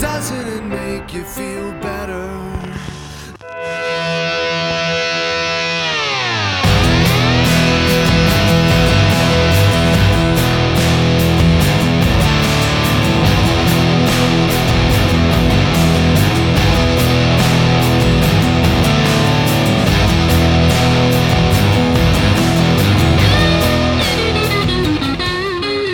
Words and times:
Doesn't 0.00 0.48
it 0.48 0.64
make 0.64 1.12
you 1.12 1.24
feel 1.24 1.72
better? 1.72 2.59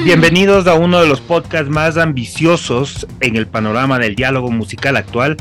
Bienvenidos 0.07 0.69
a 0.69 0.75
uno 0.75 1.01
de 1.01 1.09
los 1.09 1.21
podcasts 1.21 1.69
más 1.69 1.97
ambiciosos 1.97 3.09
en 3.19 3.35
el 3.35 3.49
panorama 3.49 3.99
del 3.99 4.15
diálogo 4.15 4.53
musical 4.53 4.97
actual. 4.97 5.37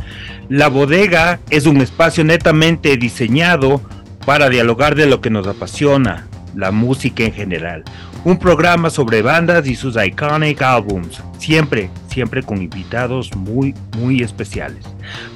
La 0.50 0.70
bodega 0.70 1.40
es 1.52 1.68
un 1.68 1.82
espacio 1.82 2.24
netamente 2.24 2.98
diseñado 2.98 3.80
para 4.26 4.50
dialogar 4.50 4.96
de 4.96 5.06
lo 5.06 5.22
que 5.22 5.30
nos 5.30 5.46
apasiona, 5.46 6.26
la 6.56 6.72
música 6.72 7.24
en 7.24 7.34
general. 7.34 7.84
Un 8.24 8.40
programa 8.40 8.90
sobre 8.90 9.22
bandas 9.22 9.68
y 9.68 9.76
sus 9.76 10.04
iconic 10.04 10.64
albums, 10.64 11.22
siempre, 11.38 11.92
siempre 12.08 12.42
con 12.42 12.60
invitados 12.60 13.36
muy, 13.36 13.76
muy 13.96 14.24
especiales. 14.24 14.84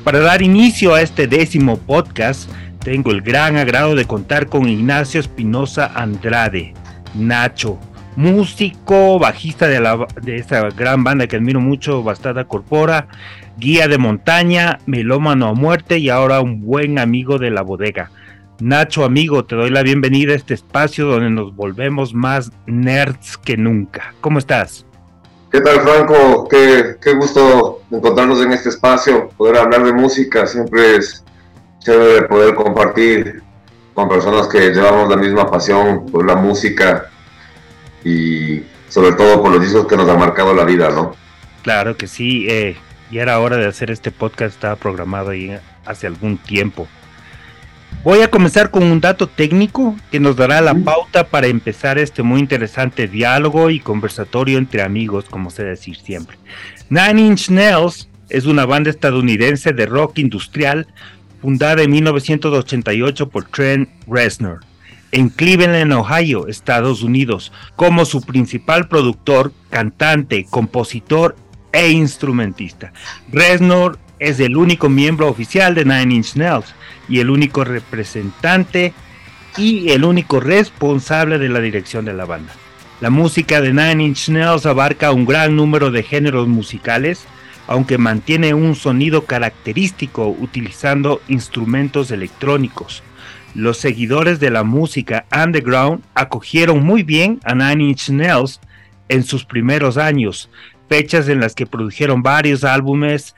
Para 0.03 0.21
dar 0.21 0.41
inicio 0.41 0.95
a 0.95 1.03
este 1.03 1.27
décimo 1.27 1.77
podcast, 1.77 2.49
tengo 2.83 3.11
el 3.11 3.21
gran 3.21 3.57
agrado 3.57 3.93
de 3.93 4.05
contar 4.05 4.47
con 4.47 4.67
Ignacio 4.67 5.19
Espinosa 5.19 5.91
Andrade, 5.93 6.73
Nacho, 7.13 7.77
músico, 8.19 9.17
bajista 9.17 9.69
de, 9.69 9.79
la, 9.79 10.05
de 10.21 10.35
esta 10.35 10.69
gran 10.71 11.05
banda 11.05 11.25
que 11.25 11.37
admiro 11.37 11.61
mucho, 11.61 12.03
Bastada 12.03 12.43
Corpora, 12.43 13.07
guía 13.57 13.87
de 13.87 13.97
montaña, 13.97 14.79
melómano 14.85 15.47
a 15.47 15.53
muerte 15.53 15.99
y 15.99 16.09
ahora 16.09 16.41
un 16.41 16.61
buen 16.65 16.99
amigo 16.99 17.39
de 17.39 17.49
la 17.49 17.61
bodega. 17.61 18.11
Nacho, 18.59 19.05
amigo, 19.05 19.45
te 19.45 19.55
doy 19.55 19.69
la 19.69 19.83
bienvenida 19.83 20.33
a 20.33 20.35
este 20.35 20.53
espacio 20.53 21.05
donde 21.05 21.29
nos 21.29 21.55
volvemos 21.55 22.13
más 22.13 22.51
nerds 22.67 23.37
que 23.37 23.55
nunca. 23.55 24.13
¿Cómo 24.19 24.37
estás? 24.37 24.85
¿Qué 25.49 25.61
tal, 25.61 25.79
Franco? 25.79 26.45
Qué, 26.49 26.97
qué 27.01 27.13
gusto 27.13 27.83
encontrarnos 27.89 28.41
en 28.41 28.51
este 28.51 28.67
espacio, 28.67 29.29
poder 29.37 29.59
hablar 29.59 29.85
de 29.85 29.93
música. 29.93 30.45
Siempre 30.45 30.97
es 30.97 31.23
chévere 31.79 32.27
poder 32.27 32.53
compartir 32.53 33.41
con 33.93 34.09
personas 34.09 34.49
que 34.49 34.71
llevamos 34.71 35.07
la 35.07 35.15
misma 35.15 35.49
pasión 35.49 36.05
por 36.07 36.25
la 36.25 36.35
música 36.35 37.09
y 38.03 38.63
sobre 38.89 39.13
todo 39.13 39.41
por 39.41 39.51
los 39.51 39.61
discos 39.61 39.87
que 39.87 39.97
nos 39.97 40.09
han 40.09 40.19
marcado 40.19 40.53
la 40.53 40.65
vida, 40.65 40.89
¿no? 40.89 41.15
Claro 41.61 41.97
que 41.97 42.07
sí, 42.07 42.47
eh, 42.49 42.75
y 43.11 43.17
era 43.17 43.39
hora 43.39 43.57
de 43.57 43.67
hacer 43.67 43.91
este 43.91 44.11
podcast, 44.11 44.55
estaba 44.55 44.75
programado 44.75 45.31
ahí 45.31 45.55
hace 45.85 46.07
algún 46.07 46.37
tiempo. 46.37 46.87
Voy 48.03 48.21
a 48.21 48.29
comenzar 48.29 48.71
con 48.71 48.83
un 48.83 49.01
dato 49.01 49.27
técnico 49.27 49.95
que 50.09 50.21
nos 50.21 50.37
dará 50.37 50.61
la 50.61 50.73
pauta 50.73 51.27
para 51.27 51.47
empezar 51.47 51.97
este 51.97 52.23
muy 52.23 52.39
interesante 52.39 53.07
diálogo 53.07 53.69
y 53.69 53.81
conversatorio 53.81 54.57
entre 54.57 54.83
amigos, 54.83 55.25
como 55.29 55.49
se 55.49 55.65
decir 55.65 55.97
siempre. 55.97 56.37
Nine 56.89 57.21
Inch 57.21 57.49
Nails 57.49 58.07
es 58.29 58.45
una 58.45 58.65
banda 58.65 58.89
estadounidense 58.89 59.73
de 59.73 59.85
rock 59.85 60.19
industrial 60.19 60.87
fundada 61.41 61.81
en 61.83 61.91
1988 61.91 63.29
por 63.29 63.45
Trent 63.45 63.89
Reznor 64.07 64.61
en 65.11 65.29
Cleveland, 65.29 65.93
Ohio, 65.93 66.47
Estados 66.47 67.01
Unidos, 67.01 67.51
como 67.75 68.05
su 68.05 68.21
principal 68.21 68.87
productor, 68.87 69.51
cantante, 69.69 70.45
compositor 70.49 71.35
e 71.71 71.89
instrumentista. 71.89 72.93
Reznor 73.31 73.97
es 74.19 74.39
el 74.39 74.57
único 74.57 74.89
miembro 74.89 75.27
oficial 75.27 75.75
de 75.75 75.85
Nine 75.85 76.15
Inch 76.15 76.35
Nails 76.35 76.75
y 77.07 77.19
el 77.19 77.29
único 77.29 77.63
representante 77.63 78.93
y 79.57 79.89
el 79.89 80.03
único 80.05 80.39
responsable 80.39 81.39
de 81.39 81.49
la 81.49 81.59
dirección 81.59 82.05
de 82.05 82.13
la 82.13 82.25
banda. 82.25 82.53
La 83.01 83.09
música 83.09 83.61
de 83.61 83.73
Nine 83.73 84.03
Inch 84.03 84.29
Nails 84.29 84.65
abarca 84.65 85.11
un 85.11 85.25
gran 85.25 85.55
número 85.55 85.89
de 85.89 86.03
géneros 86.03 86.47
musicales, 86.47 87.25
aunque 87.67 87.97
mantiene 87.97 88.53
un 88.53 88.75
sonido 88.75 89.25
característico 89.25 90.27
utilizando 90.27 91.21
instrumentos 91.27 92.11
electrónicos 92.11 93.03
los 93.55 93.77
seguidores 93.77 94.39
de 94.39 94.51
la 94.51 94.63
música 94.63 95.25
underground 95.35 96.03
acogieron 96.13 96.83
muy 96.83 97.03
bien 97.03 97.39
a 97.43 97.55
Nine 97.55 97.89
Inch 97.89 98.09
Nails 98.09 98.59
en 99.07 99.23
sus 99.23 99.45
primeros 99.45 99.97
años, 99.97 100.49
fechas 100.87 101.27
en 101.29 101.39
las 101.39 101.55
que 101.55 101.65
produjeron 101.65 102.21
varios 102.21 102.63
álbumes 102.63 103.35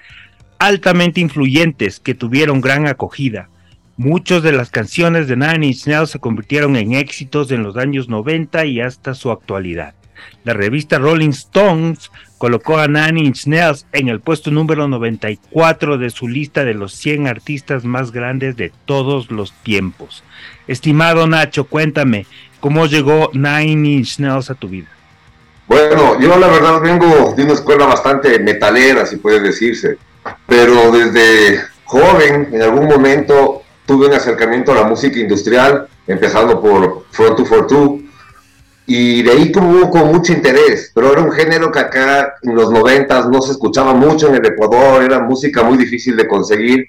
altamente 0.60 1.22
influyentes 1.22 2.00
que 2.00 2.14
tuvieron 2.14 2.62
gran 2.62 2.88
acogida. 2.88 3.50
Muchas 3.98 4.44
de 4.44 4.52
las 4.52 4.70
canciones 4.70 5.28
de 5.28 5.38
Nine 5.38 5.68
Inch 5.68 5.88
Nails 5.88 6.12
se 6.12 6.20
convirtieron 6.20 6.76
en 6.76 6.94
éxitos 6.94 7.52
en 7.52 7.64
los 7.64 7.78
años 7.78 8.10
90 8.10 8.66
y 8.66 8.82
hasta 8.82 9.14
su 9.14 9.32
actualidad. 9.32 9.96
La 10.44 10.54
revista 10.54 11.00
Rolling 11.00 11.30
Stones 11.30 12.12
colocó 12.42 12.80
a 12.80 12.88
Nine 12.88 13.20
Inch 13.20 13.46
Nails 13.46 13.86
en 13.92 14.08
el 14.08 14.20
puesto 14.20 14.50
número 14.50 14.88
94 14.88 16.00
de 16.00 16.10
su 16.10 16.28
lista 16.28 16.66
de 16.66 16.74
los 16.74 16.96
100 16.96 17.28
artistas 17.28 17.86
más 17.86 18.12
grandes 18.12 18.58
de 18.58 18.72
todos 18.86 19.30
los 19.30 19.54
tiempos. 19.62 20.24
Estimado 20.68 21.28
Nacho, 21.28 21.66
cuéntame, 21.66 22.26
¿cómo 22.60 22.88
llegó 22.88 23.30
Nine 23.34 23.88
Inch 23.88 24.18
Nails 24.18 24.50
a 24.50 24.56
tu 24.56 24.70
vida? 24.70 24.88
Bueno, 25.68 26.20
yo 26.20 26.36
la 26.40 26.48
verdad 26.48 26.82
vengo 26.82 27.36
de 27.38 27.44
una 27.44 27.54
escuela 27.54 27.86
bastante 27.86 28.40
metalera, 28.40 29.06
si 29.06 29.18
puede 29.18 29.40
decirse, 29.40 30.00
pero 30.48 30.92
desde 30.92 31.62
joven, 31.84 32.50
en 32.52 32.62
algún 32.64 32.88
momento, 32.88 33.62
tuve 33.86 34.08
un 34.08 34.16
acercamiento 34.16 34.72
a 34.72 34.76
la 34.78 34.84
música 34.86 35.20
industrial, 35.20 35.88
empezando 36.08 36.60
por 36.60 37.06
Front 37.12 37.38
242, 37.38 38.11
y 38.86 39.22
de 39.22 39.32
ahí 39.32 39.52
tuvo 39.52 39.90
con 39.90 40.12
mucho 40.12 40.34
interés, 40.34 40.92
pero 40.94 41.12
era 41.12 41.22
un 41.22 41.32
género 41.32 41.72
que 41.72 41.80
acá 41.80 42.36
en 42.42 42.56
los 42.56 42.72
noventas 42.72 43.28
no 43.30 43.42
se 43.42 43.52
escuchaba 43.52 43.94
mucho 43.94 44.28
en 44.28 44.36
el 44.36 44.46
Ecuador, 44.46 45.04
era 45.04 45.20
música 45.20 45.64
muy 45.64 45.78
difícil 45.78 46.16
de 46.18 46.28
conseguir, 46.28 46.88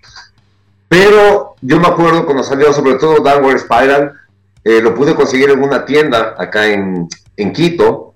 pero 0.88 1.54
yo 1.60 1.78
me 1.81 1.88
acuerdo 1.88 2.25
cuando 2.25 2.42
salió 2.42 2.72
sobre 2.72 2.94
todo 2.94 3.20
Downward 3.20 3.60
Spiral, 3.60 4.12
eh, 4.64 4.81
lo 4.81 4.94
pude 4.94 5.14
conseguir 5.14 5.50
en 5.50 5.62
una 5.62 5.84
tienda 5.84 6.34
acá 6.38 6.66
en, 6.66 7.08
en 7.36 7.52
Quito. 7.52 8.12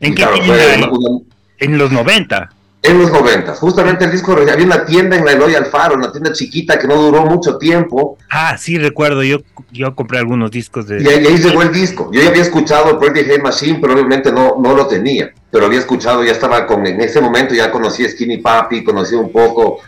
¿En 0.00 0.14
qué 0.14 0.24
tienda? 0.26 0.74
En 1.58 1.78
los 1.78 1.90
90. 1.90 2.50
En 2.80 2.96
los 2.96 3.10
90, 3.10 3.54
justamente 3.56 4.04
el 4.04 4.12
disco, 4.12 4.32
había 4.32 4.64
una 4.64 4.84
tienda 4.84 5.16
en 5.16 5.24
la 5.24 5.32
Eloy 5.32 5.54
Alfaro, 5.54 5.96
una 5.96 6.12
tienda 6.12 6.32
chiquita 6.32 6.78
que 6.78 6.86
no 6.86 6.94
duró 6.94 7.26
mucho 7.26 7.58
tiempo. 7.58 8.16
Ah, 8.30 8.56
sí, 8.56 8.78
recuerdo, 8.78 9.24
yo, 9.24 9.38
yo 9.72 9.94
compré 9.96 10.18
algunos 10.18 10.52
discos 10.52 10.86
de... 10.86 11.02
Y 11.02 11.08
ahí, 11.08 11.26
ahí 11.26 11.38
llegó 11.38 11.62
el 11.62 11.72
disco, 11.72 12.08
yo 12.12 12.22
ya 12.22 12.28
había 12.28 12.42
escuchado 12.42 12.98
Pretty 13.00 13.20
Hate 13.20 13.42
Machine, 13.42 13.78
pero 13.80 13.94
obviamente 13.94 14.30
no, 14.30 14.56
no 14.60 14.74
lo 14.74 14.86
tenía, 14.86 15.32
pero 15.50 15.66
había 15.66 15.80
escuchado, 15.80 16.22
ya 16.22 16.30
estaba 16.32 16.66
con, 16.66 16.86
en 16.86 17.00
ese 17.00 17.20
momento 17.20 17.52
ya 17.52 17.70
conocí 17.72 18.08
Skinny 18.08 18.38
Papi, 18.38 18.84
conocí 18.84 19.16
un 19.16 19.32
poco 19.32 19.80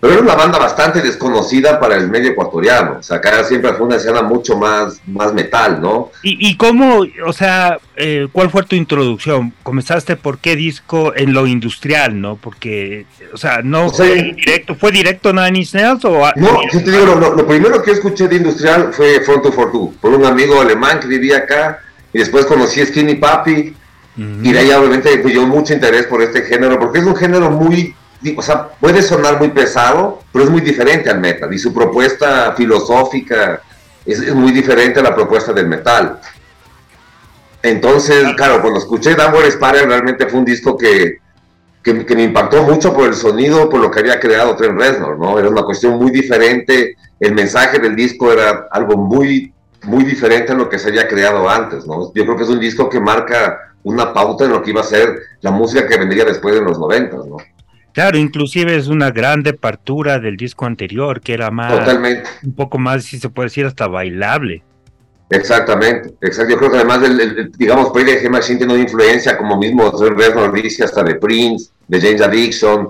pero 0.00 0.12
era 0.12 0.22
una 0.22 0.34
banda 0.34 0.58
bastante 0.58 1.00
desconocida 1.02 1.80
para 1.80 1.96
el 1.96 2.08
medio 2.08 2.30
ecuatoriano. 2.30 2.98
O 3.00 3.02
sea, 3.02 3.16
acá 3.16 3.42
siempre 3.44 3.72
fue 3.74 3.86
una 3.86 3.96
escena 3.96 4.22
mucho 4.22 4.56
más, 4.56 5.00
más 5.06 5.32
metal, 5.34 5.80
¿no? 5.80 6.10
¿Y, 6.22 6.48
y 6.50 6.56
cómo, 6.56 7.04
o 7.26 7.32
sea, 7.32 7.78
eh, 7.96 8.28
cuál 8.30 8.48
fue 8.50 8.62
tu 8.62 8.76
introducción? 8.76 9.52
¿Comenzaste 9.62 10.16
por 10.16 10.38
qué 10.38 10.54
disco 10.56 11.12
en 11.16 11.32
lo 11.32 11.46
industrial, 11.46 12.20
no? 12.20 12.36
Porque, 12.36 13.06
o 13.32 13.36
sea, 13.36 13.60
no 13.64 13.86
O 13.86 13.88
sea, 13.92 14.06
fue 14.06 14.34
directo, 14.36 14.74
¿fue 14.76 14.92
directo 14.92 15.32
Nine 15.32 15.58
Inch 15.58 15.74
Nails 15.74 16.04
o...? 16.04 16.22
No, 16.36 16.60
yo 16.72 16.84
te 16.84 16.90
digo, 16.90 17.04
lo, 17.06 17.14
lo- 17.18 17.34
lo 17.34 17.46
primero 17.46 17.82
que 17.82 17.90
escuché 17.92 18.28
de 18.28 18.36
industrial 18.36 18.92
fue 18.92 19.20
Front 19.22 19.42
to 19.42 19.52
Fortu, 19.52 19.94
por 20.00 20.12
un 20.14 20.24
amigo 20.24 20.60
alemán 20.60 21.00
que 21.00 21.08
vivía 21.08 21.38
acá, 21.38 21.80
y 22.12 22.18
después 22.20 22.46
conocí 22.46 22.84
Skinny 22.86 23.16
Papi, 23.16 23.74
Ujú. 24.16 24.26
y 24.42 24.52
de 24.52 24.58
ahí 24.58 24.70
obviamente 24.72 25.16
me 25.22 25.30
dio 25.32 25.46
mucho 25.46 25.72
interés 25.74 26.06
por 26.06 26.22
este 26.22 26.42
género, 26.42 26.78
porque 26.78 26.98
es 27.00 27.04
un 27.04 27.14
género 27.16 27.50
muy, 27.50 27.94
o 28.36 28.42
sea, 28.42 28.68
puede 28.80 29.02
sonar 29.02 29.38
muy 29.38 29.48
pesado, 29.48 30.20
pero 30.32 30.44
es 30.44 30.50
muy 30.50 30.60
diferente 30.60 31.10
al 31.10 31.20
metal, 31.20 31.52
y 31.52 31.58
su 31.58 31.72
propuesta 31.72 32.52
filosófica 32.56 33.60
es, 34.04 34.20
es 34.20 34.34
muy 34.34 34.52
diferente 34.52 35.00
a 35.00 35.02
la 35.02 35.14
propuesta 35.14 35.52
del 35.52 35.68
metal. 35.68 36.20
Entonces, 37.62 38.24
claro, 38.36 38.60
cuando 38.60 38.78
escuché 38.78 39.14
Downward 39.14 39.50
Spiral 39.50 39.86
realmente 39.86 40.26
fue 40.26 40.38
un 40.38 40.44
disco 40.44 40.76
que, 40.76 41.18
que, 41.82 42.06
que 42.06 42.16
me 42.16 42.24
impactó 42.24 42.62
mucho 42.62 42.94
por 42.94 43.08
el 43.08 43.14
sonido, 43.14 43.68
por 43.68 43.80
lo 43.80 43.90
que 43.90 44.00
había 44.00 44.20
creado 44.20 44.56
Trent 44.56 44.78
Reznor, 44.78 45.18
¿no? 45.18 45.38
Era 45.38 45.48
una 45.48 45.62
cuestión 45.62 45.98
muy 45.98 46.10
diferente, 46.10 46.96
el 47.20 47.34
mensaje 47.34 47.78
del 47.78 47.96
disco 47.96 48.32
era 48.32 48.68
algo 48.70 48.96
muy, 48.96 49.52
muy 49.82 50.04
diferente 50.04 50.52
a 50.52 50.54
lo 50.54 50.68
que 50.68 50.78
se 50.78 50.88
había 50.88 51.08
creado 51.08 51.48
antes, 51.48 51.86
¿no? 51.86 52.12
Yo 52.14 52.24
creo 52.24 52.36
que 52.36 52.44
es 52.44 52.48
un 52.48 52.60
disco 52.60 52.88
que 52.88 53.00
marca 53.00 53.74
una 53.82 54.12
pauta 54.12 54.44
en 54.44 54.52
lo 54.52 54.62
que 54.62 54.70
iba 54.70 54.80
a 54.80 54.84
ser 54.84 55.18
la 55.40 55.50
música 55.50 55.86
que 55.86 55.98
vendría 55.98 56.24
después 56.24 56.54
de 56.54 56.60
los 56.60 56.78
90, 56.78 57.16
¿no? 57.16 57.36
Claro, 57.98 58.16
inclusive 58.16 58.76
es 58.76 58.86
una 58.86 59.10
gran 59.10 59.42
departura 59.42 60.20
del 60.20 60.36
disco 60.36 60.66
anterior, 60.66 61.20
que 61.20 61.34
era 61.34 61.50
más, 61.50 61.80
Totalmente. 61.80 62.30
un 62.44 62.54
poco 62.54 62.78
más, 62.78 63.02
si 63.02 63.18
se 63.18 63.28
puede 63.28 63.46
decir, 63.48 63.66
hasta 63.66 63.88
bailable. 63.88 64.62
Exactamente, 65.30 66.14
exacto. 66.20 66.52
Yo 66.52 66.58
creo 66.58 66.70
que 66.70 66.76
además, 66.76 67.02
el- 67.02 67.20
el- 67.20 67.52
digamos, 67.58 67.90
Play 67.90 68.04
de 68.04 68.22
G 68.22 68.30
Machine 68.30 68.58
tiene 68.58 68.74
una 68.74 68.82
influencia, 68.84 69.36
como 69.36 69.58
mismo 69.58 69.90
Reznor 69.90 70.52
dice, 70.52 70.84
hasta 70.84 71.02
de 71.02 71.16
Prince, 71.16 71.70
de 71.88 72.00
James 72.00 72.22
Addiction. 72.22 72.88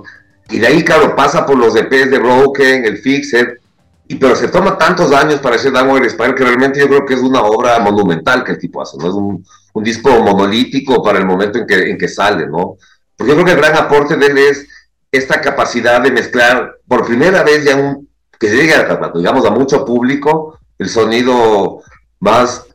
Y 0.51 0.59
de 0.59 0.67
ahí, 0.67 0.85
claro, 0.85 1.17
pasa 1.17 1.47
por 1.47 1.57
los 1.57 1.75
EPs 1.75 2.11
de 2.11 2.19
Broken, 2.19 2.85
el 2.85 2.99
Fixer, 2.99 3.61
y 4.09 4.17
pero 4.17 4.37
se 4.37 4.49
toma 4.49 4.77
tantos 4.77 5.11
años 5.13 5.41
para 5.41 5.57
hacer 5.57 5.73
Downward 5.73 6.07
Spiral 6.11 6.35
que 6.35 6.45
realmente 6.45 6.81
yo 6.81 6.87
creo 6.87 7.07
que 7.07 7.15
es 7.15 7.21
una 7.21 7.41
obra 7.41 7.79
monumental 7.79 8.45
que 8.45 8.53
el 8.53 8.59
tipo 8.59 8.83
hace, 8.83 8.99
¿no? 8.99 9.09
Es 9.09 9.15
un, 9.15 9.43
un 9.73 9.85
disco 9.85 10.11
monolítico 10.23 11.03
para 11.03 11.19
el 11.19 11.25
momento 11.25 11.59
en 11.61 11.67
que, 11.67 11.91
en 11.93 11.97
que 11.97 12.09
sale, 12.09 12.47
¿no? 12.47 12.77
Porque 13.17 13.31
yo 13.33 13.37
creo 13.37 13.45
que 13.47 13.53
el 13.53 13.59
gran 13.59 13.75
aporte 13.75 14.15
de 14.17 14.27
él 14.27 14.37
es 14.39 14.67
esta 15.11 15.41
capacidad 15.41 16.01
de 16.01 16.11
mezclar 16.11 16.77
por 16.87 17.07
primera 17.07 17.43
vez 17.43 17.65
ya 17.65 17.77
un, 17.77 18.09
que 18.39 18.49
llegue, 18.49 18.75
a, 18.75 19.13
digamos, 19.15 19.45
a 19.47 19.51
mucho 19.51 19.85
público, 19.85 20.59
el 20.79 20.89
sonido 20.89 21.83
más 22.21 22.67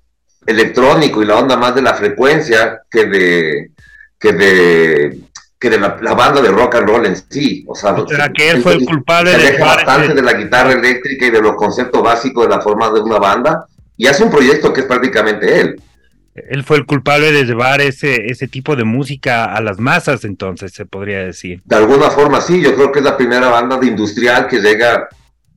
electrónico 0.45 1.21
y 1.21 1.25
la 1.25 1.37
onda 1.37 1.55
más 1.55 1.73
de 1.75 1.81
la 1.81 1.93
frecuencia 1.93 2.81
que 2.89 3.05
de, 3.05 3.71
que 4.19 4.33
de 4.33 5.23
que 5.63 5.69
de 5.69 5.79
la, 5.79 5.95
banda 6.13 6.41
de 6.41 6.51
rock 6.51 6.75
and 6.75 6.89
roll 6.89 7.05
en 7.05 7.15
sí. 7.15 7.63
O 7.69 7.73
sea, 7.73 7.95
que 8.35 8.49
él 8.49 8.61
fue 8.61 8.73
el 8.73 8.85
culpable 8.85 9.31
se 9.31 9.53
de 9.53 9.57
bastante 9.57 10.13
de 10.13 10.21
la 10.21 10.33
guitarra 10.33 10.73
eléctrica 10.73 11.25
y 11.25 11.29
de 11.29 11.41
los 11.41 11.55
conceptos 11.55 12.03
básicos 12.03 12.43
de 12.43 12.53
la 12.53 12.59
forma 12.59 12.89
de 12.89 12.99
una 12.99 13.17
banda 13.17 13.65
y 13.95 14.07
hace 14.07 14.25
un 14.25 14.29
proyecto 14.29 14.73
que 14.73 14.81
es 14.81 14.87
prácticamente 14.87 15.61
él. 15.61 15.81
Él 16.35 16.63
fue 16.63 16.77
el 16.77 16.85
culpable 16.85 17.31
de 17.31 17.45
llevar 17.45 17.81
ese, 17.81 18.31
ese 18.31 18.47
tipo 18.47 18.75
de 18.75 18.83
música 18.83 19.45
a 19.45 19.61
las 19.61 19.79
masas, 19.79 20.25
entonces 20.25 20.73
se 20.73 20.85
podría 20.85 21.19
decir. 21.19 21.61
De 21.65 21.75
alguna 21.75 22.09
forma 22.09 22.41
sí, 22.41 22.61
yo 22.61 22.73
creo 22.73 22.91
que 22.91 22.99
es 22.99 23.05
la 23.05 23.15
primera 23.15 23.49
banda 23.49 23.77
de 23.77 23.87
industrial 23.87 24.47
que 24.47 24.59
llega 24.59 25.09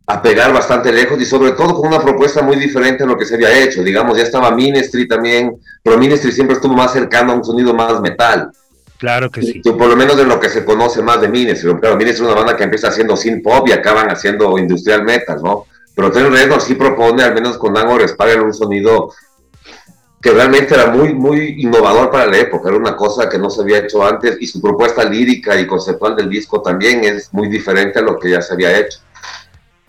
a 0.08 0.22
pegar 0.22 0.52
bastante 0.52 0.92
lejos 0.92 1.20
y 1.20 1.24
sobre 1.24 1.52
todo 1.52 1.74
con 1.74 1.88
una 1.88 2.00
propuesta 2.00 2.42
muy 2.42 2.56
diferente 2.56 3.02
a 3.02 3.06
lo 3.06 3.16
que 3.16 3.24
se 3.24 3.34
había 3.34 3.58
hecho. 3.58 3.82
Digamos, 3.82 4.16
ya 4.16 4.22
estaba 4.22 4.50
Ministry 4.52 5.08
también, 5.08 5.56
pero 5.82 5.98
Ministry 5.98 6.30
siempre 6.30 6.54
estuvo 6.54 6.74
más 6.74 6.92
cercano 6.92 7.32
a 7.32 7.36
un 7.36 7.44
sonido 7.44 7.74
más 7.74 8.00
metal. 8.00 8.50
Claro 8.98 9.30
que 9.30 9.42
sí. 9.42 9.60
Por 9.60 9.88
lo 9.88 9.96
menos 9.96 10.16
de 10.16 10.24
lo 10.24 10.38
que 10.38 10.48
se 10.48 10.64
conoce 10.64 11.02
más 11.02 11.20
de 11.20 11.28
Ministry. 11.28 11.74
Claro, 11.80 11.96
Ministry 11.96 12.24
es 12.24 12.30
una 12.30 12.34
banda 12.34 12.56
que 12.56 12.64
empieza 12.64 12.88
haciendo 12.88 13.16
synth 13.16 13.42
pop 13.42 13.66
y 13.68 13.72
acaban 13.72 14.08
haciendo 14.10 14.58
industrial 14.58 15.04
metal, 15.04 15.40
¿no? 15.42 15.66
Pero 15.94 16.12
Trent 16.12 16.30
Reznor 16.30 16.60
sí 16.60 16.74
propone, 16.74 17.22
al 17.22 17.34
menos 17.34 17.58
con 17.58 17.76
Angor 17.76 18.06
Spiral, 18.06 18.42
un 18.42 18.54
sonido 18.54 19.12
que 20.20 20.30
realmente 20.30 20.74
era 20.74 20.90
muy, 20.90 21.12
muy 21.14 21.56
innovador 21.58 22.10
para 22.10 22.26
la 22.26 22.38
época, 22.38 22.68
era 22.68 22.78
una 22.78 22.96
cosa 22.96 23.28
que 23.28 23.38
no 23.38 23.50
se 23.50 23.62
había 23.62 23.78
hecho 23.78 24.04
antes 24.04 24.36
y 24.40 24.46
su 24.46 24.60
propuesta 24.60 25.04
lírica 25.04 25.58
y 25.60 25.66
conceptual 25.66 26.16
del 26.16 26.30
disco 26.30 26.62
también 26.62 27.04
es 27.04 27.32
muy 27.32 27.48
diferente 27.48 27.98
a 27.98 28.02
lo 28.02 28.18
que 28.18 28.30
ya 28.30 28.40
se 28.40 28.54
había 28.54 28.78
hecho. 28.78 29.00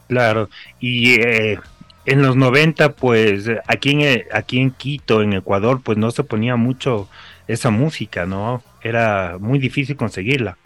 Claro, 0.08 0.50
y 0.80 1.20
eh, 1.20 1.60
en 2.06 2.22
los 2.22 2.36
90, 2.36 2.94
pues 2.94 3.46
aquí 3.68 3.92
en, 3.92 4.24
aquí 4.32 4.60
en 4.60 4.72
Quito, 4.72 5.22
en 5.22 5.34
Ecuador, 5.34 5.82
pues 5.84 5.98
no 5.98 6.12
se 6.12 6.24
ponía 6.24 6.56
mucho 6.56 7.10
esa 7.48 7.70
música, 7.70 8.26
¿no? 8.26 8.64
Era 8.82 9.38
muy 9.40 9.60
difícil 9.60 9.96
conseguirla. 9.96 10.58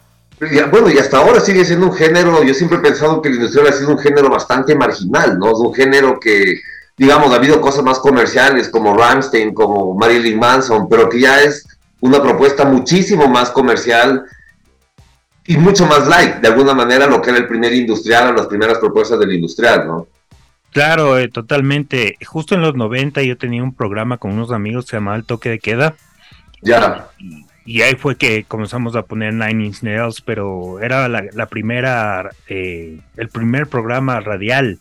Bueno, 0.72 0.90
y 0.90 0.98
hasta 0.98 1.18
ahora 1.18 1.40
sigue 1.40 1.64
siendo 1.66 1.88
un 1.88 1.94
género, 1.94 2.44
yo 2.44 2.54
siempre 2.56 2.80
he 2.80 2.82
pensado 2.82 3.22
que 3.22 3.30
el 3.30 3.36
industrial 3.36 3.68
ha 3.68 3.74
sido 3.74 3.92
un 3.92 4.00
género 4.00 4.28
bastante 4.28 4.76
marginal, 4.76 5.38
¿no? 5.38 5.52
Es 5.52 5.60
un 5.60 5.74
género 5.74 6.20
que, 6.20 6.60
digamos, 7.02 7.32
ha 7.32 7.38
habido 7.38 7.60
cosas 7.60 7.84
más 7.84 7.98
comerciales 7.98 8.70
como 8.70 8.96
Ramstein, 8.96 9.56
como 9.56 9.96
Marilyn 9.96 10.38
Manson, 10.38 10.88
pero 10.88 11.10
que 11.10 11.20
ya 11.20 11.42
es 11.42 11.68
una 12.00 12.22
propuesta 12.22 12.64
muchísimo 12.64 13.28
más 13.28 13.50
comercial 13.50 14.24
y 15.48 15.58
mucho 15.58 15.88
más 15.88 16.08
light, 16.08 16.36
de 16.36 16.50
alguna 16.50 16.76
manera, 16.76 17.08
lo 17.08 17.20
que 17.20 17.32
era 17.32 17.40
el 17.40 17.48
primer 17.48 17.74
industrial 17.74 18.30
o 18.30 18.34
las 18.34 18.46
primeras 18.46 18.78
propuestas 18.78 19.20
del 19.20 19.34
industrial, 19.34 19.88
¿no? 19.88 20.08
Claro, 20.74 21.18
eh, 21.18 21.28
totalmente. 21.28 22.18
Justo 22.24 22.54
en 22.54 22.62
los 22.62 22.76
90 22.76 23.24
yo 23.24 23.36
tenía 23.36 23.64
un 23.64 23.74
programa 23.74 24.18
con 24.18 24.34
unos 24.34 24.52
amigos 24.52 24.86
que 24.86 24.92
se 24.92 24.98
llamaba 24.98 25.18
El 25.18 25.26
Toque 25.26 25.50
de 25.50 25.58
Queda. 25.58 25.96
Ya. 26.62 27.08
Y, 27.66 27.82
ahí 27.82 27.96
fue 27.96 28.16
que 28.16 28.44
comenzamos 28.44 28.96
a 28.96 29.02
poner 29.02 29.34
Nine 29.34 29.66
Inch 29.66 29.82
Nails, 29.82 30.22
pero 30.22 30.80
era 30.80 31.10
la, 31.10 31.46
primera, 31.48 32.30
eh, 32.48 33.00
el 33.18 33.30
primer 33.30 33.66
programa 33.66 34.20
radial 34.20 34.78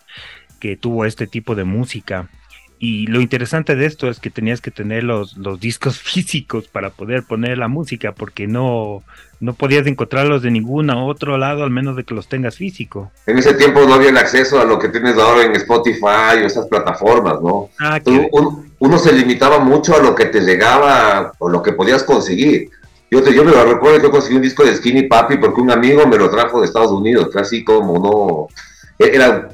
que 0.61 0.77
tuvo 0.77 1.05
este 1.05 1.27
tipo 1.27 1.55
de 1.57 1.65
música. 1.65 2.29
Y 2.83 3.07
lo 3.09 3.21
interesante 3.21 3.77
de 3.77 3.85
esto 3.85 4.09
es 4.09 4.21
que 4.21 4.31
tenías 4.31 4.63
que 4.63 4.71
tener 4.71 5.05
los, 5.05 5.37
los 5.37 5.61
discos 5.61 5.99
físicos 6.01 6.67
para 6.67 6.89
poder 6.89 7.25
poner 7.25 7.59
la 7.59 7.69
música, 7.69 8.13
porque 8.13 8.47
no, 8.47 9.03
no 9.39 9.53
podías 9.53 9.87
encontrarlos 9.87 10.41
de 10.41 10.51
ningún 10.51 10.89
otro 10.89 11.37
lado, 11.37 11.63
al 11.63 11.71
menos 11.71 11.95
de 11.95 12.05
que 12.05 12.15
los 12.15 12.27
tengas 12.27 12.57
físico. 12.57 13.13
En 13.27 13.37
ese 13.37 13.53
tiempo 13.53 13.81
no 13.81 13.95
había 13.95 14.09
el 14.09 14.17
acceso 14.17 14.59
a 14.59 14.65
lo 14.65 14.79
que 14.79 14.89
tienes 14.89 15.19
ahora 15.19 15.45
en 15.45 15.55
Spotify 15.57 16.43
o 16.43 16.47
esas 16.47 16.67
plataformas, 16.69 17.43
¿no? 17.43 17.69
Ah, 17.79 18.01
uno, 18.79 18.99
se 18.99 19.13
limitaba 19.13 19.59
mucho 19.59 19.95
a 19.95 20.03
lo 20.03 20.15
que 20.15 20.27
te 20.27 20.41
llegaba 20.41 21.33
o 21.39 21.51
lo 21.51 21.63
que 21.63 21.73
podías 21.73 22.03
conseguir. 22.03 22.71
Yo, 23.11 23.23
te, 23.23 23.35
yo 23.35 23.45
me 23.45 23.53
recuerdo 23.53 23.99
que 23.99 24.05
yo 24.05 24.11
conseguí 24.11 24.37
un 24.37 24.43
disco 24.43 24.65
de 24.65 24.75
Skinny 24.75 25.03
Papi 25.03 25.37
porque 25.37 25.61
un 25.61 25.71
amigo 25.71 26.07
me 26.07 26.17
lo 26.17 26.31
trajo 26.31 26.61
de 26.61 26.67
Estados 26.67 26.93
Unidos, 26.93 27.37
así 27.37 27.63
como 27.63 27.99
no... 27.99 28.49
Era 28.99 29.51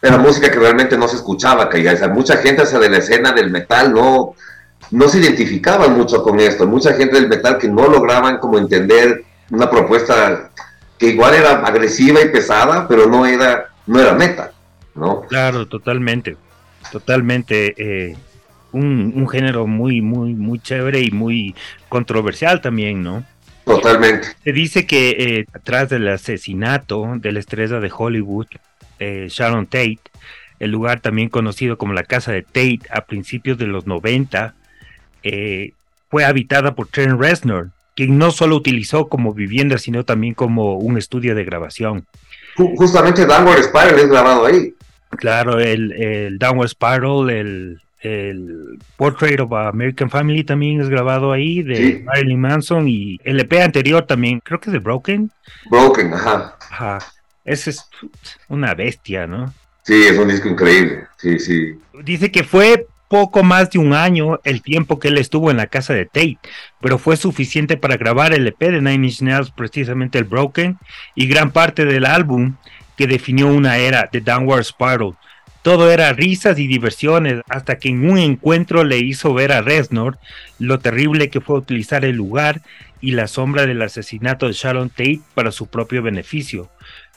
era 0.00 0.18
música 0.18 0.50
que 0.50 0.58
realmente 0.58 0.96
no 0.96 1.08
se 1.08 1.16
escuchaba, 1.16 1.68
que 1.68 1.82
ya, 1.82 2.08
mucha 2.08 2.36
gente 2.36 2.62
hacia 2.62 2.78
de 2.78 2.88
la 2.88 2.98
escena 2.98 3.32
del 3.32 3.50
metal 3.50 3.92
no, 3.92 4.34
no 4.90 5.08
se 5.08 5.18
identificaba 5.18 5.88
mucho 5.88 6.22
con 6.22 6.38
esto, 6.38 6.66
mucha 6.66 6.94
gente 6.94 7.16
del 7.16 7.28
metal 7.28 7.58
que 7.58 7.68
no 7.68 7.88
lograban 7.88 8.38
como 8.38 8.58
entender 8.58 9.24
una 9.50 9.68
propuesta 9.68 10.50
que 10.98 11.06
igual 11.06 11.34
era 11.34 11.60
agresiva 11.64 12.20
y 12.20 12.28
pesada, 12.28 12.86
pero 12.86 13.06
no 13.06 13.26
era, 13.26 13.70
no 13.86 14.00
era 14.00 14.14
metal, 14.14 14.50
¿no? 14.94 15.22
Claro, 15.22 15.66
totalmente, 15.66 16.36
totalmente. 16.92 17.74
Eh, 17.76 18.16
un, 18.72 19.12
un, 19.16 19.28
género 19.28 19.66
muy, 19.66 20.02
muy, 20.02 20.34
muy 20.34 20.58
chévere 20.58 21.00
y 21.00 21.10
muy 21.10 21.54
controversial 21.88 22.60
también, 22.60 23.02
¿no? 23.02 23.24
Totalmente. 23.64 24.28
Se 24.42 24.52
dice 24.52 24.86
que 24.86 25.10
eh, 25.10 25.46
atrás 25.52 25.88
del 25.88 26.08
asesinato 26.08 27.14
de 27.16 27.32
la 27.32 27.38
estrella 27.38 27.80
de 27.80 27.92
Hollywood, 27.96 28.46
eh, 28.98 29.28
Sharon 29.30 29.66
Tate, 29.66 30.00
el 30.58 30.70
lugar 30.70 31.00
también 31.00 31.28
conocido 31.28 31.78
como 31.78 31.92
la 31.92 32.02
casa 32.02 32.32
de 32.32 32.42
Tate 32.42 32.80
a 32.90 33.02
principios 33.02 33.58
de 33.58 33.66
los 33.66 33.86
90, 33.86 34.54
eh, 35.22 35.72
fue 36.10 36.24
habitada 36.24 36.74
por 36.74 36.88
Trent 36.88 37.20
Reznor, 37.20 37.70
quien 37.94 38.18
no 38.18 38.30
solo 38.30 38.56
utilizó 38.56 39.08
como 39.08 39.34
vivienda, 39.34 39.78
sino 39.78 40.04
también 40.04 40.34
como 40.34 40.78
un 40.78 40.98
estudio 40.98 41.34
de 41.34 41.44
grabación. 41.44 42.06
Justamente 42.56 43.24
Downward 43.24 43.62
Spiral 43.64 43.98
es 43.98 44.08
grabado 44.08 44.46
ahí. 44.46 44.74
Claro, 45.10 45.58
el, 45.58 45.92
el 45.92 46.38
Downward 46.38 46.68
Spiral, 46.68 47.30
el, 47.30 47.80
el 48.00 48.78
Portrait 48.96 49.40
of 49.40 49.52
American 49.52 50.10
Family 50.10 50.44
también 50.44 50.80
es 50.80 50.88
grabado 50.88 51.32
ahí, 51.32 51.62
de 51.62 52.02
Marilyn 52.04 52.40
Manson, 52.40 52.88
y 52.88 53.18
el 53.24 53.40
EP 53.40 53.52
anterior 53.62 54.02
también, 54.02 54.40
creo 54.40 54.60
que 54.60 54.70
es 54.70 54.72
de 54.72 54.78
Broken. 54.78 55.30
Broken, 55.70 56.14
ajá. 56.14 56.56
Ajá. 56.70 56.98
Ese 57.48 57.70
es 57.70 57.88
una 58.48 58.74
bestia, 58.74 59.26
¿no? 59.26 59.52
Sí, 59.82 59.94
es 59.94 60.18
un 60.18 60.28
disco 60.28 60.48
increíble. 60.48 61.06
Sí, 61.16 61.38
sí. 61.38 61.78
Dice 62.04 62.30
que 62.30 62.44
fue 62.44 62.86
poco 63.08 63.42
más 63.42 63.70
de 63.70 63.78
un 63.78 63.94
año 63.94 64.38
el 64.44 64.60
tiempo 64.60 64.98
que 64.98 65.08
él 65.08 65.16
estuvo 65.16 65.50
en 65.50 65.56
la 65.56 65.66
casa 65.66 65.94
de 65.94 66.04
Tate, 66.04 66.38
pero 66.80 66.98
fue 66.98 67.16
suficiente 67.16 67.78
para 67.78 67.96
grabar 67.96 68.34
el 68.34 68.46
EP 68.46 68.58
de 68.58 68.82
Nine 68.82 69.06
Inch 69.06 69.22
Nails, 69.22 69.50
precisamente 69.50 70.18
el 70.18 70.24
Broken, 70.24 70.78
y 71.14 71.26
gran 71.26 71.50
parte 71.50 71.86
del 71.86 72.04
álbum 72.04 72.56
que 72.96 73.06
definió 73.06 73.46
una 73.46 73.78
era 73.78 74.10
de 74.12 74.20
Downward 74.20 74.64
Spiral. 74.64 75.14
Todo 75.62 75.90
era 75.90 76.12
risas 76.12 76.58
y 76.58 76.66
diversiones, 76.66 77.40
hasta 77.48 77.78
que 77.78 77.88
en 77.88 78.08
un 78.10 78.18
encuentro 78.18 78.84
le 78.84 78.98
hizo 78.98 79.32
ver 79.32 79.52
a 79.52 79.62
Reznor 79.62 80.18
lo 80.58 80.78
terrible 80.80 81.30
que 81.30 81.40
fue 81.40 81.56
utilizar 81.56 82.04
el 82.04 82.16
lugar 82.16 82.60
y 83.00 83.12
la 83.12 83.26
sombra 83.26 83.64
del 83.66 83.80
asesinato 83.80 84.46
de 84.46 84.52
Sharon 84.52 84.90
Tate 84.90 85.20
para 85.34 85.50
su 85.50 85.66
propio 85.66 86.02
beneficio. 86.02 86.68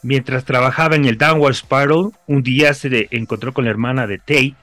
Mientras 0.03 0.45
trabajaba 0.45 0.95
en 0.95 1.05
el 1.05 1.17
Downward 1.17 1.53
Spiral, 1.53 2.11
un 2.27 2.43
día 2.43 2.73
se 2.73 3.07
encontró 3.11 3.53
con 3.53 3.65
la 3.65 3.71
hermana 3.71 4.07
de 4.07 4.17
Tate 4.17 4.55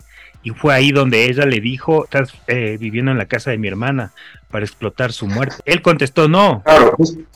y 0.43 0.51
fue 0.51 0.75
ahí 0.75 0.91
donde 0.91 1.27
ella 1.27 1.47
le 1.47 1.61
dijo, 1.61 2.05
estás 2.05 2.33
eh, 2.47 2.77
viviendo 2.79 3.11
en 3.11 3.19
la 3.19 3.27
casa 3.27 3.51
de 3.51 3.59
mi 3.59 3.69
hermana 3.69 4.13
para 4.51 4.65
explotar 4.65 5.13
su 5.13 5.27
muerte. 5.27 5.57
Él 5.65 5.83
contestó, 5.83 6.29
no, 6.29 6.63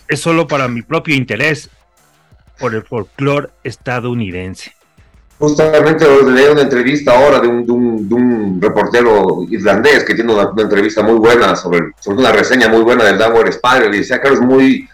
es 0.08 0.20
solo 0.20 0.46
para 0.46 0.66
mi 0.68 0.82
propio 0.82 1.14
interés 1.14 1.70
por 2.58 2.74
el 2.74 2.82
folclore 2.82 3.50
estadounidense. 3.62 4.72
Justamente 5.38 6.06
leí 6.30 6.46
una 6.46 6.62
entrevista 6.62 7.12
ahora 7.12 7.40
de 7.40 7.48
un, 7.48 8.58
reportero 8.60 9.44
irlandés 9.50 10.04
que 10.04 10.14
tiene 10.14 10.32
una, 10.32 10.52
entrevista 10.56 11.02
muy 11.02 11.14
buena 11.14 11.56
sobre, 11.56 11.92
sobre, 11.98 12.18
una 12.18 12.30
reseña 12.30 12.68
muy 12.68 12.82
buena 12.82 13.04
del 13.04 13.18
Downward 13.18 13.52
Spiral 13.52 13.92
y 13.94 13.98
decía 13.98 14.20
que 14.20 14.28
es 14.28 14.40
muy, 14.40 14.88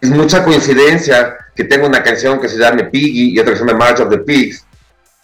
es 0.00 0.10
mucha 0.10 0.42
coincidencia 0.42 1.36
que 1.54 1.64
tengo 1.64 1.86
una 1.86 2.02
canción 2.02 2.40
que 2.40 2.48
se 2.48 2.58
llama 2.58 2.88
Piggy 2.90 3.34
y 3.34 3.38
otra 3.38 3.52
que 3.52 3.58
se 3.58 3.64
llama 3.64 3.78
March 3.78 4.00
of 4.00 4.10
the 4.10 4.18
Pigs, 4.18 4.66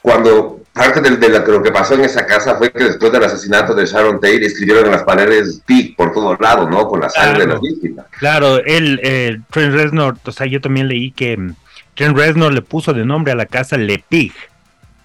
cuando 0.03 0.61
parte 0.73 1.01
de, 1.01 1.29
lo 1.29 1.63
que 1.63 1.73
pasó 1.73 1.95
en 1.95 2.03
esa 2.03 2.25
casa 2.27 2.57
fue 2.57 2.71
que 2.71 2.85
después 2.85 3.13
del 3.13 3.25
asesinato 3.25 3.75
de 3.75 3.87
Sharon 3.87 4.21
Tate 4.21 4.47
escribieron 4.47 4.87
en 4.87 4.93
las 4.93 5.03
paredes 5.03 5.63
Pig 5.67 5.97
por 5.97 6.13
todos 6.13 6.39
lados, 6.41 6.71
¿no? 6.71 6.87
Con 6.89 7.01
la 7.01 7.11
sangre 7.11 7.47
de 7.47 7.53
las 7.53 7.61
víctimas. 7.61 8.07
Claro, 8.19 8.65
él, 8.65 9.01
eh, 9.03 9.41
Trent 9.51 9.75
Reznor, 9.75 10.17
o 10.25 10.33
sea, 10.33 10.47
yo 10.47 10.61
también 10.61 10.89
leí 10.89 11.11
que 11.11 11.37
mm, 11.37 11.55
Trent 11.95 12.17
Reznor 12.17 12.53
le 12.53 12.63
puso 12.63 12.93
de 12.93 13.05
nombre 13.05 13.33
a 13.33 13.37
la 13.37 13.47
casa 13.47 13.77
Le 13.77 14.03
Pig. 14.09 14.33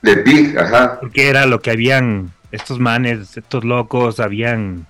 Le 0.02 0.18
Pig, 0.18 0.58
ajá. 0.58 1.00
Porque 1.00 1.30
era 1.30 1.46
lo 1.46 1.62
que 1.62 1.72
habían, 1.72 2.32
estos 2.52 2.80
manes, 2.80 3.36
estos 3.36 3.66
locos, 3.66 4.20
habían 4.20 4.86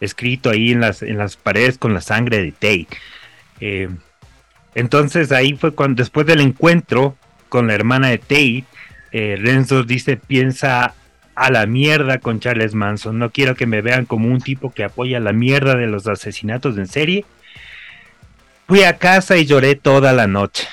escrito 0.00 0.50
ahí 0.50 0.72
en 0.72 0.80
las, 0.80 1.02
en 1.02 1.18
las 1.18 1.36
paredes 1.36 1.78
con 1.78 1.94
la 1.94 2.00
sangre 2.00 2.38
de 2.38 2.52
Tate. 2.52 2.88
Eh, 3.60 3.88
Entonces 4.74 5.32
ahí 5.32 5.54
fue 5.54 5.72
cuando, 5.72 6.00
después 6.00 6.26
del 6.26 6.40
encuentro 6.40 7.16
con 7.48 7.66
la 7.66 7.74
hermana 7.74 8.08
de 8.08 8.18
Tate, 8.18 8.64
eh, 9.12 9.36
Renzo 9.40 9.82
dice, 9.82 10.16
piensa 10.16 10.94
a 11.34 11.50
la 11.50 11.66
mierda 11.66 12.18
con 12.18 12.40
Charles 12.40 12.74
Manson. 12.74 13.18
No 13.18 13.30
quiero 13.30 13.54
que 13.54 13.66
me 13.66 13.82
vean 13.82 14.04
como 14.04 14.28
un 14.28 14.40
tipo 14.40 14.72
que 14.72 14.84
apoya 14.84 15.20
la 15.20 15.32
mierda 15.32 15.74
de 15.74 15.86
los 15.86 16.06
asesinatos 16.06 16.76
en 16.78 16.86
serie. 16.86 17.24
Fui 18.68 18.84
a 18.84 18.98
casa 18.98 19.36
y 19.36 19.46
lloré 19.46 19.74
toda 19.74 20.12
la 20.12 20.26
noche. 20.26 20.68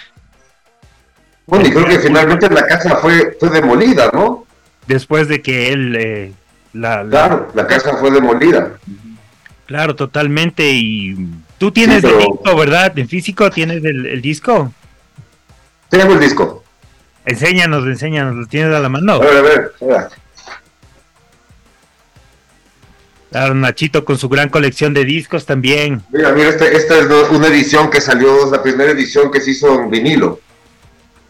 Bueno, 1.48 1.68
y 1.68 1.72
creo 1.72 1.86
que 1.86 2.00
finalmente 2.00 2.50
la 2.50 2.68
casa 2.68 2.98
fue, 2.98 3.36
fue 3.40 3.50
demolida, 3.50 4.12
¿no? 4.14 4.46
Después 4.86 5.28
de 5.28 5.42
que 5.42 5.72
él... 5.72 5.96
Eh, 5.96 6.34
la, 6.74 7.04
Claro, 7.10 7.50
la 7.56 7.66
casa 7.66 7.98
fue 7.98 8.12
demolida. 8.12 8.74
Claro, 9.66 9.96
totalmente. 9.96 10.70
Y 10.70 11.16
tú 11.58 11.72
tienes 11.72 12.04
el 12.04 12.18
disco, 12.18 12.56
¿verdad? 12.56 12.98
¿En 12.98 13.08
físico 13.08 13.50
tienes 13.50 13.84
el, 13.84 14.22
disco? 14.22 14.74
Tengo 15.90 16.14
el 16.14 16.20
disco. 16.20 16.64
Enséñanos, 17.26 17.86
enséñanos, 17.86 18.36
¿lo 18.36 18.46
tienes 18.48 18.74
a 18.74 18.80
la 18.80 18.90
mano? 18.90 19.14
A 19.14 19.20
ver, 19.20 19.38
a 19.38 19.42
ver, 19.42 19.72
a 19.82 19.86
ver. 19.86 20.08
Claro, 23.32 23.54
Nachito 23.56 24.06
con 24.06 24.18
su 24.18 24.30
gran 24.30 24.50
colección 24.50 24.94
de 24.94 25.04
discos 25.04 25.46
también. 25.46 26.02
Mira, 26.12 26.32
mira, 26.32 26.50
este, 26.50 26.76
esta 26.76 26.98
es 26.98 27.06
una 27.30 27.48
edición 27.48 27.90
que 27.90 28.00
salió, 28.00 28.50
la 28.50 28.64
primera 28.64 28.92
edición 28.92 29.30
que 29.32 29.42
se 29.42 29.52
hizo 29.52 29.82
en 29.82 29.90
vinilo. 29.90 30.40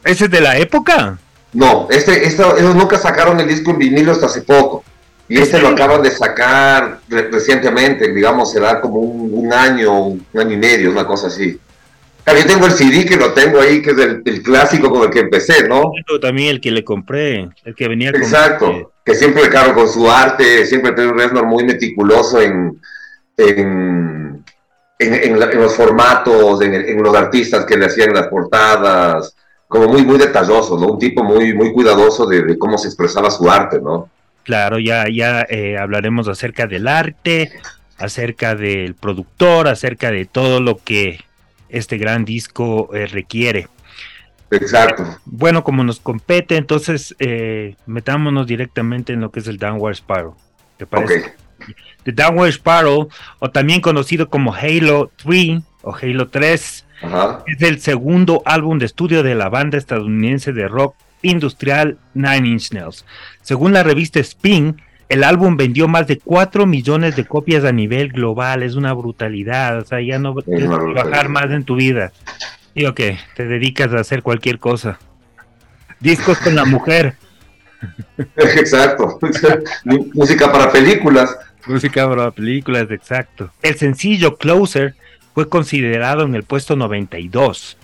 ¿Ese 0.04 0.26
es 0.26 0.32
de 0.32 0.42
la 0.42 0.58
época? 0.58 1.18
No, 1.54 1.88
este, 1.90 2.28
ellos 2.28 2.76
nunca 2.76 2.98
sacaron 2.98 3.40
el 3.40 3.48
disco 3.48 3.72
en 3.72 3.80
vinilo 3.80 4.12
hasta 4.12 4.28
hace 4.28 4.42
poco. 4.42 4.84
Y 5.30 5.40
este 5.40 5.60
lo 5.60 5.70
acaban 5.70 6.02
de 6.02 6.12
sacar 6.12 7.00
recientemente, 7.10 8.12
digamos, 8.14 8.52
será 8.52 8.80
como 8.80 9.00
un, 9.00 9.52
año, 9.52 10.06
un 10.08 10.26
año 10.36 10.54
y 10.54 10.58
medio, 10.58 10.92
una 10.92 11.06
cosa 11.06 11.28
así. 11.28 11.60
Yo 12.26 12.46
tengo 12.46 12.66
el 12.66 12.74
CD 12.74 13.06
que 13.06 13.16
lo 13.16 13.34
tengo 13.34 13.60
ahí, 13.60 13.82
que 13.82 13.92
es 13.92 13.98
el, 13.98 14.44
clásico 14.44 14.90
con 14.90 15.04
el 15.04 15.10
que 15.10 15.20
empecé, 15.20 15.68
¿no? 15.68 15.92
También 16.22 16.50
el 16.50 16.62
que 16.62 16.72
le 16.72 16.84
compré, 16.84 17.50
el 17.64 17.76
que 17.76 17.88
venía 17.88 18.12
con... 18.12 18.22
Exacto, 18.22 18.94
que 19.04 19.16
siempre, 19.16 19.50
claro, 19.50 19.74
con 19.74 19.88
su 19.88 20.10
arte, 20.10 20.66
siempre 20.66 20.94
Pedro 20.94 21.14
Reznor 21.14 21.46
muy 21.46 21.64
meticuloso 21.64 22.42
en, 22.42 22.80
en, 23.38 24.44
en, 25.00 25.40
los 25.40 25.76
formatos, 25.76 26.62
en, 26.62 27.02
los 27.02 27.16
artistas 27.16 27.66
que 27.66 27.78
le 27.78 27.86
hacían 27.86 28.14
las 28.14 28.28
portadas, 28.28 29.34
como 29.68 29.88
muy, 29.88 30.06
muy 30.06 30.18
detalloso, 30.18 30.78
¿no? 30.78 30.88
Un 30.88 31.00
tipo 31.00 31.24
muy, 31.24 31.54
muy 31.54 31.72
cuidadoso 31.74 32.26
de 32.26 32.58
cómo 32.58 32.78
se 32.78 32.88
expresaba 32.88 33.30
su 33.32 33.50
arte, 33.50 33.80
¿no? 33.82 34.10
Claro, 34.48 34.80
ya, 34.80 35.10
ya 35.10 35.46
eh, 35.50 35.78
hablaremos 35.78 36.30
acerca 36.30 36.68
del 36.68 36.88
arte, 36.88 37.52
acerca 37.98 38.56
del 38.56 38.96
productor, 38.96 39.68
acerca 39.68 40.10
de 40.10 40.24
todo 40.24 40.62
lo 40.62 40.78
que 40.78 41.20
este 41.68 41.98
gran 41.98 42.24
disco 42.24 42.90
eh, 42.96 43.08
requiere. 43.08 43.68
Exacto. 44.50 45.04
Bueno, 45.26 45.66
como 45.66 45.84
nos 45.84 46.00
compete, 46.00 46.56
entonces 46.56 47.14
eh, 47.20 47.76
metámonos 47.88 48.48
directamente 48.48 49.12
en 49.12 49.20
lo 49.20 49.32
que 49.32 49.42
es 49.42 49.48
el 49.48 49.58
Downward 49.58 49.96
Spiral. 49.96 50.32
¿Te 50.78 50.86
parece? 50.86 51.34
The 52.04 52.14
Downward 52.14 52.54
Spiral, 52.54 53.10
o 53.40 53.52
también 53.52 53.82
conocido 53.82 54.30
como 54.30 54.56
Halo 54.56 55.12
3 55.26 55.62
o 55.82 55.94
Halo 55.94 56.30
3, 56.30 56.86
es 57.48 57.62
el 57.64 57.82
segundo 57.82 58.44
álbum 58.46 58.80
de 58.80 58.86
estudio 58.86 59.24
de 59.24 59.36
la 59.36 59.50
banda 59.50 59.78
estadounidense 59.78 60.54
de 60.54 60.70
rock 60.70 60.96
industrial 61.30 61.98
Nine 62.14 62.48
Inch 62.48 62.72
Nails. 62.72 63.06
Según 63.42 63.74
la 63.74 63.84
revista 63.84 64.20
Spin, 64.20 64.82
el 65.10 65.24
álbum 65.24 65.56
vendió 65.56 65.88
más 65.88 66.08
de 66.08 66.18
4 66.20 66.66
millones 66.66 67.16
de 67.16 67.26
copias 67.26 67.64
a 67.64 67.72
nivel 67.72 68.10
global. 68.10 68.64
Es 68.64 68.76
una 68.76 68.94
brutalidad. 68.94 69.80
O 69.80 69.86
sea, 69.86 70.02
ya 70.02 70.20
no 70.20 70.34
puedes 70.34 70.70
trabajar 70.70 71.30
más 71.30 71.50
en 71.52 71.64
tu 71.64 71.76
vida. 71.76 72.12
Digo 72.76 72.94
que 72.94 73.18
te 73.36 73.48
dedicas 73.48 73.94
a 73.94 74.00
hacer 74.00 74.22
cualquier 74.22 74.60
cosa. 74.60 75.00
Discos 76.00 76.38
con 76.40 76.56
la 76.56 76.66
mujer. 76.66 77.16
Exacto. 78.36 79.20
Música 80.14 80.52
para 80.52 80.72
películas. 80.72 81.36
Música 81.68 82.08
para 82.08 82.32
películas, 82.32 82.90
exacto. 82.92 83.52
El 83.62 83.76
sencillo 83.76 84.38
Closer 84.38 84.96
fue 85.34 85.50
considerado 85.50 86.24
en 86.24 86.34
el 86.34 86.44
puesto 86.44 86.78
92 86.78 87.78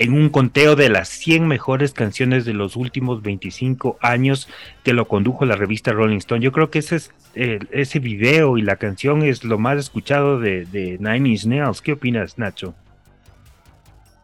en 0.00 0.14
un 0.14 0.30
conteo 0.30 0.76
de 0.76 0.88
las 0.88 1.10
100 1.10 1.46
mejores 1.46 1.92
canciones 1.92 2.46
de 2.46 2.54
los 2.54 2.74
últimos 2.74 3.20
25 3.20 3.98
años 4.00 4.48
que 4.82 4.94
lo 4.94 5.06
condujo 5.06 5.44
la 5.44 5.56
revista 5.56 5.92
Rolling 5.92 6.16
Stone. 6.16 6.40
Yo 6.40 6.52
creo 6.52 6.70
que 6.70 6.78
ese, 6.78 6.96
es, 6.96 7.10
ese 7.34 7.98
video 7.98 8.56
y 8.56 8.62
la 8.62 8.76
canción 8.76 9.22
es 9.22 9.44
lo 9.44 9.58
más 9.58 9.76
escuchado 9.76 10.40
de, 10.40 10.96
Nine 10.98 11.28
Inch 11.28 11.44
Nails. 11.44 11.82
¿Qué 11.82 11.92
opinas, 11.92 12.38
Nacho? 12.38 12.72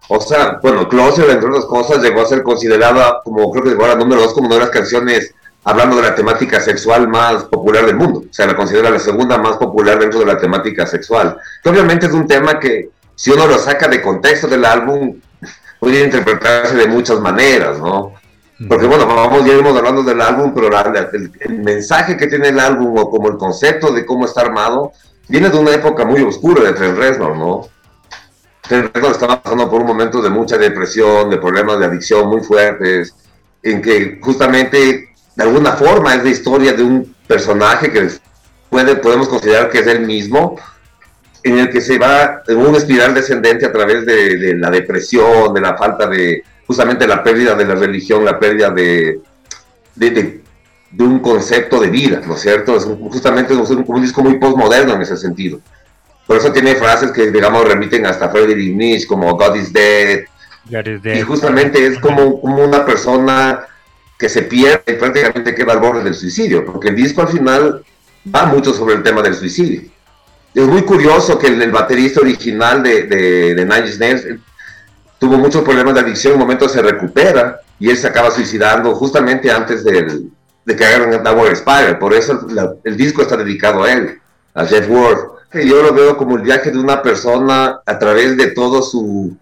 O 0.09 0.19
sea, 0.19 0.61
bueno, 0.63 0.89
Closer, 0.89 1.29
entre 1.29 1.51
otras 1.51 1.67
cosas, 1.67 2.03
llegó 2.03 2.23
a 2.23 2.27
ser 2.27 2.43
considerada 2.43 3.21
como, 3.23 3.53
creo 3.53 3.65
que 3.65 3.71
llegó 3.71 3.85
a 3.85 3.89
la 3.89 3.97
número 3.97 4.23
dos 4.23 4.33
como 4.33 4.47
una 4.47 4.57
de 4.57 4.63
las 4.63 4.71
canciones 4.71 5.35
hablando 5.65 5.97
de 5.97 6.03
la 6.03 6.15
temática 6.15 6.59
sexual 6.59 7.07
más 7.07 7.45
popular 7.45 7.85
del 7.85 7.97
mundo. 7.97 8.21
O 8.21 8.33
sea, 8.33 8.47
la 8.47 8.57
considera 8.57 8.89
la 8.89 8.99
segunda 8.99 9.37
más 9.37 9.59
popular 9.59 9.99
dentro 9.99 10.21
de 10.21 10.27
la 10.27 10.39
temática 10.39 10.87
sexual. 10.87 11.37
Que 11.63 11.69
obviamente 11.69 12.07
es 12.07 12.13
un 12.13 12.27
tema 12.27 12.59
que, 12.59 12.89
si 13.15 13.31
uno 13.31 13.47
lo 13.47 13.59
saca 13.59 13.89
de 13.89 14.01
contexto 14.01 14.47
del 14.47 14.65
álbum, 14.65 15.21
puede 15.79 16.05
interpretarse 16.05 16.77
de 16.77 16.87
muchas 16.87 17.21
maneras, 17.21 17.79
¿no? 17.79 18.15
Porque 18.69 18.87
bueno, 18.87 19.07
vamos, 19.07 19.45
ya 19.45 19.53
iremos 19.53 19.77
hablando 19.77 20.03
del 20.03 20.21
álbum, 20.21 20.55
pero 20.55 20.71
el, 21.13 21.59
mensaje 21.59 22.17
que 22.17 22.27
tiene 22.27 22.49
el 22.49 22.59
álbum 22.59 22.97
o 22.97 23.11
como 23.11 23.29
el 23.29 23.37
concepto 23.37 23.93
de 23.93 24.07
cómo 24.07 24.25
está 24.25 24.41
armado 24.41 24.93
viene 25.29 25.51
de 25.51 25.59
una 25.59 25.75
época 25.75 26.07
muy 26.07 26.23
oscura 26.23 26.63
de 26.63 26.73
Trent 26.73 26.97
Reznor, 26.97 27.37
¿no? 27.37 27.69
Trent 28.63 28.95
Reznor 28.95 29.13
estaba 29.13 29.43
pasando 29.43 29.69
por 29.69 29.83
un 29.83 29.87
momento 29.87 30.23
de 30.23 30.31
mucha 30.31 30.57
depresión, 30.57 31.29
de 31.29 31.37
problemas 31.37 31.79
de 31.79 31.85
adicción 31.85 32.29
muy 32.29 32.41
fuertes, 32.41 33.15
en 33.63 33.83
que 33.83 34.19
justamente 34.23 35.11
de 35.35 35.43
alguna 35.43 35.73
forma 35.73 36.15
es 36.15 36.25
la 36.25 36.31
historia 36.31 36.73
de 36.73 36.83
un 36.83 37.15
personaje 37.27 37.93
que 37.93 38.09
puede, 38.71 38.97
podemos 38.97 39.29
considerar 39.29 39.69
que 39.69 39.81
es 39.81 39.87
él 39.87 40.07
mismo, 40.07 40.57
en 41.47 41.59
el 41.61 41.71
que 41.71 41.81
se 41.81 41.97
va 41.97 42.43
en 42.47 42.57
una 42.57 42.77
espiral 42.77 43.15
descendente 43.15 43.67
a 43.67 43.73
través 43.73 44.05
de, 44.05 44.55
la 44.57 44.69
depresión, 44.69 45.55
de 45.55 45.61
la 45.61 45.77
falta 45.77 46.09
de, 46.09 46.43
justamente 46.67 47.07
la 47.07 47.23
pérdida 47.23 47.55
de 47.55 47.65
la 47.65 47.77
religión, 47.77 48.25
la 48.25 48.39
pérdida 48.39 48.71
de, 48.71 49.21
de, 49.95 50.43
un 50.99 51.21
concepto 51.21 51.81
de 51.81 51.89
vida, 51.89 52.21
¿no 52.27 52.35
es 52.35 52.41
cierto? 52.41 52.77
Es 52.77 52.85
justamente 52.85 53.55
es 53.55 53.71
un, 53.71 54.03
disco 54.03 54.23
muy 54.23 54.39
postmoderno 54.39 54.95
en 54.95 55.03
ese 55.03 55.17
sentido. 55.17 55.61
Por 56.27 56.37
eso 56.37 56.51
tiene 56.53 56.75
frases 56.75 57.13
que, 57.13 57.31
digamos, 57.31 57.65
remiten 57.65 58.05
hasta 58.07 58.29
Friedrich 58.29 58.75
Nietzsche, 58.75 59.07
como 59.07 59.37
God 59.37 59.55
is 59.55 59.73
dead. 59.73 60.25
Y 61.05 61.21
justamente 61.21 61.87
es 61.87 62.01
como, 62.01 62.41
como 62.41 62.65
una 62.65 62.85
persona 62.85 63.61
que 64.19 64.29
se 64.29 64.43
pierde 64.43 64.83
y 64.89 64.95
prácticamente 64.95 65.55
queda 65.55 65.75
al 65.75 65.79
borde 65.79 66.03
del 66.03 66.15
suicidio, 66.15 66.65
porque 66.65 66.89
el 66.89 66.97
disco 66.97 67.23
al 67.23 67.29
final 67.29 67.85
va 68.35 68.47
mucho 68.47 68.75
sobre 68.75 68.97
el 68.97 69.05
tema 69.05 69.23
del 69.23 69.37
suicidio 69.37 69.96
es 70.57 70.67
muy 70.67 70.83
curioso 70.83 71.39
que 71.39 71.49
el, 71.49 71.71
baterista 71.71 72.21
original 72.21 72.83
de, 72.83 73.03
de, 73.03 73.55
de 73.55 73.65
Nine 73.67 74.41
tuvo 75.19 75.37
muchos 75.37 75.63
problemas 75.63 75.95
de 75.95 76.01
adicción, 76.01 76.33
en 76.33 76.41
un 76.41 76.47
momento 76.47 76.67
se 76.67 76.81
recupera 76.81 77.61
y 77.79 77.91
él 77.91 77.97
se 77.99 78.07
acaba 78.07 78.31
suicidando 78.31 78.95
justamente 78.95 79.51
antes 79.51 79.85
de 79.85 80.27
que 80.65 80.85
hagan 80.85 81.23
Downward 81.23 81.57
Spiral. 81.57 81.99
Por 81.99 82.15
eso 82.15 82.47
el 82.85 82.97
disco 82.97 83.21
está 83.21 83.37
dedicado 83.37 83.85
a 83.85 83.93
él, 83.93 84.19
a 84.55 84.65
Jeff 84.65 84.89
Ward. 84.89 85.19
Yo 85.53 85.83
lo 85.83 85.93
veo 85.93 86.17
como 86.17 86.37
el 86.37 86.43
viaje 86.43 86.71
de 86.71 86.79
una 86.79 87.03
persona 87.03 87.81
a 87.85 87.99
través 87.99 88.39
de 88.39 88.49
todo 88.49 88.81
su, 88.81 89.37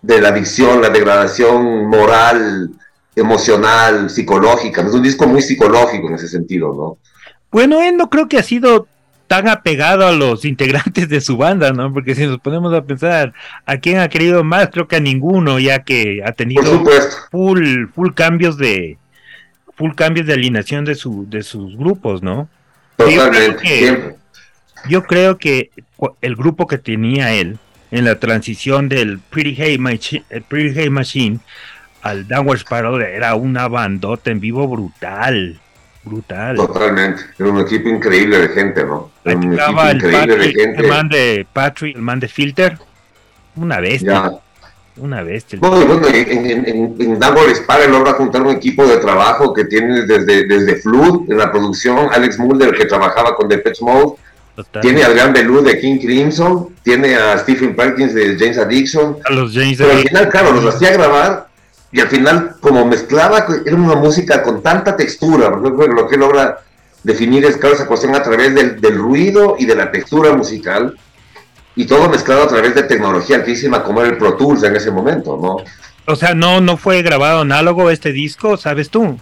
de 0.00 0.22
la 0.22 0.28
adicción, 0.28 0.80
la 0.80 0.88
degradación 0.88 1.86
moral, 1.86 2.70
emocional, 3.14 4.08
psicológica. 4.08 4.80
Es 4.80 4.94
un 4.94 5.02
disco 5.02 5.26
muy 5.26 5.42
psicológico 5.42 6.08
en 6.08 6.14
ese 6.14 6.28
sentido, 6.28 6.72
¿no? 6.74 6.98
Bueno, 7.52 7.82
él 7.82 7.96
no 7.96 8.08
creo 8.08 8.28
que 8.28 8.38
ha 8.38 8.42
sido 8.42 8.86
tan 9.30 9.46
apegado 9.46 10.08
a 10.08 10.12
los 10.12 10.44
integrantes 10.44 11.08
de 11.08 11.20
su 11.20 11.36
banda, 11.36 11.70
¿no? 11.72 11.92
Porque 11.94 12.16
si 12.16 12.26
nos 12.26 12.40
ponemos 12.40 12.74
a 12.74 12.82
pensar 12.82 13.32
a 13.64 13.76
quién 13.76 14.00
ha 14.00 14.08
querido 14.08 14.42
más, 14.42 14.70
creo 14.70 14.88
que 14.88 14.96
a 14.96 15.00
ninguno, 15.00 15.60
ya 15.60 15.84
que 15.84 16.20
ha 16.26 16.32
tenido 16.32 16.84
full, 17.30 17.86
full 17.94 18.10
cambios 18.12 18.58
de 18.58 18.98
full 19.76 19.92
cambios 19.94 20.26
de 20.26 20.32
alineación 20.32 20.84
de 20.84 20.96
su, 20.96 21.30
de 21.30 21.44
sus 21.44 21.76
grupos, 21.76 22.24
¿no? 22.24 22.48
Yo 22.98 23.30
creo, 23.30 23.56
que, 23.56 24.14
yo 24.88 25.04
creo 25.04 25.38
que 25.38 25.70
el 26.22 26.34
grupo 26.34 26.66
que 26.66 26.78
tenía 26.78 27.32
él 27.32 27.60
en 27.92 28.06
la 28.06 28.18
transición 28.18 28.88
del 28.88 29.20
Pretty 29.20 29.54
Hey, 29.56 29.78
Machine, 29.78 30.24
Pretty 30.48 30.72
hey 30.74 30.90
Machine 30.90 31.38
al 32.02 32.26
Downward 32.26 32.58
Spiral 32.58 33.00
era 33.02 33.36
una 33.36 33.68
bandota 33.68 34.32
en 34.32 34.40
vivo 34.40 34.66
brutal 34.66 35.60
brutal. 36.02 36.56
Totalmente, 36.56 37.22
era 37.38 37.50
un 37.50 37.60
equipo 37.60 37.88
increíble 37.88 38.38
de 38.38 38.48
gente, 38.48 38.84
¿no? 38.84 39.10
un 39.24 39.54
equipo 39.54 39.90
increíble 39.92 40.36
de 40.36 40.52
gente. 40.52 40.82
El 40.82 40.88
man 40.88 41.08
de 41.08 41.46
Patrick, 41.52 41.96
el 41.96 42.02
man 42.02 42.20
de 42.20 42.28
Filter, 42.28 42.78
una 43.56 43.80
bestia. 43.80 44.32
Una 44.96 45.22
bestia. 45.22 45.58
Bueno, 45.60 45.86
bueno 45.86 46.08
en, 46.08 46.46
en, 46.46 46.68
en, 46.68 46.96
en 46.98 47.18
Downward 47.18 47.90
logra 47.90 48.12
juntar 48.14 48.42
un 48.42 48.50
equipo 48.50 48.86
de 48.86 48.98
trabajo 48.98 49.54
que 49.54 49.64
tiene 49.64 50.02
desde, 50.02 50.46
desde 50.46 50.76
Flood 50.76 51.30
en 51.30 51.38
la 51.38 51.50
producción, 51.50 52.08
Alex 52.12 52.38
Mulder 52.38 52.74
que 52.74 52.84
trabajaba 52.84 53.34
con 53.34 53.48
Depeche 53.48 53.82
Mode, 53.82 54.16
Total. 54.56 54.82
Tiene 54.82 55.04
al 55.04 55.14
gran 55.14 55.32
Belú 55.32 55.62
de 55.62 55.80
King 55.80 55.98
Crimson, 55.98 56.74
tiene 56.82 57.14
a 57.14 57.38
Stephen 57.38 57.74
Perkins 57.74 58.12
de 58.14 58.36
James 58.38 58.58
Addiction. 58.58 59.16
A 59.24 59.32
los 59.32 59.54
James 59.54 59.78
Pero 59.78 59.92
al 59.92 59.98
final, 60.00 60.28
claro, 60.28 60.52
los 60.52 60.74
hacía 60.74 60.92
grabar 60.92 61.48
y 61.92 62.00
al 62.00 62.08
final, 62.08 62.56
como 62.60 62.84
mezclaba, 62.84 63.46
era 63.64 63.76
una 63.76 63.96
música 63.96 64.42
con 64.42 64.62
tanta 64.62 64.96
textura, 64.96 65.50
porque 65.50 65.88
lo 65.88 66.06
que 66.06 66.16
logra 66.16 66.60
definir 67.02 67.44
es, 67.44 67.56
claro, 67.56 67.74
esa 67.74 67.86
cuestión 67.86 68.14
a 68.14 68.22
través 68.22 68.54
del, 68.54 68.80
del 68.80 68.96
ruido 68.96 69.56
y 69.58 69.66
de 69.66 69.74
la 69.74 69.90
textura 69.90 70.32
musical 70.32 70.96
y 71.74 71.86
todo 71.86 72.08
mezclado 72.08 72.44
a 72.44 72.48
través 72.48 72.74
de 72.74 72.82
tecnología 72.84 73.36
altísima 73.36 73.82
como 73.82 74.00
era 74.00 74.10
el 74.10 74.18
Pro 74.18 74.34
Tools 74.34 74.62
en 74.62 74.76
ese 74.76 74.90
momento, 74.90 75.38
¿no? 75.40 75.56
O 76.06 76.16
sea, 76.16 76.34
no, 76.34 76.60
no 76.60 76.76
fue 76.76 77.02
grabado 77.02 77.40
análogo 77.40 77.90
este 77.90 78.12
disco, 78.12 78.56
¿sabes 78.56 78.90
tú? 78.90 79.18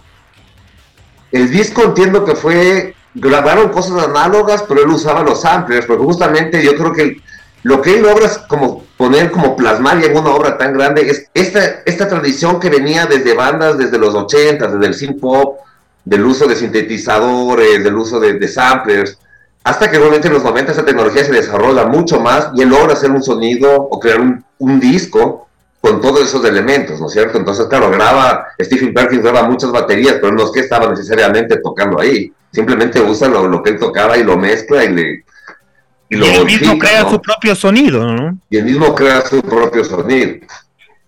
El 1.31 1.51
disco 1.51 1.83
entiendo 1.83 2.25
que 2.25 2.35
fue, 2.35 2.95
grabaron 3.13 3.69
cosas 3.69 4.03
análogas, 4.03 4.63
pero 4.67 4.81
él 4.81 4.89
usaba 4.89 5.23
los 5.23 5.41
samplers, 5.41 5.85
porque 5.85 6.03
justamente 6.03 6.63
yo 6.63 6.75
creo 6.75 6.93
que 6.93 7.21
lo 7.63 7.81
que 7.81 7.95
él 7.95 8.03
logra 8.03 8.25
es 8.25 8.37
como 8.37 8.83
poner, 8.97 9.31
como 9.31 9.55
plasmar 9.55 10.03
en 10.03 10.17
una 10.17 10.31
obra 10.31 10.57
tan 10.57 10.73
grande, 10.73 11.09
es 11.09 11.27
esta, 11.33 11.81
esta 11.85 12.07
tradición 12.07 12.59
que 12.59 12.69
venía 12.69 13.05
desde 13.05 13.33
bandas 13.33 13.77
desde 13.77 13.97
los 13.97 14.15
80, 14.15 14.67
desde 14.67 14.85
el 14.85 14.93
synth 14.93 15.19
pop, 15.19 15.59
del 16.05 16.25
uso 16.25 16.47
de 16.47 16.55
sintetizadores, 16.55 17.83
del 17.83 17.95
uso 17.95 18.19
de, 18.19 18.47
samplers, 18.47 19.17
hasta 19.63 19.91
que 19.91 19.97
realmente 19.99 20.27
en 20.27 20.33
los 20.33 20.43
90 20.43 20.71
esa 20.71 20.85
tecnología 20.85 21.23
se 21.23 21.31
desarrolla 21.31 21.85
mucho 21.85 22.19
más 22.19 22.49
y 22.55 22.61
él 22.61 22.69
logra 22.69 22.93
hacer 22.93 23.11
un 23.11 23.21
sonido 23.21 23.75
o 23.75 23.99
crear 23.99 24.19
un, 24.19 24.43
un 24.57 24.79
disco 24.79 25.47
con 25.81 26.01
todos 26.01 26.21
esos 26.21 26.43
elementos, 26.45 26.99
¿no 26.99 27.07
es 27.07 27.13
cierto? 27.13 27.37
Entonces, 27.37 27.67
claro, 27.67 27.89
graba, 27.89 28.47
Stephen 28.59 28.93
Perkins 28.93 29.23
graba 29.23 29.47
muchas 29.47 29.71
baterías, 29.71 30.15
pero 30.19 30.33
no 30.33 30.43
es 30.43 30.51
que 30.51 30.61
estaba 30.61 30.89
necesariamente 30.89 31.57
tocando 31.57 31.99
ahí, 31.99 32.33
simplemente 32.51 32.99
usa 32.99 33.27
lo, 33.27 33.47
lo 33.47 33.63
que 33.63 33.71
él 33.71 33.79
tocaba 33.79 34.17
y 34.17 34.23
lo 34.23 34.37
mezcla 34.37 34.83
y 34.83 34.93
le... 34.93 35.25
Y, 36.09 36.15
lo 36.15 36.25
y 36.25 36.29
él 36.29 36.45
mismo 36.45 36.77
crea 36.77 37.03
¿no? 37.03 37.11
su 37.11 37.21
propio 37.21 37.55
sonido, 37.55 38.13
¿no? 38.13 38.39
Y 38.49 38.57
él 38.57 38.65
mismo 38.65 38.95
crea 38.95 39.21
su 39.21 39.41
propio 39.41 39.83
sonido. 39.83 40.37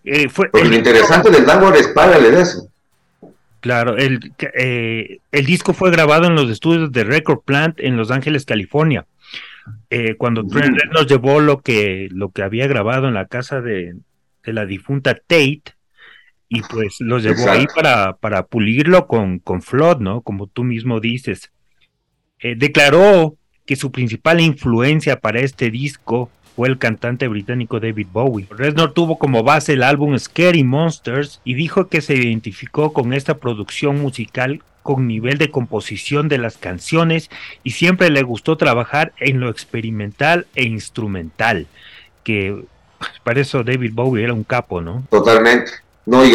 Eh, 0.03 0.29
fue, 0.29 0.50
Porque 0.50 0.65
el, 0.65 0.72
lo 0.72 0.77
interesante 0.77 1.29
del 1.29 1.46
Dango 1.46 1.74
es 1.74 1.88
págale 1.89 2.31
de 2.31 2.41
eso. 2.41 2.67
Claro, 3.60 3.98
el, 3.98 4.34
eh, 4.55 5.20
el 5.31 5.46
disco 5.46 5.74
fue 5.74 5.91
grabado 5.91 6.25
en 6.25 6.36
los 6.36 6.50
estudios 6.50 6.91
de 6.91 7.03
Record 7.03 7.41
Plant 7.41 7.79
en 7.79 7.96
Los 7.96 8.10
Ángeles, 8.10 8.46
California. 8.46 9.05
Eh, 9.89 10.15
cuando 10.17 10.46
Trent 10.46 10.77
nos 10.91 11.05
llevó 11.05 11.39
lo 11.39 11.62
que, 11.62 12.08
lo 12.12 12.31
que 12.31 12.41
había 12.41 12.67
grabado 12.67 13.08
en 13.08 13.13
la 13.13 13.27
casa 13.27 13.62
de, 13.62 13.96
de 14.43 14.53
la 14.53 14.65
difunta 14.65 15.13
Tate 15.13 15.63
y 16.50 16.62
pues 16.63 16.98
lo 17.00 17.20
llevó 17.20 17.41
Exacto. 17.41 17.51
ahí 17.51 17.65
para, 17.74 18.17
para 18.17 18.46
pulirlo 18.48 19.08
con, 19.08 19.39
con 19.39 19.62
Flood, 19.62 20.00
¿no? 20.00 20.22
Como 20.22 20.48
tú 20.48 20.63
mismo 20.63 21.00
dices. 21.00 21.51
Eh, 22.39 22.55
declaró 22.58 23.38
que 23.71 23.77
su 23.77 23.89
principal 23.89 24.41
influencia 24.41 25.21
para 25.21 25.39
este 25.39 25.71
disco 25.71 26.29
fue 26.57 26.67
el 26.67 26.77
cantante 26.77 27.29
británico 27.29 27.79
David 27.79 28.07
Bowie. 28.11 28.45
Reznor 28.49 28.91
tuvo 28.91 29.17
como 29.17 29.43
base 29.43 29.71
el 29.71 29.83
álbum 29.83 30.19
Scary 30.19 30.65
Monsters 30.65 31.39
y 31.45 31.53
dijo 31.53 31.87
que 31.87 32.01
se 32.01 32.15
identificó 32.15 32.91
con 32.91 33.13
esta 33.13 33.37
producción 33.37 34.01
musical 34.01 34.61
con 34.83 35.07
nivel 35.07 35.37
de 35.37 35.51
composición 35.51 36.27
de 36.27 36.37
las 36.37 36.57
canciones 36.57 37.29
y 37.63 37.71
siempre 37.71 38.09
le 38.09 38.23
gustó 38.23 38.57
trabajar 38.57 39.13
en 39.19 39.39
lo 39.39 39.49
experimental 39.49 40.47
e 40.53 40.65
instrumental, 40.65 41.65
que 42.25 42.65
para 43.23 43.39
eso 43.39 43.63
David 43.63 43.93
Bowie 43.93 44.25
era 44.25 44.33
un 44.33 44.43
capo, 44.43 44.81
¿no? 44.81 45.05
Totalmente. 45.09 45.71
No, 46.05 46.25
y, 46.25 46.33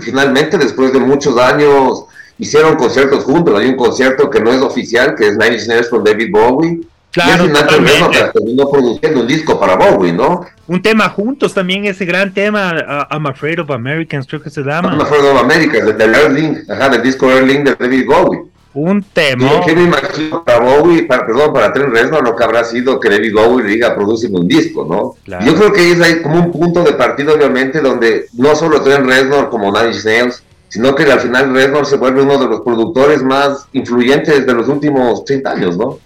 finalmente, 0.00 0.56
después 0.56 0.92
de 0.92 1.00
muchos 1.00 1.36
años, 1.36 2.04
hicieron 2.38 2.76
conciertos 2.76 3.24
juntos. 3.24 3.58
Hay 3.58 3.68
un 3.68 3.76
concierto 3.76 4.30
que 4.30 4.40
no 4.40 4.52
es 4.52 4.60
oficial, 4.60 5.14
que 5.14 5.28
es 5.28 5.36
Nine 5.36 5.58
Nails 5.66 5.88
con 5.88 6.04
David 6.04 6.30
Bowie. 6.30 6.80
Claro, 7.10 7.46
y 7.46 7.48
que 7.48 8.24
terminó 8.34 8.70
produciendo 8.70 9.20
un 9.20 9.26
disco 9.26 9.58
para 9.58 9.74
Bowie, 9.76 10.12
¿no? 10.12 10.44
Un 10.66 10.82
tema 10.82 11.08
juntos 11.08 11.54
también, 11.54 11.86
ese 11.86 12.04
gran 12.04 12.34
tema, 12.34 12.74
uh, 12.74 13.14
I'm 13.14 13.26
Afraid 13.26 13.60
of 13.60 13.70
Americans, 13.70 14.26
creo 14.26 14.42
que 14.42 14.50
se 14.50 14.60
llama. 14.60 14.90
I'm 14.92 15.00
Afraid 15.00 15.24
of 15.24 15.40
Americans, 15.40 15.96
del 15.96 16.14
Erling, 16.14 16.64
ajá, 16.68 16.90
del 16.90 17.02
disco 17.02 17.30
Erling 17.30 17.64
de 17.64 17.74
David 17.74 18.04
Bowie. 18.06 18.40
Un 18.74 19.02
tema. 19.02 19.62
Yo 19.66 19.74
me 19.74 19.84
imagino 19.84 20.44
para 20.44 20.58
Bowie, 20.58 21.04
para, 21.04 21.24
perdón, 21.24 21.54
para 21.54 21.72
Trent 21.72 21.94
Reznor, 21.94 22.22
lo 22.22 22.36
que 22.36 22.44
habrá 22.44 22.62
sido 22.64 23.00
que 23.00 23.08
David 23.08 23.32
Bowie 23.32 23.64
le 23.64 23.70
diga, 23.70 23.94
producen 23.94 24.36
un 24.36 24.46
disco, 24.46 24.86
¿no? 24.86 25.14
Claro. 25.24 25.46
Yo 25.46 25.54
creo 25.54 25.72
que 25.72 25.92
es 25.92 26.00
ahí 26.02 26.20
como 26.20 26.44
un 26.44 26.52
punto 26.52 26.82
de 26.82 26.92
partida, 26.92 27.32
obviamente, 27.32 27.80
donde 27.80 28.26
no 28.34 28.54
solo 28.54 28.82
Trent 28.82 29.06
Reznor 29.06 29.48
como 29.48 29.72
Nine 29.72 29.94
Inch 29.94 30.04
Nails, 30.04 30.42
sino 30.68 30.94
que 30.94 31.04
al 31.04 31.20
final 31.20 31.54
Reznor 31.54 31.86
se 31.86 31.96
vuelve 31.96 32.22
uno 32.22 32.38
de 32.38 32.46
los 32.46 32.60
productores 32.60 33.22
más 33.22 33.66
influyentes 33.72 34.46
de 34.46 34.54
los 34.54 34.68
últimos 34.68 35.24
30 35.24 35.50
años, 35.50 35.76
¿no? 35.76 35.98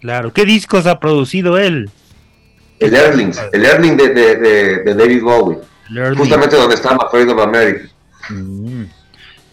Claro. 0.00 0.32
¿Qué 0.32 0.44
discos 0.44 0.86
ha 0.86 1.00
producido 1.00 1.56
él? 1.58 1.90
El 2.78 2.94
Erling, 2.94 3.32
el 3.52 3.64
Erling 3.64 3.96
de, 3.96 4.08
de, 4.10 4.36
de, 4.36 4.78
de 4.82 4.94
David 4.94 5.22
Bowie. 5.22 5.58
Justamente 6.16 6.56
donde 6.56 6.74
está 6.74 6.90
Afraid 6.90 7.30
of 7.30 7.40
America. 7.40 7.88
Mm. 8.30 8.84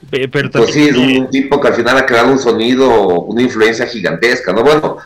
Pero 0.09 0.49
pues 0.51 0.73
sí, 0.73 0.89
es 0.89 0.97
un, 0.97 1.17
un, 1.17 1.29
tipo 1.29 1.61
que 1.61 1.67
al 1.69 1.73
final 1.75 1.97
ha 1.97 2.05
creado 2.05 2.31
un 2.31 2.39
sonido, 2.39 3.21
una 3.21 3.41
influencia 3.41 3.85
gigantesca, 3.85 4.51
¿no? 4.51 4.63
Bueno, 4.63 4.97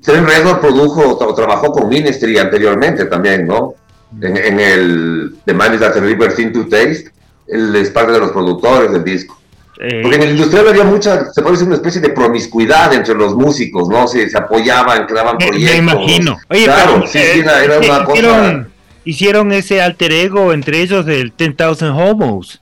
Trent 0.00 0.28
Reznor 0.28 0.60
produjo 0.60 1.16
o 1.16 1.34
trabajó 1.34 1.72
con 1.72 1.88
Ministry 1.88 2.38
anteriormente 2.38 3.06
también, 3.06 3.46
¿no? 3.46 3.74
En, 4.20 4.36
en 4.36 4.60
el 4.60 5.36
The 5.44 5.54
Man 5.54 5.74
is 5.74 5.80
That 5.80 5.96
River 5.96 6.34
Thing 6.34 6.52
to 6.52 6.68
Taste, 6.68 7.10
él 7.46 7.74
es 7.76 7.90
parte 7.90 8.12
de 8.12 8.20
los 8.20 8.30
productores 8.30 8.92
del 8.92 9.04
disco. 9.04 9.38
Eh, 9.80 10.00
Porque 10.02 10.16
en 10.16 10.22
el 10.22 10.30
industrial 10.30 10.68
había 10.68 10.84
mucha, 10.84 11.32
se 11.32 11.42
puede 11.42 11.54
decir, 11.54 11.66
una 11.66 11.76
especie 11.76 12.00
de 12.00 12.10
promiscuidad 12.10 12.92
entre 12.92 13.14
los 13.14 13.34
músicos, 13.34 13.88
¿no? 13.88 14.06
Se, 14.06 14.30
se 14.30 14.38
apoyaban, 14.38 15.06
creaban 15.06 15.36
me, 15.36 15.48
proyectos. 15.48 15.84
Me 15.84 15.92
imagino. 15.92 16.38
Oye, 16.48 16.64
claro, 16.64 16.94
pero, 16.94 17.06
sí, 17.08 17.18
eh, 17.18 17.38
era, 17.40 17.64
era 17.64 17.78
una 17.78 17.86
hicieron, 17.86 18.56
cosa... 18.56 18.66
hicieron 19.04 19.52
ese 19.52 19.82
alter 19.82 20.12
ego 20.12 20.52
entre 20.52 20.80
ellos 20.80 21.04
del 21.04 21.32
10,000 21.36 21.90
Homos. 21.90 22.60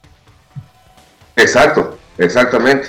Exacto, 1.37 1.99
exactamente. 2.16 2.88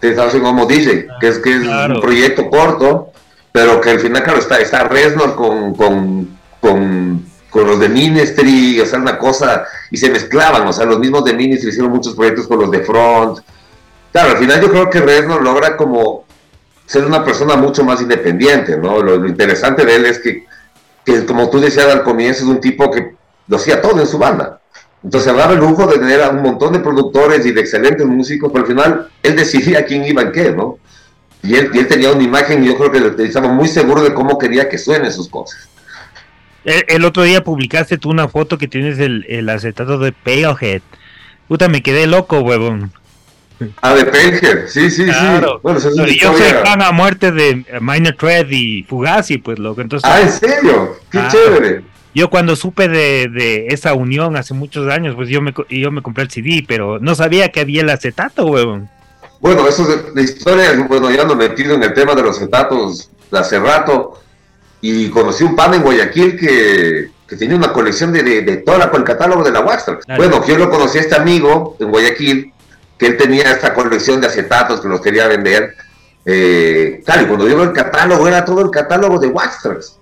10,000 0.00 0.44
Homo 0.44 0.64
DJ, 0.64 1.06
que 1.20 1.28
es, 1.28 1.38
que 1.38 1.56
es 1.56 1.60
claro. 1.60 1.96
un 1.96 2.00
proyecto 2.00 2.48
corto, 2.48 3.12
pero 3.52 3.80
que 3.80 3.90
al 3.90 4.00
final, 4.00 4.22
claro, 4.22 4.38
está, 4.38 4.58
está 4.58 4.84
Reznor 4.84 5.34
con, 5.34 5.74
con, 5.74 6.38
con, 6.60 7.26
con, 7.50 7.66
los 7.66 7.80
de 7.80 7.88
Ministry, 7.88 8.80
o 8.80 8.86
sea, 8.86 8.98
una 8.98 9.18
cosa, 9.18 9.64
y 9.90 9.96
se 9.96 10.10
mezclaban, 10.10 10.66
o 10.66 10.72
sea, 10.72 10.86
los 10.86 10.98
mismos 10.98 11.24
de 11.24 11.34
Ministry 11.34 11.70
hicieron 11.70 11.90
muchos 11.90 12.14
proyectos 12.14 12.46
con 12.46 12.60
los 12.60 12.70
de 12.70 12.80
Front. 12.80 13.40
Claro, 14.12 14.30
al 14.32 14.38
final 14.38 14.60
yo 14.60 14.70
creo 14.70 14.90
que 14.90 15.00
Reznor 15.00 15.42
logra 15.42 15.76
como 15.76 16.24
ser 16.86 17.04
una 17.04 17.24
persona 17.24 17.56
mucho 17.56 17.84
más 17.84 18.00
independiente, 18.00 18.76
¿no? 18.76 19.02
Lo, 19.02 19.26
interesante 19.26 19.84
de 19.84 19.96
él 19.96 20.06
es 20.06 20.18
que, 20.18 20.46
que, 21.04 21.26
como 21.26 21.50
tú 21.50 21.60
decías 21.60 21.86
al 21.86 22.02
comienzo, 22.02 22.44
es 22.44 22.48
un 22.48 22.60
tipo 22.60 22.90
que 22.90 23.14
lo 23.46 23.56
hacía 23.56 23.82
todo 23.82 24.00
en 24.00 24.06
su 24.06 24.18
banda. 24.18 24.60
Entonces 25.04 25.34
daba 25.34 25.52
el 25.52 25.60
lujo 25.60 25.86
de 25.86 25.98
tener 25.98 26.22
a 26.22 26.30
un 26.30 26.42
montón 26.42 26.72
de 26.72 26.80
productores 26.80 27.46
y 27.46 27.52
de 27.52 27.60
excelentes 27.60 28.06
músicos, 28.06 28.50
pero 28.52 28.64
al 28.64 28.70
final 28.70 29.08
él 29.22 29.36
decidía 29.36 29.84
quién 29.84 30.04
iba 30.04 30.22
en 30.22 30.32
qué, 30.32 30.50
¿no? 30.50 30.78
Y 31.42 31.54
él, 31.54 31.70
él 31.72 31.86
tenía 31.86 32.10
una 32.10 32.22
imagen, 32.22 32.64
yo 32.64 32.76
creo 32.76 32.90
que 32.90 33.22
estaba 33.22 33.48
muy 33.48 33.68
seguro 33.68 34.02
de 34.02 34.12
cómo 34.12 34.38
quería 34.38 34.68
que 34.68 34.76
suenen 34.76 35.12
sus 35.12 35.28
cosas. 35.28 35.68
El, 36.64 36.84
el, 36.88 37.04
otro 37.04 37.22
día 37.22 37.42
publicaste 37.42 37.98
tú 37.98 38.10
una 38.10 38.28
foto 38.28 38.58
que 38.58 38.68
tienes 38.68 38.98
el, 38.98 39.24
el 39.28 39.48
acetato 39.48 39.98
de 39.98 40.12
Palehead. 40.12 40.82
Puta, 41.46 41.68
me 41.68 41.82
quedé 41.82 42.06
loco, 42.06 42.40
huevón. 42.40 42.92
Ah, 43.82 43.94
de 43.94 44.04
Palehead, 44.04 44.66
sí, 44.68 44.90
sí, 44.90 45.04
claro. 45.04 45.54
sí. 45.54 45.60
Bueno, 45.62 45.80
Pero 45.96 46.12
yo 46.12 46.36
soy 46.36 46.52
fan 46.64 46.82
a 46.82 46.92
muerte 46.92 47.32
de 47.32 47.64
Minor 47.80 48.14
Threat 48.14 48.46
y 48.50 48.84
Fugazi, 48.84 49.38
pues, 49.38 49.58
loco. 49.58 49.80
Entonces, 49.80 50.08
ah, 50.08 50.20
¿en 50.20 50.30
serio? 50.30 50.96
Qué 51.10 51.18
ah, 51.18 51.28
chévere. 51.30 51.82
Yo 52.14 52.30
cuando 52.30 52.56
supe 52.56 52.88
de, 52.88 53.28
de, 53.28 53.66
esa 53.68 53.94
unión 53.94 54.36
hace 54.36 54.54
muchos 54.54 54.90
años, 54.90 55.14
pues 55.14 55.28
yo 55.28 55.40
me, 55.40 55.54
yo 55.68 55.90
me 55.90 56.02
compré 56.02 56.24
el 56.24 56.30
CD, 56.30 56.64
pero 56.66 56.98
no 56.98 57.14
sabía 57.14 57.50
que 57.50 57.60
había 57.60 57.82
el 57.82 57.90
acetato, 57.90 58.46
huevón. 58.46 58.88
Bueno, 59.40 59.68
eso 59.68 59.88
es 59.88 60.14
de 60.14 60.22
historia, 60.22 60.72
bueno, 60.88 61.10
ya 61.10 61.22
ando 61.22 61.36
metido 61.36 61.74
en 61.74 61.82
el 61.82 61.94
tema 61.94 62.14
de 62.14 62.22
los 62.22 62.36
acetatos 62.36 63.10
de 63.30 63.38
hace 63.38 63.60
rato, 63.60 64.20
y 64.80 65.08
conocí 65.10 65.44
un 65.44 65.56
pan 65.56 65.74
en 65.74 65.82
Guayaquil 65.82 66.38
que, 66.38 67.10
que 67.26 67.36
tenía 67.36 67.56
una 67.56 67.72
colección 67.72 68.12
de, 68.12 68.22
de, 68.22 68.42
de 68.42 68.56
todo 68.58 68.76
el 68.76 69.04
catálogo 69.04 69.42
de 69.42 69.50
la 69.50 69.60
Waxtrax. 69.60 70.06
Bueno, 70.16 70.44
yo 70.46 70.56
lo 70.56 70.70
conocí 70.70 70.98
a 70.98 71.02
este 71.02 71.16
amigo 71.16 71.76
en 71.80 71.90
Guayaquil, 71.90 72.52
que 72.96 73.06
él 73.06 73.16
tenía 73.16 73.50
esta 73.50 73.74
colección 73.74 74.20
de 74.20 74.28
acetatos 74.28 74.80
que 74.80 74.88
los 74.88 75.00
quería 75.00 75.26
vender. 75.26 75.74
Eh, 76.24 77.00
claro, 77.04 77.22
y 77.22 77.26
cuando 77.26 77.48
yo 77.48 77.56
veo 77.56 77.64
el 77.64 77.72
catálogo, 77.72 78.26
era 78.28 78.44
todo 78.44 78.60
el 78.60 78.70
catálogo 78.70 79.18
de 79.18 79.28
Waxtrax. 79.28 79.96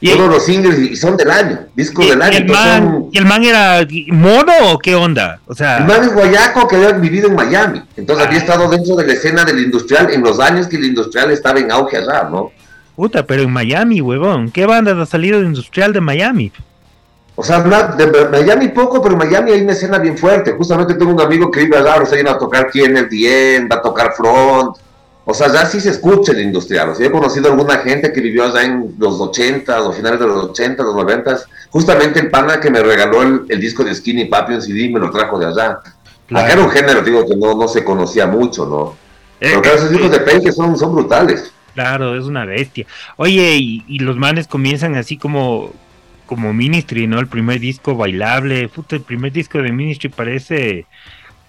Y 0.00 0.10
Todos 0.10 0.24
el, 0.24 0.30
los 0.32 0.44
singles 0.44 0.78
y 0.78 0.96
son 0.96 1.16
del 1.16 1.30
año, 1.30 1.60
discos 1.74 2.04
y, 2.04 2.10
del 2.10 2.20
año. 2.20 2.34
Y 2.34 2.36
el, 2.36 2.46
man, 2.46 2.82
son... 2.82 3.08
¿Y 3.10 3.18
el 3.18 3.24
man 3.24 3.44
era 3.44 3.86
mono 4.08 4.52
o 4.72 4.78
qué 4.78 4.94
onda? 4.94 5.40
O 5.46 5.54
sea... 5.54 5.78
El 5.78 5.86
man 5.86 6.02
es 6.02 6.12
guayaco 6.12 6.68
que 6.68 6.76
había 6.76 6.92
vivido 6.92 7.28
en 7.28 7.36
Miami. 7.36 7.82
Entonces 7.96 8.24
ah. 8.24 8.28
había 8.28 8.40
estado 8.40 8.68
dentro 8.68 8.96
de 8.96 9.06
la 9.06 9.12
escena 9.14 9.44
del 9.44 9.60
industrial 9.60 10.10
en 10.10 10.22
los 10.22 10.40
años 10.40 10.66
que 10.66 10.76
el 10.76 10.84
industrial 10.84 11.30
estaba 11.30 11.58
en 11.58 11.72
auge 11.72 11.96
allá, 11.96 12.28
¿no? 12.30 12.52
Puta, 12.96 13.26
pero 13.26 13.42
en 13.42 13.50
Miami, 13.50 14.00
huevón. 14.00 14.50
¿Qué 14.50 14.66
banda 14.66 15.00
ha 15.00 15.06
salido 15.06 15.40
de 15.40 15.46
industrial 15.46 15.92
de 15.92 16.00
Miami? 16.00 16.52
O 17.36 17.42
sea, 17.42 17.60
de 17.60 18.28
Miami 18.30 18.68
poco, 18.68 19.02
pero 19.02 19.14
en 19.14 19.28
Miami 19.28 19.50
hay 19.50 19.62
una 19.62 19.72
escena 19.72 19.98
bien 19.98 20.16
fuerte. 20.16 20.52
Justamente 20.52 20.94
tengo 20.94 21.12
un 21.12 21.20
amigo 21.20 21.50
que 21.50 21.60
vive 21.60 21.76
allá, 21.76 22.00
o 22.00 22.06
sea, 22.06 22.20
iba 22.20 22.30
a 22.30 22.38
tocar 22.38 22.68
quién 22.70 22.96
el 22.96 23.08
Dien, 23.08 23.68
va 23.70 23.76
a 23.76 23.82
tocar 23.82 24.12
Front. 24.12 24.76
o 25.24 25.34
sea, 25.34 25.52
ya 25.52 25.66
sí 25.66 25.80
se 25.80 25.90
escucha 25.90 26.30
el 26.30 26.42
industrial. 26.42 26.90
O 26.90 26.94
sea, 26.94 27.08
he 27.08 27.10
conocido 27.10 27.48
a 27.48 27.50
alguna 27.50 27.78
gente 27.78 28.12
que 28.12 28.20
vivió 28.20 28.44
allá 28.44 28.62
en 28.62 28.94
los 28.98 29.20
80 29.20 29.82
o 29.82 29.92
finales 29.92 30.20
de 30.20 30.26
los 30.28 30.44
80, 30.50 30.82
los 30.84 30.94
90. 30.94 31.36
Justamente 31.70 32.20
el 32.20 32.30
pana 32.30 32.60
que 32.60 32.70
me 32.70 32.80
regaló 32.80 33.22
el, 33.22 33.60
disco 33.60 33.82
de 33.82 33.92
Skinny 33.92 34.26
Papi, 34.26 34.54
un 34.54 34.62
CD, 34.62 34.88
me 34.88 35.00
lo 35.00 35.10
trajo 35.10 35.36
de 35.36 35.46
allá. 35.46 35.80
Acá 36.30 36.52
era 36.52 36.62
un 36.62 36.70
género, 36.70 37.02
digo, 37.02 37.26
que 37.26 37.34
no, 37.34 37.56
no 37.56 37.66
se 37.66 37.82
conocía 37.82 38.28
mucho, 38.28 38.64
¿no? 38.66 38.96
Eh, 39.40 39.48
Pero 39.50 39.62
claro, 39.62 39.78
esos 39.78 39.90
discos 39.90 40.10
de 40.12 40.20
Pain 40.20 40.40
que 40.40 40.52
son, 40.52 40.78
son 40.78 40.94
brutales. 40.94 41.52
Claro, 41.74 42.16
es 42.16 42.24
una 42.24 42.44
bestia. 42.44 42.86
Oye, 43.16 43.56
y, 43.56 43.98
los 43.98 44.16
manes 44.16 44.46
comienzan 44.46 44.94
así 44.94 45.16
como 45.16 45.72
como 46.26 46.54
Ministry, 46.54 47.06
¿no? 47.06 47.20
El 47.20 47.26
primer 47.26 47.60
disco 47.60 47.96
bailable. 47.96 48.68
Puta, 48.68 48.96
el 48.96 49.02
primer 49.02 49.30
disco 49.30 49.58
de 49.58 49.72
Ministry 49.72 50.08
parece 50.08 50.86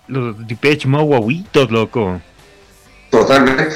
los 0.07 0.45
Depeche 0.45 0.87
Mode 0.87 1.05
guaguitos, 1.05 1.71
loco. 1.71 2.19
Totalmente. 3.09 3.69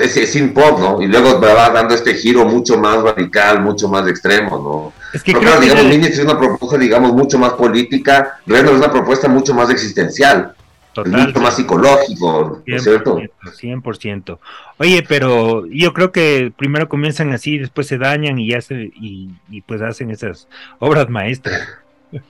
Es, 0.00 0.16
es 0.16 0.32
sin 0.32 0.52
pop, 0.52 0.78
¿no? 0.78 1.02
Y 1.02 1.06
luego 1.06 1.40
va 1.40 1.70
dando 1.70 1.94
este 1.94 2.14
giro 2.14 2.44
mucho 2.44 2.78
más 2.78 3.02
radical, 3.02 3.62
mucho 3.62 3.88
más 3.88 4.06
extremo, 4.06 4.56
¿no? 4.58 4.92
Es 5.12 5.22
que 5.22 5.32
Pero 5.32 5.58
digamos, 5.60 5.84
Ministry 5.84 6.20
es 6.20 6.24
una 6.24 6.38
propuesta, 6.38 6.78
digamos, 6.78 7.12
mucho 7.12 7.38
más 7.38 7.54
política. 7.54 8.38
Reynolds 8.46 8.80
es 8.80 8.84
una 8.84 8.92
propuesta 8.92 9.28
mucho 9.28 9.54
más 9.54 9.70
existencial. 9.70 10.54
Total, 10.92 11.26
mucho 11.26 11.40
más 11.40 11.56
psicológico, 11.56 12.62
¿no 12.66 12.76
es 12.76 12.82
cierto? 12.82 13.18
100%. 13.18 14.38
Oye, 14.78 15.04
pero 15.08 15.66
yo 15.66 15.94
creo 15.94 16.12
que 16.12 16.52
primero 16.56 16.88
comienzan 16.88 17.32
así, 17.32 17.56
después 17.58 17.86
se 17.86 17.96
dañan 17.96 18.38
y 18.38 18.50
ya 18.50 18.60
se, 18.60 18.90
y, 18.94 19.30
y 19.50 19.62
pues 19.62 19.80
hacen 19.80 20.10
esas 20.10 20.48
obras 20.78 21.08
maestras. 21.08 21.68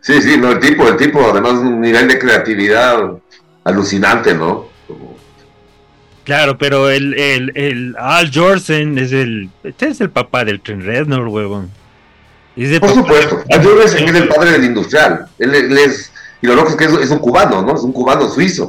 Sí, 0.00 0.20
sí, 0.20 0.36
no, 0.36 0.50
el 0.50 0.58
tipo, 0.58 0.88
el 0.88 0.96
tipo, 0.96 1.20
además 1.20 1.52
un 1.52 1.80
nivel 1.80 2.08
de 2.08 2.18
creatividad 2.18 3.12
alucinante, 3.62 4.34
¿no? 4.34 4.68
Claro, 6.24 6.56
pero 6.56 6.88
el, 6.90 7.14
el, 7.14 7.52
el 7.56 7.96
Al 7.98 8.32
Jorsen 8.32 8.98
es 8.98 9.12
el, 9.12 9.50
este 9.64 9.88
es 9.88 10.00
el 10.00 10.10
papá 10.10 10.44
del 10.44 10.60
Tren 10.60 10.84
Reznor, 10.84 11.28
huevón. 11.28 11.70
Por 12.80 12.90
supuesto, 12.90 13.42
Al 13.50 13.64
Jorsen 13.64 14.08
es 14.08 14.14
el 14.14 14.28
padre 14.28 14.52
del 14.52 14.64
industrial. 14.64 15.26
Él, 15.38 15.54
es, 15.54 16.11
y 16.42 16.46
lo 16.48 16.56
loco 16.56 16.70
es 16.70 16.76
que 16.76 16.84
es, 16.84 17.10
un 17.10 17.18
cubano, 17.18 17.62
¿no? 17.62 17.76
Es 17.76 17.82
un 17.82 17.92
cubano 17.92 18.28
suizo. 18.28 18.66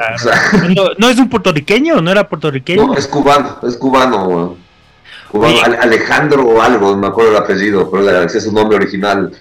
no, 0.99 1.09
es 1.09 1.17
un 1.17 1.27
puertorriqueño, 1.27 2.01
no 2.01 2.11
era 2.11 2.29
puertorriqueño. 2.29 2.85
No, 2.85 2.93
es 2.95 3.07
cubano, 3.07 3.57
es 3.67 3.75
cubano, 3.77 4.55
cubano 5.31 5.57
Alejandro 5.81 6.43
o 6.43 6.61
algo, 6.61 6.91
no 6.91 6.97
me 6.97 7.07
acuerdo 7.07 7.31
el 7.31 7.37
apellido, 7.37 7.89
pero 7.89 8.21
ese 8.21 8.37
es 8.37 8.43
su 8.43 8.53
nombre 8.53 8.77
original. 8.77 9.31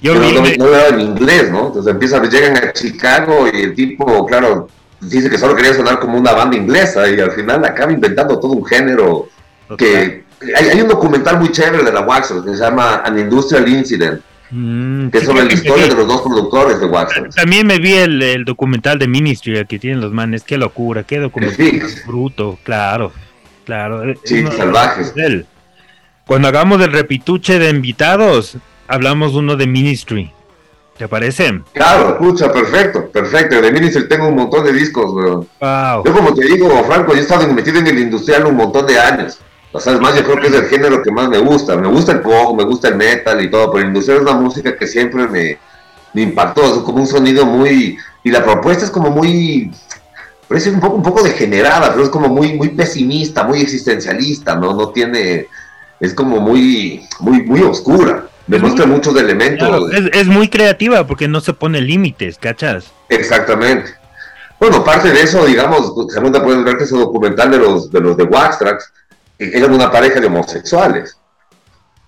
Yo 0.00 0.14
no, 0.14 0.20
no, 0.20 0.74
era 0.74 0.88
en 0.88 1.00
inglés, 1.00 1.52
¿no? 1.52 1.68
Entonces 1.68 1.92
empiezan, 1.92 2.28
llegan 2.28 2.56
a 2.56 2.72
Chicago 2.72 3.46
y 3.52 3.62
el 3.62 3.74
tipo, 3.74 4.26
claro, 4.26 4.68
dice 5.00 5.30
que 5.30 5.38
solo 5.38 5.54
quería 5.54 5.72
sonar 5.72 6.00
como 6.00 6.18
una 6.18 6.32
banda 6.32 6.56
inglesa 6.56 7.08
y 7.08 7.20
al 7.20 7.30
final 7.30 7.64
acaba 7.64 7.92
inventando 7.92 8.40
todo 8.40 8.52
un 8.52 8.64
género 8.64 9.28
que... 9.76 10.26
Hay, 10.56 10.80
un 10.80 10.86
documental 10.86 11.40
muy 11.40 11.50
chévere 11.50 11.82
de 11.82 11.90
la 11.90 12.02
Wax 12.02 12.32
que 12.44 12.54
se 12.54 12.62
llama 12.62 13.02
An 13.04 13.18
Industrial 13.18 13.66
Incident, 13.68 14.22
mm, 14.50 15.08
que 15.08 15.18
es 15.18 15.24
sobre 15.24 15.44
la 15.44 15.52
historia 15.52 15.88
de 15.88 15.94
los 15.94 16.06
dos 16.06 16.22
productores 16.22 16.80
de 16.80 16.86
Wax. 16.86 17.34
También 17.34 17.66
me 17.66 17.78
vi 17.78 17.94
el, 17.94 18.44
documental 18.44 18.98
de 18.98 19.08
Ministry 19.08 19.64
que 19.66 19.78
tienen 19.78 20.00
los 20.00 20.12
manes, 20.12 20.42
qué 20.42 20.58
locura, 20.58 21.02
qué 21.04 21.18
documental 21.18 21.82
bruto, 22.06 22.58
claro, 22.62 23.12
claro. 23.64 24.14
Sí, 24.24 24.44
salvajes. 24.56 25.14
Cuando 26.26 26.48
hagamos 26.48 26.80
el 26.82 26.92
repituche 26.92 27.58
de 27.58 27.70
invitados, 27.70 28.56
hablamos 28.86 29.34
uno 29.34 29.56
de 29.56 29.66
Ministry. 29.66 30.32
¿Te 30.98 31.06
parece? 31.06 31.62
Claro, 31.72 32.10
escucha, 32.10 32.52
perfecto, 32.52 33.08
perfecto. 33.08 33.62
De 33.62 33.70
Ministry 33.70 34.08
tengo 34.08 34.28
un 34.28 34.34
montón 34.34 34.64
de 34.64 34.72
discos, 34.72 35.12
Wow. 35.12 36.04
Yo 36.04 36.12
como 36.12 36.34
te 36.34 36.44
digo, 36.44 36.68
Franco, 36.84 37.12
yo 37.12 37.20
he 37.20 37.22
estado 37.22 37.46
metido 37.54 37.78
en 37.78 37.86
el 37.86 37.98
industrial 38.00 38.46
un 38.46 38.56
montón 38.56 38.84
de 38.86 38.98
años. 38.98 39.38
O 39.72 39.80
sea, 39.80 39.94
es 39.94 40.00
más, 40.00 40.14
yo 40.16 40.24
creo 40.24 40.40
que 40.40 40.46
es 40.46 40.54
el 40.54 40.66
género 40.66 41.02
que 41.02 41.10
más 41.10 41.28
me 41.28 41.38
gusta. 41.38 41.76
Me 41.76 41.88
gusta 41.88 42.12
el 42.12 42.20
pop, 42.20 42.56
me 42.56 42.64
gusta 42.64 42.88
el 42.88 42.96
metal 42.96 43.42
y 43.42 43.50
todo, 43.50 43.70
pero 43.70 43.82
el 43.82 43.88
industrial 43.88 44.18
es 44.18 44.22
una 44.22 44.40
música 44.40 44.76
que 44.76 44.86
siempre 44.86 45.28
me, 45.28 45.58
me 46.14 46.22
impactó. 46.22 46.62
Es 46.64 46.82
como 46.82 46.98
un 46.98 47.06
sonido 47.06 47.44
muy... 47.44 47.98
Y 48.24 48.30
la 48.30 48.44
propuesta 48.44 48.84
es 48.84 48.90
como 48.90 49.10
muy... 49.10 49.70
Parece 50.48 50.70
un 50.70 50.80
poco, 50.80 50.96
un 50.96 51.02
poco 51.02 51.22
degenerada, 51.22 51.90
pero 51.90 52.04
es 52.04 52.10
como 52.10 52.28
muy, 52.28 52.54
muy 52.54 52.70
pesimista, 52.70 53.44
muy 53.44 53.60
existencialista, 53.60 54.56
¿no? 54.56 54.74
No 54.74 54.90
tiene... 54.90 55.46
Es 56.00 56.14
como 56.14 56.40
muy, 56.40 57.06
muy, 57.20 57.42
muy 57.42 57.60
oscura 57.62 58.28
demuestra 58.48 58.86
muchos 58.86 59.14
elementos. 59.16 59.92
es, 60.12 60.26
muy 60.26 60.48
creativa 60.48 61.06
porque 61.06 61.28
no 61.28 61.40
se 61.40 61.52
pone 61.52 61.80
límites, 61.80 62.38
¿cachas? 62.38 62.90
Exactamente. 63.08 63.94
Bueno, 64.58 64.82
parte 64.82 65.12
de 65.12 65.22
eso, 65.22 65.44
digamos, 65.44 65.92
segunda 66.12 66.42
puedes 66.42 66.64
ver 66.64 66.76
que 66.76 66.84
ese 66.84 66.96
documental 66.96 67.50
de 67.52 67.58
los 67.58 67.92
de 67.92 68.00
los 68.00 68.16
de 68.16 68.24
Waxtrax, 68.24 68.92
eran 69.38 69.72
una 69.72 69.90
pareja 69.90 70.20
de 70.20 70.26
homosexuales. 70.26 71.16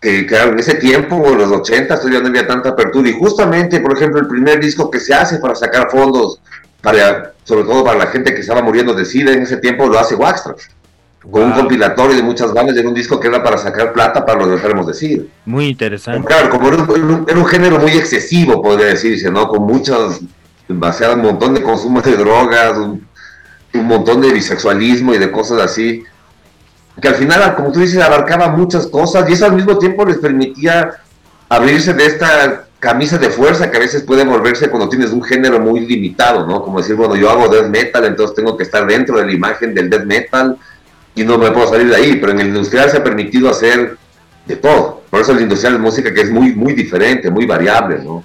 Que, 0.01 0.21
en 0.21 0.59
ese 0.59 0.77
tiempo, 0.77 1.16
en 1.27 1.38
los 1.38 1.51
80, 1.51 1.95
todavía 1.97 2.21
no 2.21 2.29
había 2.29 2.47
tanta 2.47 2.71
apertura. 2.71 3.09
Y 3.09 3.12
justamente, 3.12 3.81
por 3.81 3.97
ejemplo, 3.97 4.21
el 4.21 4.29
primer 4.29 4.59
disco 4.61 4.90
que 4.90 4.99
se 4.99 5.14
hace 5.14 5.38
para 5.38 5.55
sacar 5.55 5.90
fondos, 5.90 6.40
para, 6.81 7.35
sobre 7.45 7.64
todo 7.64 7.85
para 7.85 7.99
la 7.99 8.07
gente 8.07 8.35
que 8.35 8.40
estaba 8.40 8.62
muriendo 8.62 8.95
de 8.95 9.05
SIDA 9.05 9.33
en 9.33 9.43
ese 9.43 9.59
tiempo, 9.59 9.87
lo 9.87 9.99
hace 9.99 10.14
Waxtrax 10.14 10.71
con 11.29 11.43
un 11.43 11.53
compilatorio 11.53 12.16
de 12.16 12.23
muchas 12.23 12.53
bandas 12.55 12.77
era 12.77 12.88
un 12.88 12.95
disco 12.95 13.21
que 13.21 13.29
era 13.29 13.43
para 13.43 13.59
sacar 13.59 13.93
plata 13.93 14.25
para 14.25 14.40
los 14.40 14.55
enfermos 14.55 14.87
de 14.87 14.95
SIDA. 14.95 15.25
Muy 15.45 15.69
interesante. 15.69 16.27
Claro, 16.27 16.49
como 16.49 16.69
era 16.69 16.79
un, 16.79 17.47
género 17.47 17.79
muy 17.79 17.90
excesivo, 17.93 18.62
podría 18.62 18.87
decirse, 18.87 19.31
¿no? 19.31 19.49
Con 19.49 19.64
muchos, 19.64 20.21
demasiado, 20.66 21.14
un 21.14 21.23
montón 21.23 21.55
de 21.55 21.62
consumo 21.62 22.01
de 22.01 22.16
drogas, 22.16 22.79
un, 22.79 23.07
montón 23.75 24.23
de 24.23 24.33
bisexualismo 24.33 25.14
y 25.14 25.19
de 25.19 25.31
cosas 25.31 25.61
así, 25.61 26.05
que 27.00 27.09
al 27.09 27.14
final, 27.14 27.55
como 27.55 27.72
tú 27.72 27.81
dices, 27.81 28.03
abarcaba 28.03 28.48
muchas 28.48 28.87
cosas 28.87 29.29
y 29.29 29.35
eso 29.35 29.46
al 29.46 29.55
mismo 29.55 29.79
tiempo 29.79 30.05
les 30.05 30.18
permitía 30.18 30.90
abrirse 31.48 31.94
de 31.94 32.07
esta 32.07 32.66
camisa 32.79 33.18
de 33.18 33.31
fuerza 33.31 33.70
que 33.70 33.76
a 33.76 33.81
veces 33.81 34.03
puede 34.03 34.24
volverse 34.24 34.70
cuando 34.70 34.88
tienes 34.88 35.11
un 35.11 35.22
género 35.22 35.61
muy 35.61 35.81
limitado, 35.81 36.46
¿no? 36.46 36.62
Como 36.62 36.81
decir, 36.81 36.96
bueno, 36.96 37.14
yo 37.16 37.31
hago 37.31 37.48
death 37.48 37.68
metal, 37.68 38.05
entonces 38.07 38.35
tengo 38.35 38.57
que 38.57 38.62
estar 38.62 38.87
dentro 38.87 39.18
de 39.18 39.26
la 39.26 39.33
imagen 39.33 39.74
del 39.74 39.90
death 39.90 40.05
metal, 40.05 40.59
y 41.14 41.24
no 41.24 41.38
me 41.38 41.50
puedo 41.50 41.68
salir 41.68 41.88
de 41.88 41.96
ahí, 41.96 42.16
pero 42.16 42.33
en 42.33 42.40
el 42.40 42.48
industrial 42.48 42.90
se 42.90 42.98
ha 42.98 43.05
permitido 43.05 43.50
hacer 43.50 43.96
de 44.46 44.57
todo. 44.57 45.03
Por 45.11 45.20
eso 45.20 45.33
el 45.33 45.42
industrial 45.42 45.74
es 45.74 45.81
música 45.81 46.14
que 46.14 46.22
es 46.22 46.31
muy, 46.31 46.55
muy 46.55 46.72
diferente, 46.72 47.31
muy 47.31 47.46
variable, 47.46 47.98
¿no? 48.03 48.22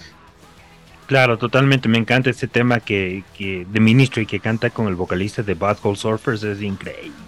Claro, 1.08 1.38
totalmente. 1.38 1.88
Me 1.88 1.98
encanta 1.98 2.30
este 2.30 2.48
tema 2.48 2.80
que, 2.80 3.24
que 3.38 3.66
de 3.70 3.80
Ministry 3.80 4.26
que 4.26 4.40
canta 4.40 4.70
con 4.70 4.88
el 4.88 4.96
vocalista 4.96 5.44
de 5.44 5.54
Bad 5.54 5.78
Hole 5.84 5.98
Surfers, 5.98 6.44
es 6.44 6.62
increíble. 6.62 7.25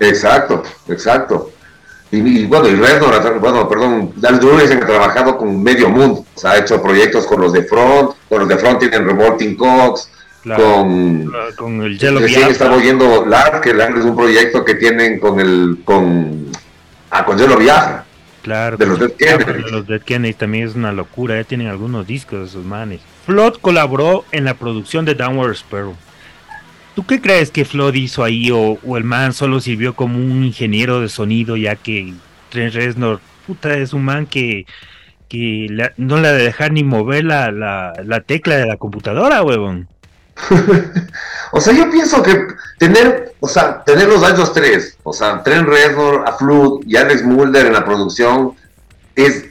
Exacto, 0.00 0.62
exacto. 0.88 1.50
Y, 2.10 2.46
bueno, 2.46 2.68
y 2.68 2.74
Rednor, 2.74 3.38
bueno, 3.38 3.68
perdón, 3.68 4.12
Dan 4.16 4.40
Jurgensen 4.40 4.82
ha 4.82 4.86
trabajado 4.86 5.36
con 5.36 5.62
medio 5.62 5.90
mundo. 5.90 6.24
O 6.34 6.40
sea, 6.40 6.52
ha 6.52 6.58
hecho 6.58 6.82
proyectos 6.82 7.26
con 7.26 7.40
los 7.40 7.52
de 7.52 7.64
Front, 7.64 8.12
con 8.28 8.38
los 8.40 8.48
de 8.48 8.56
Front 8.56 8.78
tienen 8.78 9.06
Revolting 9.06 9.56
Cox, 9.56 10.10
con, 10.56 11.30
con 11.56 11.82
el 11.82 11.98
Yellow 11.98 12.22
Recién 12.22 12.48
estaba 12.48 12.76
oyendo 12.76 13.26
Lark, 13.26 13.60
que 13.60 13.74
Lark 13.74 13.98
es 13.98 14.04
un 14.04 14.16
proyecto 14.16 14.64
que 14.64 14.76
tienen 14.76 15.20
con 15.20 15.38
el 15.38 15.80
con 15.84 16.46
ah, 17.10 17.24
con 17.26 17.36
Yellow 17.36 17.58
Viaja. 17.58 18.06
Claro, 18.42 18.78
de 18.78 18.86
los 18.86 18.98
Dead 18.98 19.12
Kennedy. 19.12 19.70
los 19.70 19.86
Dead 19.86 20.00
Kennedy 20.00 20.32
también 20.32 20.66
es 20.66 20.74
una 20.74 20.92
locura, 20.92 21.36
ya 21.36 21.44
tienen 21.44 21.66
algunos 21.66 22.06
discos 22.06 22.38
de 22.38 22.46
esos 22.46 22.64
manes. 22.64 23.00
Flood 23.26 23.58
colaboró 23.60 24.24
en 24.32 24.46
la 24.46 24.54
producción 24.54 25.04
de 25.04 25.14
Downward 25.14 25.52
Sparrow. 25.52 25.94
¿Tú 26.98 27.06
qué 27.06 27.20
crees 27.20 27.52
que 27.52 27.64
Flood 27.64 27.94
hizo 27.94 28.24
ahí 28.24 28.50
o, 28.50 28.76
el 28.96 29.04
man 29.04 29.32
solo 29.32 29.60
sirvió 29.60 29.94
como 29.94 30.18
un 30.18 30.42
ingeniero 30.42 31.00
de 31.00 31.08
sonido 31.08 31.56
ya 31.56 31.76
que 31.76 32.12
Trent 32.50 32.74
Reznor, 32.74 33.20
puta, 33.46 33.74
es 33.74 33.92
un 33.92 34.04
man 34.04 34.26
que, 34.26 34.66
que 35.28 35.68
no 35.96 36.16
le 36.16 36.32
de 36.32 36.42
dejar 36.42 36.72
ni 36.72 36.82
mover 36.82 37.22
la, 37.22 37.52
la, 37.52 37.92
la 38.04 38.20
tecla 38.22 38.56
de 38.56 38.66
la 38.66 38.78
computadora, 38.78 39.44
huevón? 39.44 39.86
o 41.52 41.60
sea, 41.60 41.72
yo 41.72 41.88
pienso 41.88 42.20
que 42.20 42.48
tener, 42.80 43.32
o 43.38 43.46
sea, 43.46 43.84
tener 43.84 44.08
los 44.08 44.24
años 44.24 44.52
tres, 44.52 44.98
o 45.04 45.12
sea, 45.12 45.40
Trent 45.44 45.68
Reznor, 45.68 46.24
a 46.26 46.32
Flood 46.32 46.80
y 46.84 46.96
Alex 46.96 47.22
Mulder 47.22 47.66
en 47.66 47.74
la 47.74 47.84
producción, 47.84 48.54
es, 49.14 49.44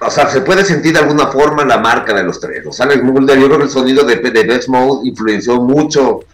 o 0.00 0.10
sea, 0.10 0.28
se 0.28 0.40
puede 0.40 0.64
sentir 0.64 0.94
de 0.94 0.98
alguna 0.98 1.28
forma 1.28 1.64
la 1.64 1.78
marca 1.78 2.12
de 2.12 2.24
los 2.24 2.40
tres. 2.40 2.66
O 2.66 2.72
sea, 2.72 2.86
Alex 2.86 3.04
Mulder, 3.04 3.38
yo 3.38 3.46
creo 3.46 3.58
que 3.58 3.64
el 3.66 3.70
sonido 3.70 4.04
de, 4.04 4.16
de 4.16 4.60
Mode 4.66 5.08
influenció 5.08 5.60
mucho 5.60 6.24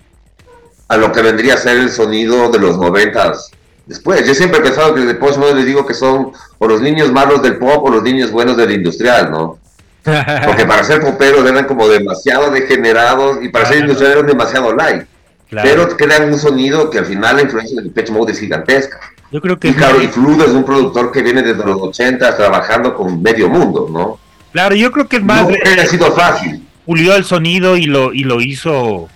a 0.88 0.96
lo 0.96 1.12
que 1.12 1.22
vendría 1.22 1.54
a 1.54 1.58
ser 1.58 1.78
el 1.78 1.90
sonido 1.90 2.50
de 2.50 2.58
los 2.58 2.78
noventas 2.78 3.50
después. 3.86 4.26
Yo 4.26 4.34
siempre 4.34 4.60
he 4.60 4.62
pensado 4.62 4.94
que 4.94 5.02
de 5.02 5.14
Post 5.14 5.38
Mode 5.38 5.54
les 5.54 5.66
digo 5.66 5.86
que 5.86 5.94
son 5.94 6.32
o 6.58 6.66
los 6.66 6.80
niños 6.80 7.12
malos 7.12 7.42
del 7.42 7.56
pop 7.56 7.84
o 7.84 7.90
los 7.90 8.02
niños 8.02 8.30
buenos 8.30 8.56
del 8.56 8.72
industrial, 8.72 9.30
¿no? 9.30 9.58
Porque 10.04 10.66
para 10.66 10.84
ser 10.84 11.00
poperos 11.00 11.48
eran 11.48 11.66
como 11.66 11.88
demasiado 11.88 12.50
degenerados 12.50 13.38
y 13.42 13.48
para 13.48 13.66
ser 13.66 13.78
industriales 13.78 14.16
eran 14.18 14.26
demasiado 14.28 14.74
light. 14.74 15.04
Pero 15.50 15.88
crean 15.96 16.32
un 16.32 16.38
sonido 16.38 16.90
que 16.90 16.98
al 16.98 17.06
final 17.06 17.36
la 17.36 17.42
influencia 17.42 17.80
del 17.80 17.90
Pitch 17.90 18.10
Mode 18.10 18.32
es 18.32 18.40
gigantesca. 18.40 18.98
Yo 19.30 19.40
creo 19.40 19.58
que 19.58 19.68
y 19.68 19.74
claro, 19.74 20.02
y 20.02 20.08
Flood 20.08 20.42
es 20.42 20.50
un 20.50 20.64
productor 20.64 21.10
que 21.12 21.22
viene 21.22 21.42
desde 21.42 21.64
los 21.64 21.80
80 21.80 22.36
trabajando 22.36 22.94
con 22.94 23.22
medio 23.22 23.48
mundo, 23.48 23.88
¿no? 23.90 24.18
Claro, 24.52 24.74
yo 24.74 24.90
creo 24.92 25.08
que 25.08 25.16
es 25.16 25.24
más. 25.24 25.48
No 25.48 25.82
ha 25.82 25.86
sido 25.86 26.12
fácil. 26.12 26.66
Pulió 26.86 27.14
el 27.14 27.24
sonido 27.24 27.76
y 27.76 27.86
lo, 27.86 28.12
y 28.12 28.24
lo 28.24 28.40
hizo 28.40 29.08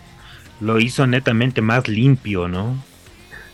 lo 0.61 0.79
hizo 0.81 1.07
netamente 1.07 1.63
más 1.63 1.89
limpio, 1.89 2.49
¿no? 2.49 2.77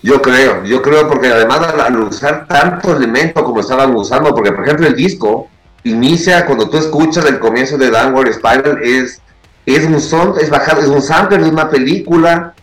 Yo 0.02 0.20
creo, 0.20 0.64
yo 0.64 0.82
creo 0.82 1.08
porque 1.08 1.28
además 1.28 1.60
al, 1.60 1.98
usar 1.98 2.46
tanto 2.46 2.94
elemento 2.94 3.42
como 3.42 3.60
estaban 3.60 3.94
usando, 3.94 4.34
porque 4.34 4.52
por 4.52 4.64
ejemplo 4.64 4.86
el 4.86 4.94
disco 4.94 5.48
inicia 5.82 6.44
cuando 6.44 6.68
tú 6.68 6.76
escuchas 6.76 7.24
el 7.24 7.38
comienzo 7.38 7.78
de 7.78 7.90
Downward 7.90 8.32
Spiral, 8.32 8.80
es, 8.82 9.22
es 9.64 9.84
un 9.86 10.00
son, 10.00 10.34
es 10.38 10.50
bajado, 10.50 10.82
es 10.82 10.88
un 10.88 11.00
sample 11.00 11.38
de 11.38 11.48
una 11.48 11.70
película 11.70 12.54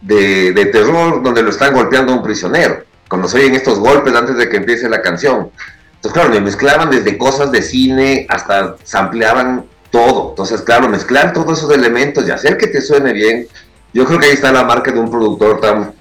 de, 0.00 0.52
de 0.52 0.66
terror 0.66 1.22
donde 1.22 1.42
lo 1.42 1.50
están 1.50 1.74
golpeando 1.74 2.12
a 2.12 2.16
un 2.16 2.22
prisionero. 2.22 2.84
Cuando 3.08 3.28
se 3.28 3.38
oyen 3.38 3.54
estos 3.54 3.78
golpes 3.78 4.14
antes 4.14 4.36
de 4.36 4.48
que 4.48 4.58
empiece 4.58 4.88
la 4.88 5.02
canción. 5.02 5.50
Entonces, 5.96 6.12
claro, 6.12 6.30
me 6.30 6.40
mezclaban 6.40 6.90
desde 6.90 7.18
cosas 7.18 7.50
de 7.50 7.62
cine 7.62 8.26
hasta 8.28 8.76
sampleaban 8.84 9.64
todo. 9.90 10.30
Entonces, 10.30 10.62
claro, 10.62 10.88
mezclar 10.88 11.32
todos 11.32 11.58
esos 11.58 11.74
elementos 11.74 12.26
y 12.26 12.30
hacer 12.30 12.56
que 12.56 12.68
te 12.68 12.80
suene 12.80 13.12
bien. 13.12 13.48
Yo 13.92 14.04
creo 14.04 14.18
que 14.18 14.26
ahí 14.26 14.32
está 14.32 14.52
la 14.52 14.64
marca 14.64 14.92
de 14.92 14.98
un 14.98 15.10
productor 15.10 15.60
tan 15.60 15.94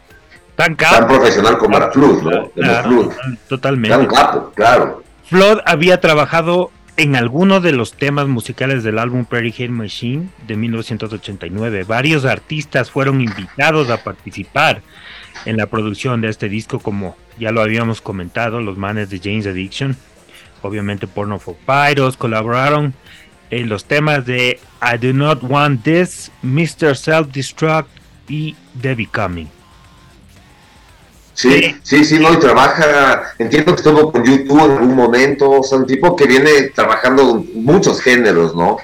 tan, 0.58 1.08
profesional 1.08 1.58
como 1.58 1.78
era 1.78 1.92
Flood, 1.92 2.24
¿no? 2.24 3.12
Totalmente. 3.48 3.96
Tan 3.96 4.08
capo, 4.08 4.52
claro. 4.56 5.04
Flood 5.26 5.60
había 5.66 6.00
trabajado 6.02 6.72
en 6.98 7.16
algunos 7.16 7.62
de 7.62 7.74
los 7.74 7.94
temas 7.94 8.28
musicales 8.28 8.84
del 8.84 8.98
álbum 8.98 9.26
Prairie 9.26 9.54
Hate 9.54 9.70
Machine 9.70 10.30
de 10.48 10.56
1989. 10.56 11.84
Varios 11.84 12.26
artistas 12.26 12.90
fueron 12.90 13.22
invitados 13.22 13.92
a 13.92 14.04
participar 14.04 14.82
en 15.46 15.58
la 15.58 15.68
producción 15.68 16.22
de 16.22 16.30
este 16.30 16.50
disco, 16.50 16.80
como 16.80 17.16
ya 17.38 17.52
lo 17.52 17.62
habíamos 17.62 18.02
comentado, 18.02 18.62
los 18.62 18.78
manes 18.78 19.12
de 19.12 19.20
James 19.24 19.46
Addiction. 19.46 19.96
Obviamente 20.64 21.06
Porno 21.06 21.38
for 21.38 21.56
Pyros 21.56 22.18
colaboraron 22.18 22.96
en 23.50 23.70
los 23.70 23.86
temas 23.86 24.26
de 24.26 24.60
I 24.82 24.98
Do 24.98 25.14
Not 25.14 25.44
Want 25.44 25.84
This, 25.84 26.32
Mr. 26.42 26.96
Self 26.96 27.28
Destruct 27.32 27.90
y 28.28 28.56
The 28.82 28.96
Becoming. 28.96 29.50
Sí, 31.34 31.76
sí, 31.84 32.04
sí, 32.04 32.18
no, 32.18 32.34
y 32.34 32.38
trabaja, 32.38 33.34
entiendo 33.38 33.76
que 33.76 33.82
estuvo 33.82 34.12
con 34.12 34.24
YouTube 34.24 34.66
en 34.66 34.72
algún 34.72 34.96
momento, 34.96 35.52
o 35.52 35.64
sea, 35.64 35.78
un 35.78 35.86
tipo 35.86 36.16
que 36.16 36.26
viene 36.26 36.72
trabajando 36.74 37.46
muchos 37.54 38.02
géneros, 38.02 38.56
¿no? 38.56 38.78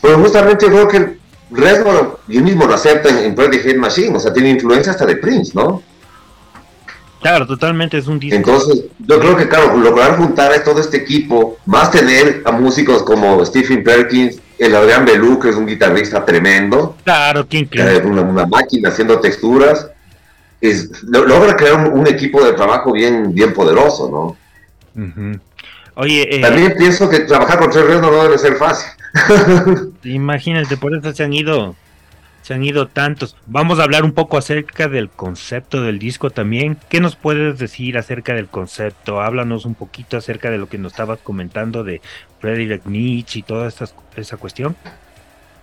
Pero 0.00 0.18
justamente 0.18 0.66
creo 0.66 0.86
que 0.86 1.18
Reznor, 1.50 2.20
yo 2.28 2.42
mismo 2.42 2.66
lo 2.66 2.74
acepta 2.74 3.08
en, 3.08 3.18
en 3.18 3.34
Pretty 3.34 3.58
Hate 3.58 3.76
Machine, 3.76 4.16
o 4.16 4.20
sea, 4.20 4.32
tiene 4.32 4.50
influencia 4.50 4.92
hasta 4.92 5.04
de 5.04 5.16
Prince, 5.16 5.50
¿no? 5.52 5.82
Claro, 7.20 7.46
totalmente 7.46 7.98
es 7.98 8.06
un 8.06 8.18
disco. 8.18 8.36
Entonces, 8.36 8.84
yo 8.98 9.20
creo 9.20 9.36
que, 9.36 9.48
claro, 9.48 9.76
lograr 9.76 10.16
juntar 10.16 10.52
a 10.52 10.64
todo 10.64 10.80
este 10.80 10.96
equipo, 10.96 11.58
más 11.66 11.90
tener 11.90 12.42
a 12.44 12.52
músicos 12.52 13.02
como 13.02 13.44
Stephen 13.44 13.84
Perkins, 13.84 14.38
el 14.58 14.74
Adrián 14.74 15.04
Belú, 15.04 15.38
que 15.38 15.50
es 15.50 15.56
un 15.56 15.66
guitarrista 15.66 16.24
tremendo. 16.24 16.96
Claro, 17.04 17.46
¿quién 17.46 17.68
Una, 18.04 18.22
una 18.22 18.46
máquina 18.46 18.88
haciendo 18.88 19.20
texturas 19.20 19.90
logra 21.02 21.56
crear 21.56 21.88
un, 21.88 22.06
equipo 22.06 22.44
de 22.44 22.52
trabajo 22.52 22.92
bien, 22.92 23.34
bien 23.34 23.54
poderoso, 23.54 24.36
¿no? 24.94 25.40
Oye, 25.94 26.36
eh, 26.36 26.40
también 26.40 26.74
pienso 26.76 27.08
que 27.08 27.20
trabajar 27.20 27.58
con 27.58 27.70
tres 27.70 27.86
redes 27.86 28.02
no 28.02 28.22
debe 28.22 28.38
ser 28.38 28.56
fácil. 28.56 28.90
imagínate, 30.04 30.76
por 30.76 30.94
eso 30.94 31.12
se 31.12 31.24
han 31.24 31.32
ido, 31.32 31.74
se 32.42 32.54
han 32.54 32.64
ido 32.64 32.88
tantos. 32.88 33.36
Vamos 33.46 33.78
a 33.78 33.84
hablar 33.84 34.04
un 34.04 34.12
poco 34.12 34.38
acerca 34.38 34.88
del 34.88 35.08
concepto 35.08 35.82
del 35.82 35.98
disco 35.98 36.30
también. 36.30 36.78
¿Qué 36.88 37.00
nos 37.00 37.16
puedes 37.16 37.58
decir 37.58 37.98
acerca 37.98 38.34
del 38.34 38.48
concepto? 38.48 39.20
Háblanos 39.20 39.64
un 39.64 39.74
poquito 39.74 40.16
acerca 40.16 40.50
de 40.50 40.58
lo 40.58 40.68
que 40.68 40.78
nos 40.78 40.92
estabas 40.92 41.18
comentando 41.22 41.84
de 41.84 42.00
Frederick 42.40 42.86
Nietzsche 42.86 43.40
y 43.40 43.42
toda 43.42 43.68
esta, 43.68 43.86
esa 44.16 44.36
cuestión. 44.36 44.76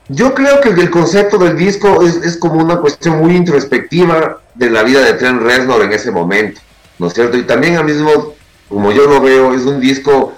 Yo 0.10 0.34
creo 0.34 0.62
que 0.62 0.70
el 0.70 0.90
concepto 0.90 1.38
del 1.38 1.58
disco 1.58 2.02
es, 2.04 2.16
es, 2.18 2.38
como 2.38 2.64
una 2.64 2.78
cuestión 2.78 3.18
muy 3.18 3.36
introspectiva 3.36 4.40
de 4.56 4.70
la 4.70 4.84
vida 4.84 5.02
de 5.02 5.14
Trent 5.14 5.42
Reznor 5.42 5.82
en 5.84 5.92
ese 5.92 6.12
momento, 6.12 6.62
¿no 6.98 7.08
es 7.08 7.14
cierto? 7.14 7.38
Y 7.38 7.44
también 7.44 7.76
al 7.76 7.84
mismo, 7.84 8.34
como 8.70 8.94
yo 8.94 9.06
lo 9.06 9.20
veo, 9.20 9.54
es 9.54 9.64
un 9.64 9.82
disco 9.82 10.34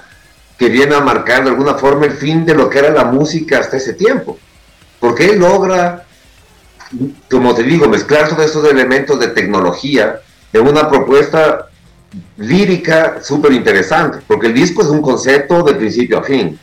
que 0.58 0.70
viene 0.70 0.96
a 0.96 1.02
marcar 1.02 1.44
de 1.44 1.52
alguna 1.52 1.76
forma 1.76 2.08
el 2.08 2.14
fin 2.14 2.46
de 2.46 2.56
lo 2.56 2.70
que 2.70 2.80
era 2.80 2.90
la 2.90 3.06
música 3.06 3.60
hasta 3.60 3.78
ese 3.78 3.94
tiempo, 3.94 4.40
porque 5.00 5.28
él 5.28 5.40
logra, 5.40 6.06
como 7.30 7.54
te 7.54 7.64
digo, 7.64 7.88
mezclar 7.88 8.30
todos 8.30 8.46
esos 8.46 8.70
elementos 8.70 9.20
de 9.20 9.28
tecnología 9.28 10.22
en 10.52 10.68
una 10.68 10.90
propuesta 10.90 11.68
lírica 12.38 13.20
súper 13.22 13.54
interesante, 13.54 14.20
porque 14.28 14.48
el 14.48 14.54
disco 14.54 14.82
es 14.82 14.88
un 14.88 15.02
concepto 15.02 15.64
de 15.64 15.76
principio 15.76 16.20
a 16.20 16.24
fin. 16.24 16.60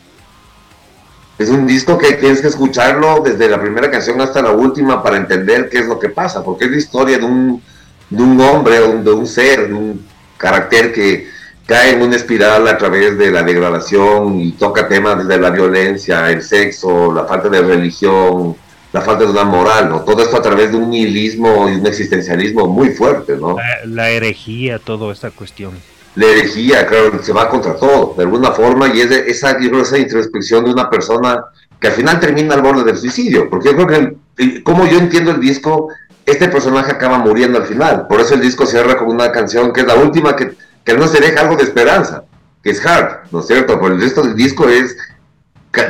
Es 1.39 1.51
un 1.51 1.67
disco 1.67 1.99
que 1.99 2.15
tienes 2.15 2.41
que 2.41 2.49
escucharlo 2.49 3.21
desde 3.23 3.49
la 3.49 3.61
primera 3.61 3.91
canción 3.91 4.21
hasta 4.21 4.43
la 4.43 4.53
última 4.53 5.03
para 5.03 5.19
entender 5.19 5.69
qué 5.69 5.81
es 5.81 5.87
lo 5.87 5.99
que 5.99 6.09
pasa, 6.09 6.43
porque 6.43 6.65
es 6.65 6.71
la 6.71 6.77
historia 6.79 7.19
de 7.19 7.25
un, 7.25 7.63
de 8.09 8.23
un 8.23 8.41
hombre, 8.41 8.81
de 8.81 9.13
un 9.13 9.27
ser, 9.27 9.69
de 9.69 9.75
un 9.75 10.07
carácter 10.39 10.93
que 10.93 11.29
cae 11.67 11.93
en 11.93 12.03
una 12.03 12.17
espiral 12.17 12.67
a 12.69 12.79
través 12.79 13.19
de 13.19 13.31
la 13.31 13.43
degradación 13.43 14.41
y 14.41 14.53
toca 14.53 14.89
temas 14.89 15.27
de 15.27 15.39
la 15.39 15.51
violencia, 15.51 16.31
el 16.31 16.43
sexo, 16.43 17.13
la 17.13 17.25
falta 17.25 17.49
de 17.49 17.61
religión, 17.61 18.57
la 18.97 19.03
falta 19.03 19.25
de 19.25 19.31
una 19.31 19.45
moral, 19.45 19.91
¿no? 19.91 20.01
Todo 20.01 20.23
esto 20.23 20.39
a 20.39 20.41
través 20.41 20.71
de 20.71 20.79
un 20.79 20.89
nihilismo 20.89 21.69
y 21.69 21.75
un 21.75 21.87
existencialismo 21.87 22.67
muy 22.67 22.89
fuerte, 22.89 23.37
¿no? 23.37 23.55
La, 23.85 24.09
herejía, 24.09 24.79
toda 24.79 25.13
esta 25.13 25.31
cuestión 25.31 25.73
la 26.15 26.25
herejía, 26.25 26.87
claro, 26.87 27.23
se 27.23 27.31
va 27.31 27.51
contra 27.51 27.77
todo, 27.77 28.15
de 28.17 28.23
alguna 28.23 28.53
forma, 28.53 28.89
y 28.89 29.03
es 29.03 29.11
esa, 29.11 29.51
esa 29.51 29.99
introspección 29.99 30.65
de 30.65 30.73
una 30.73 30.89
persona 30.89 31.45
que 31.79 31.89
al 31.89 31.93
final 31.93 32.19
termina 32.19 32.55
al 32.55 32.63
borde 32.63 32.85
del 32.85 32.97
suicidio, 32.97 33.51
porque 33.51 33.69
yo 33.69 33.77
creo 33.77 34.17
que, 34.35 34.63
como 34.63 34.87
yo 34.87 34.97
entiendo 34.97 35.33
el 35.33 35.41
disco, 35.41 35.89
este 36.25 36.49
personaje 36.49 36.93
acaba 36.93 37.19
muriendo 37.19 37.59
al 37.59 37.67
final, 37.67 38.07
por 38.09 38.19
eso 38.23 38.33
el 38.33 38.41
disco 38.41 38.65
cierra 38.65 38.97
con 38.97 39.09
una 39.09 39.31
canción 39.31 39.75
que 39.75 39.83
es 39.83 39.87
la 39.87 39.97
última 39.97 40.35
que, 40.35 40.55
que 40.83 40.95
no 40.95 41.07
se 41.07 41.21
deja 41.21 41.43
algo 41.43 41.57
de 41.57 41.65
esperanza, 41.65 42.25
que 42.63 42.71
es 42.71 42.87
Hard, 42.87 43.31
¿no 43.31 43.41
es 43.41 43.47
cierto? 43.47 43.79
Pero 43.79 43.95
el 43.95 44.01
resto 44.01 44.23
del 44.23 44.35
disco 44.35 44.71
es, 44.71 44.97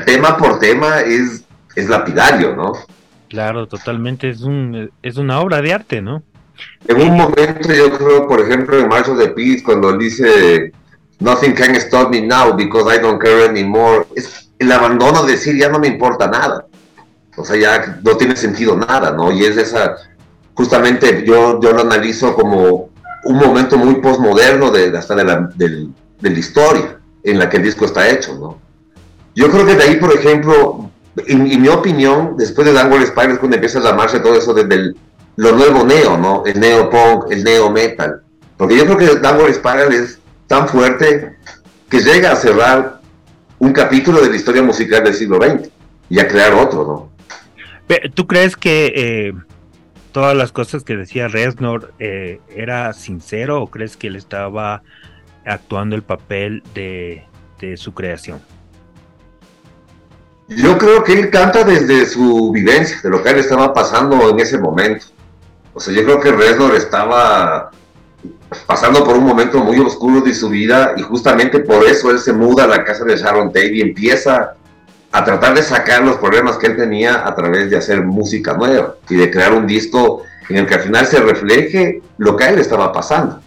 tema 0.07 0.37
por 0.37 0.59
tema, 0.59 1.03
es, 1.03 1.45
es 1.77 1.89
lapidario, 1.89 2.57
¿no? 2.57 2.73
Claro, 3.29 3.67
totalmente, 3.67 4.31
es, 4.31 4.43
un, 4.43 4.91
es 5.03 5.17
una 5.17 5.41
obra 5.41 5.61
de 5.61 5.73
arte, 5.73 6.01
¿no? 6.01 6.23
En 6.87 7.01
un 7.01 7.17
momento 7.17 7.73
yo 7.73 7.97
creo, 7.97 8.27
por 8.27 8.41
ejemplo, 8.41 8.79
en 8.79 8.89
March 8.89 9.09
of 9.09 9.19
the 9.19 9.29
Peace, 9.29 9.63
cuando 9.63 9.97
dice 9.97 10.73
Nothing 11.19 11.55
can 11.55 11.75
stop 11.77 12.11
me 12.11 12.21
now 12.21 12.55
because 12.55 12.95
I 12.95 13.01
don't 13.01 13.21
care 13.21 13.49
anymore, 13.49 14.07
es 14.15 14.51
el 14.59 14.71
abandono 14.71 15.25
de 15.25 15.33
decir 15.33 15.57
ya 15.57 15.69
no 15.69 15.79
me 15.79 15.89
importa 15.89 16.29
nada. 16.29 16.67
O 17.37 17.45
sea, 17.45 17.57
ya 17.57 18.01
no 18.03 18.17
tiene 18.17 18.37
sentido 18.37 18.77
nada, 18.77 19.11
¿no? 19.13 19.31
Y 19.31 19.45
es 19.45 19.57
esa, 19.57 19.97
justamente 20.55 21.25
yo, 21.27 21.61
yo 21.61 21.73
lo 21.73 21.83
analizo 21.83 22.35
como 22.35 22.91
un 23.25 23.37
momento 23.37 23.77
muy 23.77 23.97
postmoderno 23.97 24.71
de, 24.71 24.97
hasta 24.97 25.15
de 25.15 25.25
la, 25.25 25.51
de 25.57 25.91
la 26.21 26.39
historia 26.39 26.99
en 27.23 27.39
la 27.39 27.49
que 27.49 27.59
el 27.59 27.65
disco 27.65 27.85
está 27.85 28.09
hecho, 28.09 28.35
¿no? 28.35 28.61
Yo 29.35 29.51
creo 29.51 29.67
que 29.67 29.75
de 29.75 29.83
ahí, 29.83 29.97
por 29.97 30.15
ejemplo, 30.15 30.86
en, 31.27 31.63
mi 31.63 31.69
opinión, 31.69 32.37
después 32.37 32.67
de 32.67 32.73
Downward 32.73 33.07
Spiral 33.07 33.33
es 33.33 33.39
cuando 33.39 33.57
empieza 33.57 33.79
a 33.79 33.83
llamarse 33.83 34.21
todo 34.21 34.37
eso 34.37 34.53
desde 34.53 34.75
el 34.75 34.97
lo 35.37 35.53
nuevo 35.53 35.85
neo, 35.85 36.17
¿no? 36.17 36.43
El 36.47 36.59
neo 36.59 36.89
punk, 36.89 37.31
el 37.31 37.45
neo 37.45 37.71
metal. 37.71 38.23
Porque 38.57 38.77
yo 38.77 38.85
creo 38.87 38.97
que 38.97 39.21
Downward 39.21 39.53
Spiral 39.55 39.93
es 39.93 40.19
tan 40.47 40.67
fuerte 40.67 41.37
que 41.91 42.01
llega 42.01 42.33
a 42.33 42.37
cerrar 42.37 43.01
un 43.59 43.73
capítulo 43.73 44.23
de 44.23 44.31
la 44.31 44.37
historia 44.37 44.63
musical 44.63 45.05
del 45.05 45.15
siglo 45.15 45.37
XX 45.37 45.69
y 46.09 46.19
a 46.19 46.27
crear 46.27 46.55
otro, 46.55 46.85
¿no? 46.85 47.17
¿Tú 48.15 48.27
crees 48.27 48.57
que 48.57 48.93
eh, 48.97 49.33
todas 50.13 50.37
las 50.37 50.53
cosas 50.53 50.85
que 50.85 50.97
decía 50.97 51.29
Reznor 51.29 51.93
eh, 51.99 52.41
era 52.49 52.93
sincero 52.95 53.63
o 53.63 53.71
crees 53.71 53.97
que 53.97 54.09
él 54.09 54.17
estaba 54.17 54.83
actuando 55.45 55.95
el 55.95 56.03
papel 56.03 56.63
de 56.75 57.25
su 57.77 57.93
creación? 57.95 58.41
Yo 60.49 60.79
creo 60.79 61.03
que 61.03 61.13
él 61.13 61.31
canta 61.31 61.65
desde 61.65 62.07
su 62.07 62.53
vivencia, 62.53 62.99
de 63.03 63.11
lo 63.11 63.23
que 63.23 63.31
él 63.31 63.39
estaba 63.39 63.75
pasando 63.75 64.31
en 64.31 64.39
ese 64.39 64.59
momento. 64.59 65.07
O 65.75 65.81
sea, 65.81 65.93
yo 65.93 66.05
creo 66.05 66.21
que 66.21 66.31
Reznor 66.31 66.75
estaba 66.77 67.71
pasando 68.67 69.05
por 69.05 69.17
un 69.17 69.25
momento 69.25 69.59
muy 69.59 69.79
oscuro 69.81 70.21
de 70.21 70.35
su 70.35 70.49
vida 70.49 70.95
y 70.97 71.03
justamente 71.03 71.61
por 71.61 71.85
eso 71.85 72.11
él 72.11 72.19
se 72.19 72.33
muda 72.33 72.65
a 72.65 72.69
la 72.69 72.85
casa 72.85 73.05
de 73.05 73.17
Sharon 73.17 73.49
Tate 73.49 73.75
y 73.75 73.81
empieza 73.81 74.55
a 75.11 75.25
tratar 75.25 75.55
de 75.55 75.63
sacar 75.63 76.05
los 76.05 76.17
problemas 76.17 76.57
que 76.59 76.69
él 76.69 76.77
tenía 76.77 77.27
a 77.27 77.35
través 77.35 77.71
de 77.71 77.77
hacer 77.77 78.05
música 78.05 78.55
nueva 78.55 78.95
y 79.09 79.17
de 79.17 79.31
crear 79.31 79.53
un 79.53 79.67
disco 79.67 80.23
en 80.49 80.59
el 80.59 80.67
que 80.67 80.75
al 80.75 80.81
final 80.81 81.07
se 81.07 81.21
refleje 81.21 82.03
lo 82.19 82.37
que 82.37 82.45
a 82.45 82.51
él 82.51 82.59
estaba 82.61 82.93
pasando. 82.93 83.41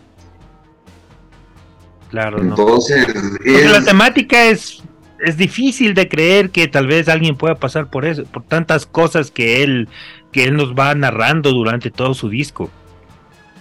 Claro. 2.10 2.42
Entonces, 2.42 3.08
la 3.46 3.84
temática 3.84 4.46
es 4.46 4.82
es 5.24 5.38
difícil 5.38 5.94
de 5.94 6.08
creer 6.08 6.50
que 6.50 6.68
tal 6.68 6.88
vez 6.88 7.10
alguien 7.10 7.36
pueda 7.36 7.56
pasar 7.56 7.90
por 7.90 8.06
eso, 8.06 8.24
por 8.26 8.44
tantas 8.44 8.86
cosas 8.86 9.32
que 9.32 9.64
él 9.64 9.88
que 10.32 10.44
él 10.44 10.56
nos 10.56 10.74
va 10.74 10.94
narrando 10.96 11.52
durante 11.52 11.90
todo 11.90 12.14
su 12.14 12.30
disco. 12.30 12.70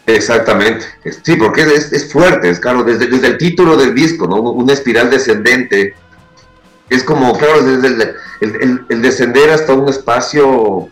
Exactamente, 0.07 0.87
sí, 1.23 1.37
porque 1.37 1.63
es, 1.63 2.11
fuerte, 2.11 2.49
es 2.49 2.61
claro, 2.61 2.83
desde, 2.83 3.09
desde, 3.09 3.27
el 3.27 3.39
título 3.39 3.77
del 3.77 3.95
disco, 3.95 4.27
¿no? 4.27 4.41
Una 4.41 4.73
espiral 4.73 5.11
descendente. 5.11 5.95
Es 6.89 7.05
como, 7.05 7.37
claro, 7.37 7.63
desde 7.63 8.15
el, 8.41 9.03
descender 9.03 9.51
hasta 9.51 9.75
un 9.75 9.87
espacio 9.89 10.89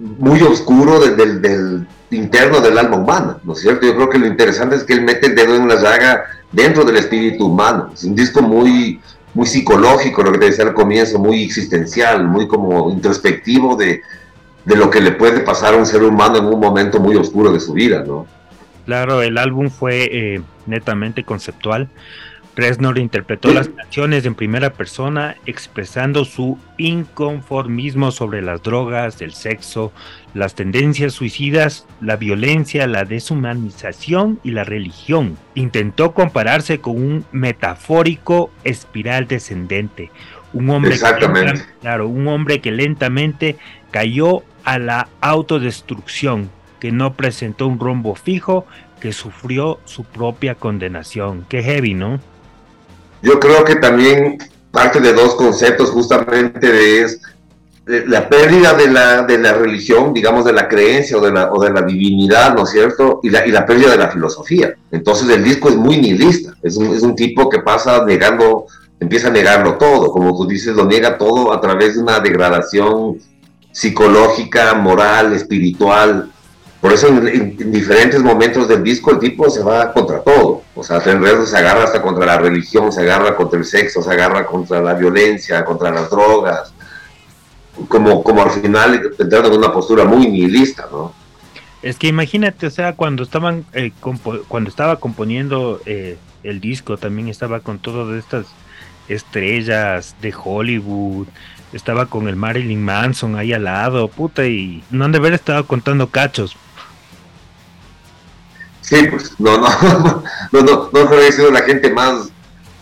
muy 0.00 0.42
oscuro 0.42 0.98
del, 0.98 1.40
del, 1.40 1.86
interno 2.10 2.60
del 2.60 2.78
alma 2.78 2.96
humana, 2.96 3.38
¿no 3.44 3.52
es 3.52 3.60
cierto? 3.60 3.86
Yo 3.86 3.94
creo 3.94 4.10
que 4.10 4.18
lo 4.18 4.26
interesante 4.26 4.74
es 4.74 4.82
que 4.82 4.94
él 4.94 5.02
mete 5.02 5.28
el 5.28 5.36
dedo 5.36 5.54
en 5.54 5.68
la 5.68 5.76
llaga 5.76 6.24
dentro 6.50 6.84
del 6.84 6.96
espíritu 6.96 7.46
humano. 7.46 7.92
Es 7.94 8.02
un 8.02 8.16
disco 8.16 8.42
muy, 8.42 9.00
muy 9.34 9.46
psicológico, 9.46 10.22
lo 10.22 10.32
que 10.32 10.38
te 10.38 10.46
decía 10.46 10.64
al 10.64 10.74
comienzo, 10.74 11.18
muy 11.18 11.44
existencial, 11.44 12.26
muy 12.26 12.48
como 12.48 12.90
introspectivo 12.90 13.76
de, 13.76 14.02
de 14.64 14.76
lo 14.76 14.90
que 14.90 15.00
le 15.00 15.12
puede 15.12 15.40
pasar 15.40 15.74
a 15.74 15.76
un 15.76 15.86
ser 15.86 16.02
humano 16.02 16.38
en 16.38 16.46
un 16.46 16.60
momento 16.60 17.00
muy 17.00 17.16
oscuro 17.16 17.52
de 17.52 17.60
su 17.60 17.72
vida, 17.72 18.04
¿no? 18.06 18.26
Claro, 18.86 19.20
el 19.20 19.36
álbum 19.36 19.68
fue 19.68 20.08
eh, 20.10 20.40
netamente 20.66 21.22
conceptual. 21.22 21.88
Reznor 22.58 22.98
interpretó 22.98 23.52
las 23.52 23.68
canciones 23.68 24.26
en 24.26 24.34
primera 24.34 24.72
persona, 24.72 25.36
expresando 25.46 26.24
su 26.24 26.58
inconformismo 26.76 28.10
sobre 28.10 28.42
las 28.42 28.64
drogas, 28.64 29.22
el 29.22 29.32
sexo, 29.32 29.92
las 30.34 30.56
tendencias 30.56 31.12
suicidas, 31.12 31.86
la 32.00 32.16
violencia, 32.16 32.88
la 32.88 33.04
deshumanización 33.04 34.40
y 34.42 34.50
la 34.50 34.64
religión. 34.64 35.38
Intentó 35.54 36.14
compararse 36.14 36.80
con 36.80 36.96
un 36.96 37.24
metafórico 37.30 38.50
espiral 38.64 39.28
descendente, 39.28 40.10
un 40.52 40.68
hombre, 40.70 40.94
Exactamente. 40.94 41.60
Que, 41.60 41.80
claro, 41.80 42.08
un 42.08 42.26
hombre 42.26 42.60
que 42.60 42.72
lentamente 42.72 43.56
cayó 43.92 44.42
a 44.64 44.80
la 44.80 45.08
autodestrucción, 45.20 46.50
que 46.80 46.90
no 46.90 47.12
presentó 47.12 47.68
un 47.68 47.78
rumbo 47.78 48.16
fijo, 48.16 48.66
que 49.00 49.12
sufrió 49.12 49.78
su 49.84 50.02
propia 50.02 50.56
condenación. 50.56 51.46
Qué 51.48 51.62
heavy, 51.62 51.94
¿no? 51.94 52.18
Yo 53.22 53.40
creo 53.40 53.64
que 53.64 53.76
también 53.76 54.38
parte 54.70 55.00
de 55.00 55.12
dos 55.12 55.34
conceptos 55.34 55.90
justamente 55.90 57.02
es 57.02 57.20
la 57.88 58.28
pérdida 58.28 58.74
de 58.74 58.90
la, 58.90 59.22
de 59.22 59.38
la 59.38 59.54
religión, 59.54 60.12
digamos, 60.12 60.44
de 60.44 60.52
la 60.52 60.68
creencia 60.68 61.16
o 61.16 61.20
de 61.22 61.32
la, 61.32 61.50
o 61.50 61.62
de 61.62 61.70
la 61.70 61.82
divinidad, 61.82 62.54
¿no 62.54 62.64
es 62.64 62.70
cierto? 62.70 63.20
Y 63.22 63.30
la, 63.30 63.46
y 63.46 63.50
la 63.50 63.64
pérdida 63.64 63.90
de 63.90 63.96
la 63.96 64.10
filosofía. 64.10 64.74
Entonces 64.92 65.28
el 65.30 65.42
disco 65.42 65.70
es 65.70 65.76
muy 65.76 65.96
nihilista, 65.96 66.52
es 66.62 66.76
un, 66.76 66.94
es 66.94 67.02
un 67.02 67.16
tipo 67.16 67.48
que 67.48 67.60
pasa 67.60 68.04
negando, 68.04 68.66
empieza 69.00 69.28
a 69.28 69.30
negarlo 69.30 69.78
todo, 69.78 70.12
como 70.12 70.36
tú 70.36 70.46
dices, 70.46 70.76
lo 70.76 70.84
niega 70.84 71.16
todo 71.16 71.50
a 71.52 71.60
través 71.62 71.94
de 71.94 72.02
una 72.02 72.20
degradación 72.20 73.18
psicológica, 73.72 74.74
moral, 74.74 75.32
espiritual. 75.32 76.30
Por 76.80 76.92
eso 76.92 77.08
en, 77.08 77.26
en, 77.26 77.56
en 77.58 77.72
diferentes 77.72 78.22
momentos 78.22 78.68
del 78.68 78.84
disco 78.84 79.10
el 79.10 79.18
tipo 79.18 79.50
se 79.50 79.62
va 79.62 79.92
contra 79.92 80.20
todo. 80.20 80.62
O 80.74 80.84
sea, 80.84 80.98
en 80.98 81.20
realidad 81.20 81.44
se 81.44 81.56
agarra 81.56 81.84
hasta 81.84 82.00
contra 82.00 82.24
la 82.24 82.38
religión, 82.38 82.92
se 82.92 83.00
agarra 83.00 83.34
contra 83.34 83.58
el 83.58 83.64
sexo, 83.64 84.00
se 84.00 84.12
agarra 84.12 84.46
contra 84.46 84.80
la 84.80 84.94
violencia, 84.94 85.64
contra 85.64 85.90
las 85.90 86.08
drogas. 86.08 86.72
Como, 87.88 88.22
como 88.22 88.42
al 88.42 88.50
final 88.50 89.12
entrando 89.18 89.52
en 89.52 89.58
una 89.58 89.72
postura 89.72 90.04
muy 90.04 90.28
nihilista, 90.28 90.88
¿no? 90.90 91.12
Es 91.82 91.96
que 91.96 92.08
imagínate, 92.08 92.66
o 92.66 92.70
sea, 92.70 92.94
cuando 92.94 93.22
estaban 93.22 93.64
eh, 93.72 93.92
cuando 94.48 94.68
estaba 94.68 94.96
componiendo 94.96 95.80
eh, 95.86 96.16
el 96.42 96.60
disco, 96.60 96.96
también 96.96 97.28
estaba 97.28 97.60
con 97.60 97.78
todas 97.78 98.16
estas 98.16 98.46
estrellas 99.08 100.16
de 100.20 100.34
Hollywood, 100.36 101.28
estaba 101.72 102.06
con 102.06 102.28
el 102.28 102.36
Marilyn 102.36 102.84
Manson 102.84 103.36
ahí 103.36 103.52
al 103.52 103.64
lado, 103.64 104.08
puta, 104.08 104.46
y 104.46 104.82
no 104.90 105.04
han 105.04 105.12
de 105.12 105.18
haber 105.18 105.34
estado 105.34 105.66
contando 105.66 106.08
cachos. 106.08 106.56
Sí, 108.88 109.06
pues, 109.10 109.32
no, 109.38 109.58
no, 109.58 109.68
no, 109.82 110.22
no, 110.52 110.62
no, 110.62 110.90
no 110.92 111.00
habría 111.00 111.30
sido 111.30 111.50
la 111.50 111.60
gente 111.60 111.92
más, 111.92 112.30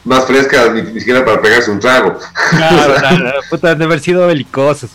más 0.04 0.24
fresca 0.24 0.70
ni, 0.72 0.82
ni 0.82 1.00
siquiera 1.00 1.24
para 1.24 1.42
pegarse 1.42 1.70
un 1.70 1.80
trago. 1.80 2.16
Claro, 2.50 3.40
puta, 3.50 3.72
han 3.72 3.78
de 3.78 3.84
haber 3.84 4.00
sido 4.00 4.26
belicosos. 4.26 4.90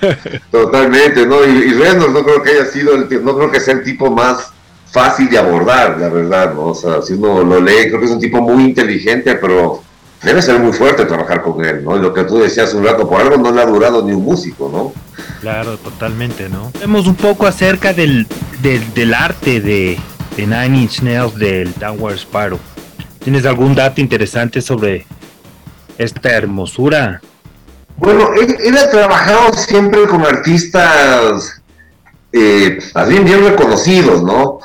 Totalmente, 0.50 1.26
¿no? 1.26 1.44
Y, 1.44 1.50
y 1.50 1.72
Reynolds 1.74 2.12
no 2.12 2.24
creo 2.24 2.42
que 2.42 2.50
haya 2.50 2.64
sido, 2.66 2.94
el, 2.94 3.24
no 3.24 3.36
creo 3.36 3.50
que 3.52 3.60
sea 3.60 3.74
el 3.74 3.84
tipo 3.84 4.10
más 4.10 4.52
fácil 4.90 5.30
de 5.30 5.38
abordar, 5.38 5.96
la 5.98 6.08
verdad, 6.08 6.54
¿no? 6.54 6.66
O 6.66 6.74
sea, 6.74 7.02
si 7.02 7.12
uno 7.12 7.42
lo 7.44 7.60
lee, 7.60 7.88
creo 7.88 8.00
que 8.00 8.06
es 8.06 8.12
un 8.12 8.20
tipo 8.20 8.40
muy 8.40 8.64
inteligente, 8.64 9.36
pero 9.36 9.82
debe 10.22 10.42
ser 10.42 10.58
muy 10.58 10.72
fuerte 10.72 11.04
trabajar 11.04 11.42
con 11.42 11.64
él, 11.64 11.84
¿no? 11.84 11.96
Y 11.96 12.00
lo 12.00 12.12
que 12.12 12.24
tú 12.24 12.38
decías 12.38 12.74
un 12.74 12.84
rato, 12.84 13.08
por 13.08 13.20
algo 13.20 13.36
no 13.36 13.52
le 13.52 13.60
ha 13.60 13.66
durado 13.66 14.04
ni 14.04 14.12
un 14.12 14.24
músico, 14.24 14.68
¿no? 14.72 14.92
Claro, 15.40 15.76
totalmente, 15.76 16.48
¿no? 16.48 16.72
Vemos 16.80 17.06
un 17.06 17.14
poco 17.14 17.46
acerca 17.46 17.92
del, 17.92 18.26
del, 18.60 18.92
del 18.94 19.14
arte 19.14 19.60
de, 19.60 19.98
de 20.38 20.46
Nine 20.46 20.82
Inch 20.82 21.02
Nails 21.02 21.34
del 21.34 21.74
Downward 21.80 22.16
Spiral. 22.16 22.58
¿Tienes 23.24 23.44
algún 23.44 23.74
dato 23.74 24.00
interesante 24.00 24.60
sobre 24.60 25.04
esta 25.98 26.30
hermosura? 26.30 27.20
Bueno, 27.96 28.30
él, 28.34 28.78
ha 28.78 28.88
trabajado 28.88 29.52
siempre 29.54 30.06
con 30.06 30.24
artistas 30.24 31.60
eh, 32.32 32.78
bien, 33.08 33.44
reconocidos, 33.44 34.22
¿no? 34.22 34.60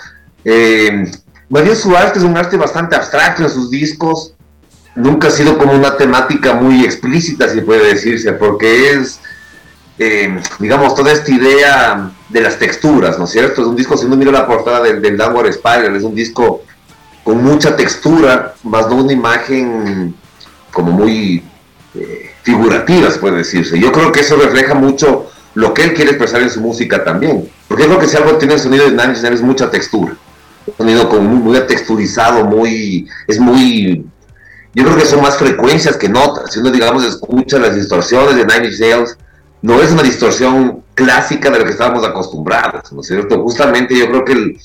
Eh, 0.46 1.12
bien 1.50 1.76
su 1.76 1.98
arte 1.98 2.20
es 2.20 2.26
un 2.26 2.38
arte 2.38 2.56
bastante 2.56 2.96
abstracto 2.96 3.42
en 3.42 3.50
sus 3.50 3.72
discos, 3.72 4.36
nunca 4.94 5.30
ha 5.30 5.32
sido 5.32 5.58
como 5.58 5.74
una 5.74 5.98
temática 5.98 6.54
muy 6.54 6.84
explícita, 6.86 7.50
si 7.50 7.62
puede 7.62 7.96
decirse, 7.96 8.32
porque 8.34 8.92
es, 8.92 9.20
eh, 10.00 10.40
digamos, 10.60 10.96
toda 10.96 11.12
esta 11.12 11.32
idea 11.32 12.12
de 12.30 12.42
las 12.42 12.58
texturas, 12.58 13.18
¿no 13.20 13.26
es 13.26 13.32
cierto? 13.32 13.62
Es 13.62 13.68
un 13.68 13.76
disco, 13.76 13.96
si 13.98 14.06
uno 14.06 14.16
mira 14.16 14.32
la 14.32 14.48
portada 14.48 14.82
del, 14.82 15.02
del 15.02 15.18
Downward 15.18 15.54
Spiral, 15.54 15.96
es 15.96 16.04
un 16.04 16.16
disco 16.16 16.64
con 17.24 17.44
mucha 17.44 17.76
textura, 17.76 18.56
más 18.64 18.88
no 18.90 18.96
una 18.96 19.14
imagen 19.14 20.16
como 20.72 20.92
muy 20.92 21.44
eh, 21.96 22.32
figurativa, 22.42 23.10
se 23.12 23.20
puede 23.20 23.38
decirse. 23.38 23.80
Yo 23.80 23.92
creo 23.92 24.12
que 24.12 24.22
eso 24.22 24.36
refleja 24.36 24.74
mucho 24.74 25.28
lo 25.54 25.74
que 25.74 25.84
él 25.84 25.94
quiere 25.94 26.12
expresar 26.12 26.42
en 26.42 26.50
su 26.50 26.60
música 26.60 27.04
también, 27.04 27.50
porque 27.68 27.86
creo 27.86 28.00
que 28.00 28.08
si 28.08 28.18
algo 28.18 28.38
tiene 28.38 28.56
el 28.56 28.60
sonido 28.60 28.86
de 28.86 28.92
Nine 28.92 29.14
es 29.14 29.42
mucha 29.42 29.70
textura, 29.70 30.16
un 30.66 30.74
sonido 30.76 31.08
como 31.08 31.22
muy, 31.22 31.40
muy 31.40 31.68
texturizado, 31.68 32.46
muy, 32.46 33.08
es 33.28 33.40
muy 33.40 34.06
yo 34.76 34.84
creo 34.84 34.98
que 34.98 35.06
son 35.06 35.22
más 35.22 35.38
frecuencias 35.38 35.98
que 35.98 36.10
notas. 36.10 36.52
Si 36.52 36.60
uno, 36.60 36.72
digamos, 36.72 37.06
escucha 37.06 37.60
las 37.60 37.76
distorsiones 37.76 38.36
de 38.36 38.46
Nine 38.46 38.68
Inch 38.68 38.80
Nails, 38.80 39.18
no 39.64 39.82
es 39.82 39.92
una 39.92 40.04
distorsión 40.04 40.84
clásica 40.94 41.50
de 41.50 41.60
lo 41.60 41.66
que 41.66 41.72
estábamos 41.72 42.06
acostumbrados, 42.06 42.92
¿no 42.92 43.02
es 43.02 43.08
cierto? 43.08 43.42
Justamente 43.42 43.98
yo 43.98 44.08
creo 44.10 44.26
que 44.26 44.34
el, 44.34 44.58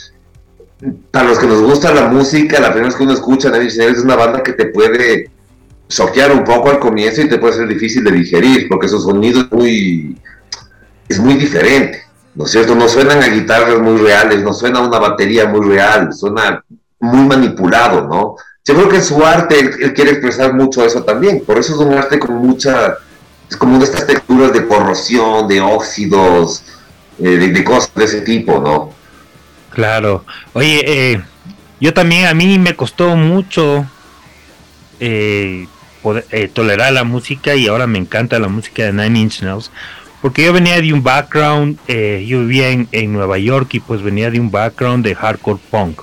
para 1.13 1.29
los 1.29 1.39
que 1.39 1.47
nos 1.47 1.63
gusta 1.63 1.95
la 1.95 2.09
música, 2.09 2.61
la 2.61 2.73
primera 2.73 2.89
vez 2.89 2.97
que 2.97 3.05
uno 3.05 3.13
escucha 3.13 3.49
Nine 3.49 3.65
Inch 3.65 3.77
Nails 3.77 3.99
es 3.99 4.05
una 4.05 4.17
banda 4.17 4.43
que 4.43 4.53
te 4.53 4.67
puede 4.67 5.31
choquear 5.89 6.33
un 6.33 6.43
poco 6.43 6.71
al 6.71 6.81
comienzo 6.81 7.23
y 7.23 7.29
te 7.29 7.39
puede 7.39 7.55
ser 7.55 7.69
difícil 7.69 8.03
de 8.03 8.11
digerir, 8.11 8.69
porque 8.69 8.89
su 8.89 9.01
sonido 9.01 9.43
es 9.43 9.53
muy, 9.53 10.21
es 11.09 11.21
muy 11.21 11.35
diferente, 11.35 12.03
¿no 12.35 12.45
es 12.45 12.51
cierto? 12.51 12.75
No 12.75 12.89
suenan 12.89 13.23
a 13.23 13.29
guitarras 13.29 13.79
muy 13.81 13.99
reales, 13.99 14.43
no 14.43 14.53
suena 14.53 14.81
a 14.81 14.87
una 14.87 14.99
batería 14.99 15.47
muy 15.47 15.65
real, 15.65 16.13
suena 16.13 16.65
muy 16.99 17.25
manipulado, 17.25 18.09
¿no? 18.09 18.35
Yo 18.65 18.75
creo 18.75 18.89
que 18.89 19.01
su 19.01 19.25
arte 19.25 19.61
él, 19.61 19.71
él, 19.81 19.95
quiere 19.95 20.11
expresar 20.11 20.55
mucho 20.55 20.85
eso 20.85 21.05
también, 21.05 21.45
por 21.47 21.57
eso 21.57 21.75
es 21.75 21.79
un 21.79 21.95
arte 21.95 22.19
con 22.19 22.35
mucha, 22.35 22.99
es 23.51 23.57
como 23.57 23.79
de 23.79 23.85
estas 23.85 24.07
texturas 24.07 24.53
de 24.53 24.67
corrosión, 24.67 25.49
de 25.49 25.61
óxidos, 25.61 26.65
eh, 27.19 27.29
de, 27.29 27.49
de, 27.49 27.65
cosas 27.65 27.95
de 27.95 28.05
ese 28.05 28.21
tipo, 28.21 28.61
¿no? 28.61 28.93
Claro, 29.71 30.25
oye, 30.53 30.83
eh, 30.87 31.23
yo 31.81 31.95
también, 31.95 32.27
a 32.27 32.35
mí 32.35 32.59
me 32.59 32.75
costó 32.75 33.17
mucho 33.17 33.87
eh, 35.01 35.67
poder, 36.03 36.51
tolerar 36.53 36.93
la 36.93 37.05
música 37.05 37.55
y 37.55 37.69
ahora 37.69 37.87
me 37.87 37.99
encanta 37.99 38.39
la 38.39 38.49
música 38.49 38.85
de 38.85 38.93
Nine 38.93 39.21
Inch 39.21 39.43
Nails, 39.43 39.71
porque 40.21 40.45
yo 40.45 40.53
venía 40.53 40.81
de 40.81 40.93
un 40.93 41.03
background, 41.03 41.79
yo 41.87 42.41
vivía 42.41 42.71
en, 42.71 42.89
en, 42.91 43.13
Nueva 43.13 43.39
York 43.39 43.69
y 43.75 43.81
pues 43.81 44.03
venía 44.03 44.31
de 44.31 44.41
un 44.41 44.51
background 44.51 45.05
de 45.05 45.15
hardcore 45.15 45.61
punk. 45.71 46.03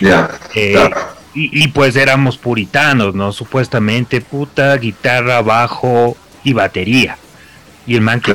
Ya, 0.00 0.30
yeah, 0.54 0.72
claro 0.72 1.12
y, 1.34 1.64
y, 1.64 1.68
pues 1.68 1.96
éramos 1.96 2.36
puritanos, 2.36 3.14
¿no? 3.14 3.32
Supuestamente, 3.32 4.20
puta, 4.20 4.76
guitarra, 4.76 5.40
bajo 5.40 6.16
y 6.44 6.52
batería. 6.52 7.16
Y 7.86 7.94
el 7.94 8.00
man 8.00 8.20
que... 8.20 8.34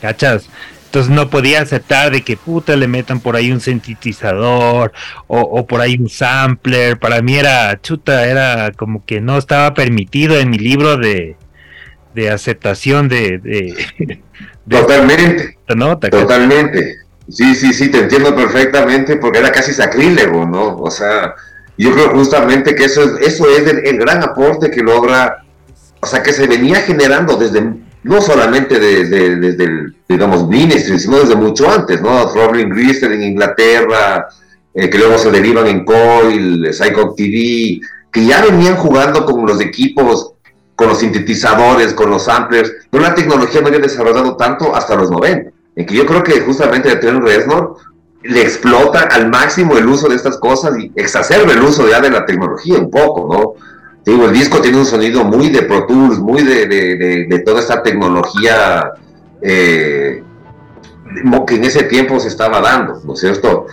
¿Cachas? 0.00 0.48
Entonces 0.86 1.10
no 1.10 1.30
podía 1.30 1.62
aceptar 1.62 2.12
de 2.12 2.22
que 2.22 2.36
puta 2.36 2.76
le 2.76 2.86
metan 2.86 3.20
por 3.20 3.36
ahí 3.36 3.50
un 3.50 3.60
sintetizador 3.60 4.92
o, 5.26 5.40
o, 5.40 5.66
por 5.66 5.80
ahí 5.80 5.96
un 5.98 6.10
sampler. 6.10 6.98
Para 6.98 7.22
mí 7.22 7.36
era 7.36 7.80
chuta, 7.80 8.26
era 8.26 8.72
como 8.72 9.04
que 9.06 9.20
no 9.20 9.38
estaba 9.38 9.72
permitido 9.72 10.38
en 10.38 10.50
mi 10.50 10.58
libro 10.58 10.98
de, 10.98 11.36
de 12.14 12.30
aceptación 12.30 13.08
de... 13.08 13.38
de, 13.38 13.74
de 14.66 14.76
totalmente. 14.76 15.56
Nota, 15.74 16.10
totalmente. 16.10 16.96
Sí, 17.28 17.54
sí, 17.54 17.72
sí, 17.72 17.90
te 17.90 18.00
entiendo 18.00 18.34
perfectamente 18.34 19.16
porque 19.16 19.38
era 19.38 19.52
casi 19.52 19.72
sacrílego, 19.72 20.44
¿no? 20.44 20.76
O 20.76 20.90
sea, 20.90 21.34
yo 21.78 21.92
creo 21.92 22.10
justamente 22.10 22.74
que 22.74 22.84
eso 22.84 23.02
es, 23.02 23.28
eso 23.28 23.48
es 23.48 23.66
el, 23.66 23.86
el, 23.86 23.98
gran 23.98 24.22
aporte 24.22 24.70
que 24.70 24.82
logra, 24.82 25.41
o 26.02 26.06
sea, 26.06 26.20
que 26.20 26.32
se 26.32 26.48
venía 26.48 26.80
generando 26.80 27.36
desde, 27.36 27.62
no 28.02 28.20
solamente 28.20 28.80
desde, 28.80 29.26
el, 29.26 29.94
digamos, 30.08 30.48
Ministry, 30.48 30.98
sino 30.98 31.20
desde 31.20 31.36
mucho 31.36 31.70
antes, 31.70 32.02
¿no? 32.02 32.26
Robin 32.34 32.70
Grister 32.70 33.12
en 33.12 33.22
Inglaterra, 33.22 34.26
eh, 34.74 34.90
que 34.90 34.98
luego 34.98 35.16
se 35.16 35.30
derivan 35.30 35.68
en 35.68 35.84
Coil, 35.84 36.74
Psycho 36.74 37.14
TV, 37.16 37.80
que 38.10 38.26
ya 38.26 38.42
venían 38.42 38.74
jugando 38.74 39.24
con 39.24 39.46
los 39.46 39.60
equipos, 39.60 40.32
con 40.74 40.88
los 40.88 40.98
sintetizadores, 40.98 41.94
con 41.94 42.10
los 42.10 42.24
samplers, 42.24 42.72
pero 42.90 43.04
la 43.04 43.14
tecnología 43.14 43.60
no 43.60 43.68
había 43.68 43.78
desarrollado 43.78 44.36
tanto 44.36 44.74
hasta 44.74 44.96
los 44.96 45.08
90. 45.08 45.52
en 45.76 45.86
que 45.86 45.94
yo 45.94 46.04
creo 46.04 46.24
que 46.24 46.40
justamente 46.40 46.96
Trent 46.96 47.22
Reznor 47.22 47.76
le 48.24 48.42
explota 48.42 49.02
al 49.02 49.30
máximo 49.30 49.78
el 49.78 49.86
uso 49.86 50.08
de 50.08 50.16
estas 50.16 50.36
cosas 50.38 50.76
y 50.78 50.90
exacerba 50.96 51.52
el 51.52 51.62
uso 51.62 51.88
ya 51.88 52.00
de 52.00 52.10
la 52.10 52.26
tecnología 52.26 52.76
un 52.78 52.90
poco, 52.90 53.32
¿no? 53.32 53.71
Digo, 54.04 54.24
el 54.26 54.32
disco 54.32 54.60
tiene 54.60 54.78
un 54.78 54.86
sonido 54.86 55.24
muy 55.24 55.48
de 55.50 55.62
Pro 55.62 55.86
Tools, 55.86 56.18
muy 56.18 56.42
de, 56.42 56.66
de, 56.66 57.38
toda 57.40 57.60
esta 57.60 57.82
tecnología 57.82 58.92
eh, 59.40 60.22
que 61.46 61.54
en 61.54 61.64
ese 61.64 61.84
tiempo 61.84 62.18
se 62.18 62.28
estaba 62.28 62.60
dando, 62.60 63.00
¿no 63.04 63.14
es 63.14 63.20
cierto? 63.20 63.66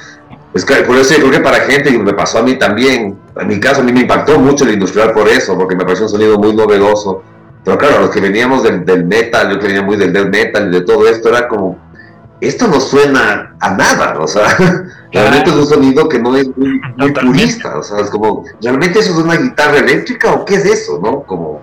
Por 0.51 0.97
eso 0.97 1.13
yo 1.13 1.29
creo 1.29 1.31
que 1.31 1.39
para 1.39 1.61
gente, 1.61 1.89
y 1.89 1.97
me 1.97 2.13
pasó 2.13 2.39
a 2.39 2.43
mí 2.43 2.55
también, 2.55 3.17
en 3.39 3.47
mi 3.47 3.59
caso 3.59 3.81
a 3.81 3.83
mí 3.83 3.91
me 3.91 4.01
impactó 4.01 4.39
mucho 4.39 4.65
el 4.65 4.73
industrial 4.73 5.13
por 5.13 5.27
eso, 5.27 5.57
porque 5.57 5.75
me 5.75 5.83
pareció 5.83 6.05
un 6.05 6.11
sonido 6.11 6.37
muy 6.37 6.55
novedoso. 6.55 7.23
Pero 7.63 7.77
claro, 7.77 8.01
los 8.01 8.09
que 8.09 8.21
veníamos 8.21 8.63
del, 8.63 8.85
del 8.85 9.05
metal, 9.05 9.51
yo 9.51 9.59
que 9.59 9.67
venía 9.67 9.81
muy 9.81 9.97
del 9.97 10.13
death 10.13 10.29
metal 10.29 10.71
de 10.71 10.81
todo 10.81 11.07
esto, 11.07 11.29
era 11.29 11.47
como, 11.47 11.77
esto 12.41 12.67
no 12.67 12.79
suena 12.79 13.55
a 13.59 13.71
nada, 13.71 14.17
o 14.19 14.27
sea, 14.27 14.55
realmente 15.11 15.49
es 15.49 15.55
un 15.55 15.67
sonido 15.67 16.07
que 16.07 16.19
no 16.19 16.35
es 16.35 16.49
muy, 16.55 17.11
purista, 17.11 17.77
o 17.77 17.83
sea, 17.83 17.99
es 17.99 18.09
como, 18.09 18.45
¿realmente 18.61 18.99
eso 18.99 19.11
es 19.11 19.17
una 19.17 19.35
guitarra 19.35 19.79
eléctrica 19.79 20.33
o 20.33 20.45
qué 20.45 20.55
es 20.55 20.65
eso, 20.65 20.99
no? 21.03 21.21
Como, 21.23 21.61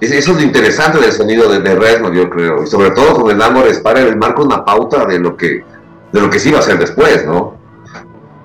eso 0.00 0.14
es 0.14 0.28
lo 0.28 0.42
interesante 0.42 0.98
del 0.98 1.12
sonido 1.12 1.50
de, 1.50 1.60
de 1.60 2.14
yo 2.14 2.30
creo, 2.30 2.62
y 2.62 2.66
sobre 2.66 2.90
todo 2.90 3.14
con 3.14 3.30
el 3.30 3.40
Amor 3.40 3.72
Spire, 3.72 4.08
el 4.08 4.16
marca 4.16 4.42
una 4.42 4.64
pauta 4.64 5.04
de 5.04 5.18
lo 5.18 5.36
que, 5.36 5.64
de 6.12 6.20
lo 6.20 6.30
que 6.30 6.38
sí 6.38 6.50
va 6.50 6.60
a 6.60 6.62
ser 6.62 6.78
después, 6.78 7.26
¿no? 7.26 7.56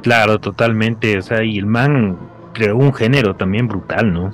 Claro, 0.02 0.40
totalmente, 0.40 1.18
o 1.18 1.22
sea, 1.22 1.44
y 1.44 1.58
el 1.58 1.66
man 1.66 2.18
creó 2.54 2.76
un 2.76 2.94
género 2.94 3.36
también 3.36 3.68
brutal, 3.68 4.12
¿no? 4.14 4.34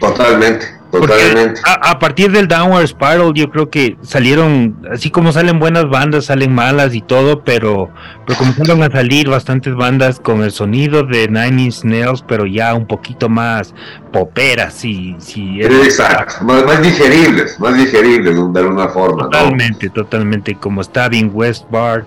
Totalmente. 0.00 0.76
Totalmente. 0.90 1.60
A, 1.64 1.98
partir 1.98 2.30
del 2.30 2.46
Downward 2.46 2.86
Spiral, 2.86 3.32
yo 3.34 3.50
creo 3.50 3.68
que 3.68 3.96
salieron, 4.02 4.76
así 4.90 5.10
como 5.10 5.32
salen 5.32 5.58
buenas 5.58 5.88
bandas, 5.88 6.26
salen 6.26 6.54
malas 6.54 6.94
y 6.94 7.02
todo, 7.02 7.42
pero, 7.42 7.90
pero 8.24 8.38
comenzaron 8.38 8.82
a 8.82 8.90
salir 8.90 9.28
bastantes 9.28 9.74
bandas 9.74 10.20
con 10.20 10.42
el 10.42 10.52
sonido 10.52 11.02
de 11.02 11.28
Nine 11.28 11.64
Inch 11.64 11.82
Nails, 11.82 12.24
pero 12.26 12.46
ya 12.46 12.74
un 12.74 12.86
poquito 12.86 13.28
más 13.28 13.74
poperas, 14.12 14.74
si, 14.74 15.16
si 15.18 15.60
Exacto, 15.60 16.44
más, 16.44 16.80
digeribles, 16.80 17.58
más 17.58 17.76
digeribles 17.76 18.36
de 18.52 18.60
alguna 18.60 18.88
forma. 18.88 19.24
Totalmente, 19.24 19.90
totalmente, 19.90 20.54
como 20.54 20.82
Stabbing 20.82 21.30
West 21.34 21.64
Bar, 21.70 22.04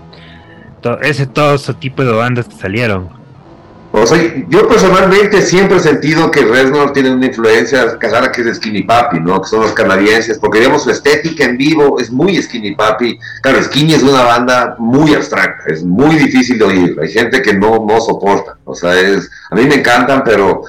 ese, 1.02 1.26
todo 1.26 1.54
ese 1.54 1.74
tipo 1.74 2.02
de 2.02 2.12
bandas 2.12 2.48
que 2.48 2.56
salieron. 2.56 3.19
O 3.92 4.06
sea, 4.06 4.18
yo 4.48 4.68
personalmente 4.68 5.42
siempre 5.42 5.78
he 5.78 5.80
sentido 5.80 6.30
que 6.30 6.44
Reznor 6.44 6.92
tiene 6.92 7.10
una 7.10 7.26
influencia 7.26 7.98
casada 7.98 8.30
que 8.30 8.42
es 8.42 8.56
Skinny 8.56 8.84
Papi, 8.84 9.18
¿no? 9.18 9.42
Que 9.42 9.48
son 9.48 9.62
los 9.62 9.72
canadienses, 9.72 10.38
porque 10.38 10.58
digamos 10.60 10.84
su 10.84 10.90
estética 10.90 11.44
en 11.44 11.56
vivo 11.56 11.98
es 11.98 12.10
muy 12.10 12.40
Skinny 12.40 12.76
Papi. 12.76 13.18
Claro, 13.42 13.60
Skinny 13.60 13.94
es 13.94 14.04
una 14.04 14.22
banda 14.22 14.76
muy 14.78 15.12
abstracta, 15.14 15.72
es 15.72 15.82
muy 15.82 16.14
difícil 16.14 16.58
de 16.58 16.64
oír. 16.64 16.96
Hay 17.02 17.10
gente 17.10 17.42
que 17.42 17.52
no, 17.52 17.84
no 17.84 18.00
soporta. 18.00 18.56
O 18.64 18.76
sea, 18.76 18.98
es, 18.98 19.28
a 19.50 19.56
mí 19.56 19.64
me 19.64 19.74
encantan, 19.76 20.22
pero, 20.24 20.62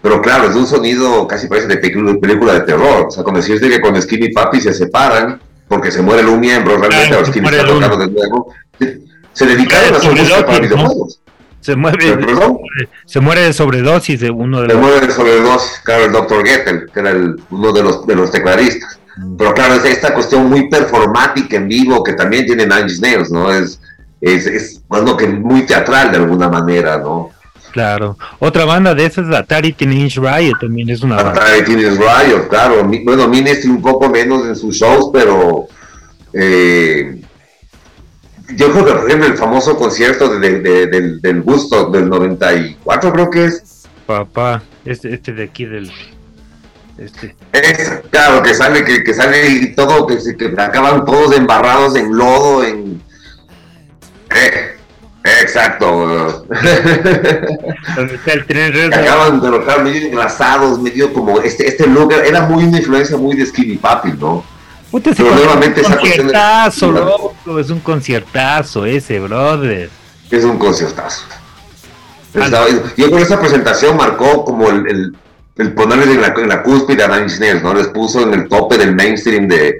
pero 0.00 0.22
claro, 0.22 0.48
es 0.48 0.54
un 0.54 0.68
sonido 0.68 1.26
casi 1.26 1.48
parece 1.48 1.66
de 1.66 1.78
película 1.78 2.54
de 2.54 2.60
terror. 2.60 3.06
O 3.08 3.10
sea, 3.10 3.24
con 3.24 3.34
decirte 3.34 3.68
que 3.68 3.80
con 3.80 4.00
Skinny 4.00 4.28
Papi 4.30 4.60
se 4.60 4.72
separan 4.74 5.40
porque 5.66 5.90
se 5.90 6.02
muere 6.02 6.24
un 6.24 6.38
miembro, 6.38 6.76
realmente 6.76 7.16
a 7.16 7.24
Skinny 7.24 7.48
está 7.48 7.66
tocando 7.66 7.96
de 7.96 8.10
nuevo. 8.12 8.54
Se 9.32 9.46
dedicaron 9.46 9.94
a 9.96 10.00
su 10.00 10.12
música 10.12 10.46
para 10.46 10.60
videojuegos. 10.60 11.20
Se 11.60 11.76
muere, 11.76 12.18
se 13.04 13.20
muere 13.20 13.42
de 13.42 13.52
sobredosis 13.52 14.20
de 14.20 14.30
uno 14.30 14.62
de 14.62 14.68
los. 14.68 14.76
Se 14.76 14.80
muere 14.80 15.06
de 15.06 15.12
sobredosis, 15.12 15.80
claro, 15.84 16.04
el 16.06 16.12
doctor 16.12 16.46
Gettel, 16.46 16.90
que 16.92 17.00
era 17.00 17.10
el, 17.10 17.36
uno 17.50 17.72
de 17.72 17.82
los, 17.82 18.06
de 18.06 18.14
los 18.14 18.30
tecladistas. 18.30 18.98
Mm. 19.16 19.36
Pero 19.36 19.54
claro, 19.54 19.74
es 19.74 19.84
esta 19.84 20.14
cuestión 20.14 20.48
muy 20.48 20.70
performática 20.70 21.56
en 21.56 21.68
vivo 21.68 22.02
que 22.02 22.14
también 22.14 22.46
tiene 22.46 22.66
Nine 22.66 22.98
Nails, 23.00 23.30
¿no? 23.30 23.52
Es, 23.52 23.80
es, 24.20 24.46
es 24.46 24.82
bueno, 24.88 25.16
que 25.16 25.26
muy 25.28 25.66
teatral 25.66 26.10
de 26.12 26.18
alguna 26.18 26.48
manera, 26.48 26.96
¿no? 26.98 27.30
Claro. 27.72 28.16
Otra 28.38 28.64
banda 28.64 28.94
de 28.94 29.06
esas, 29.06 29.32
Atari 29.32 29.72
Teenage 29.72 30.18
Riot, 30.18 30.58
también 30.60 30.90
es 30.90 31.02
una 31.02 31.16
banda. 31.16 31.32
Atari 31.32 31.64
Teenage 31.64 31.98
Riot, 31.98 32.48
claro. 32.48 32.90
Bueno, 33.04 33.28
Ministry 33.28 33.70
un 33.70 33.82
poco 33.82 34.08
menos 34.08 34.46
en 34.46 34.56
sus 34.56 34.76
shows, 34.76 35.10
pero 35.12 35.66
eh, 36.32 37.19
yo 38.56 38.72
creo 38.72 38.84
que, 38.84 38.92
por 38.92 39.06
ejemplo, 39.06 39.26
el 39.28 39.36
famoso 39.36 39.76
concierto 39.76 40.38
de, 40.38 40.60
del, 40.60 41.20
del 41.20 41.42
Gusto 41.42 41.90
del 41.90 42.08
94, 42.08 43.12
creo 43.12 43.30
que 43.30 43.44
es. 43.46 43.86
Papá, 44.06 44.62
este, 44.84 45.14
este 45.14 45.32
de 45.32 45.44
aquí 45.44 45.64
del. 45.64 45.90
Este. 46.98 47.34
Es, 47.52 48.00
claro, 48.10 48.42
que 48.42 48.54
sale, 48.54 48.84
que, 48.84 49.02
que 49.02 49.14
sale 49.14 49.48
y 49.48 49.74
todo, 49.74 50.06
que, 50.06 50.18
que 50.36 50.46
acaban 50.60 51.04
todos 51.04 51.36
embarrados 51.36 51.96
en 51.96 52.16
lodo, 52.16 52.64
en. 52.64 53.00
Eh, 54.34 54.76
exacto. 55.24 56.46
el 58.26 58.46
tren 58.46 58.92
acaban 58.92 59.40
de 59.40 59.50
rojar 59.50 59.84
medio 59.84 60.06
engrasados, 60.08 60.80
medio 60.80 61.12
como. 61.12 61.40
Este, 61.40 61.68
este 61.68 61.86
look 61.86 62.12
era 62.12 62.42
muy 62.42 62.64
una 62.64 62.78
influencia 62.78 63.16
muy 63.16 63.36
de 63.36 63.46
Skinny 63.46 63.76
Papi, 63.76 64.12
¿no? 64.12 64.44
Puta, 64.90 65.10
Pero 65.16 65.34
nuevamente 65.34 65.82
esa 65.82 65.96
conciertazo, 65.96 66.90
loco, 66.90 67.60
es 67.60 67.70
un 67.70 67.80
conciertazo 67.80 68.86
ese, 68.86 69.20
brother. 69.20 69.88
Es 70.30 70.44
un 70.44 70.58
conciertazo. 70.58 71.24
yo 72.34 73.06
creo 73.06 73.10
que 73.10 73.22
esa 73.22 73.40
presentación 73.40 73.96
marcó 73.96 74.44
como 74.44 74.68
el, 74.68 75.14
el, 75.56 75.72
ponerles 75.74 76.08
en 76.08 76.20
la, 76.20 76.28
en 76.28 76.48
la 76.48 76.62
cúspide 76.62 77.04
a 77.04 77.08
Nine 77.08 77.60
¿no? 77.62 77.74
Les 77.74 77.88
puso 77.88 78.22
en 78.22 78.34
el 78.34 78.48
tope 78.48 78.78
del 78.78 78.94
mainstream 78.94 79.46
de, 79.46 79.78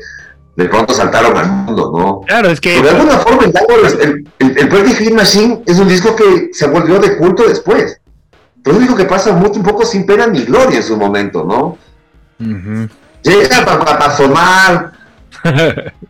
de 0.57 0.69
pronto 0.69 0.95
saltaron 0.95 1.37
al 1.37 1.49
mundo, 1.49 1.93
¿no? 1.97 2.21
Claro, 2.27 2.51
es 2.51 2.61
que... 2.61 2.75
Pero 2.75 2.83
de 2.83 2.91
alguna 2.91 3.19
forma, 3.19 3.45
el, 3.45 4.25
el, 4.39 4.59
el 4.59 4.69
Pretty 4.69 5.13
Machine 5.13 5.63
es 5.67 5.79
un 5.79 5.89
disco 5.89 6.15
que 6.15 6.51
se 6.53 6.69
volvió 6.69 6.99
de 6.99 7.17
culto 7.17 7.49
después. 7.49 8.01
Pero 8.63 8.77
es 8.77 8.81
un 8.81 8.87
disco 8.87 8.97
que 8.97 9.09
pasa 9.09 9.33
mucho, 9.33 9.59
un 9.59 9.65
poco 9.65 9.85
sin 9.85 10.05
pena 10.05 10.27
ni 10.27 10.43
gloria 10.43 10.79
en 10.79 10.83
su 10.83 10.97
momento, 10.97 11.45
¿no? 11.45 11.79
Llega 13.23 13.65
para 13.65 14.17
sonar, 14.17 14.93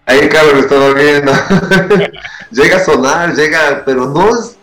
Ahí 0.07 0.29
Carlos 0.29 0.65
estaba 0.65 0.93
viendo. 0.95 1.33
llega 2.51 2.77
a 2.77 2.85
sonar, 2.85 3.35
llega, 3.35 3.83
pero 3.85 4.07
no 4.07 4.31
es, 4.31 4.57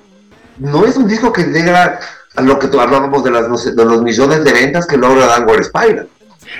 no 0.57 0.85
es 0.85 0.97
un 0.97 1.07
disco 1.07 1.31
que 1.31 1.43
llega 1.43 1.99
a 2.35 2.41
lo 2.41 2.59
que 2.59 2.67
hablábamos 2.67 3.23
de, 3.23 3.31
las, 3.31 3.75
de 3.75 3.85
los 3.85 4.01
millones 4.01 4.43
de 4.43 4.53
ventas 4.53 4.85
que 4.85 4.97
logra 4.97 5.25
Danwar 5.25 5.63
Spiral. 5.63 6.07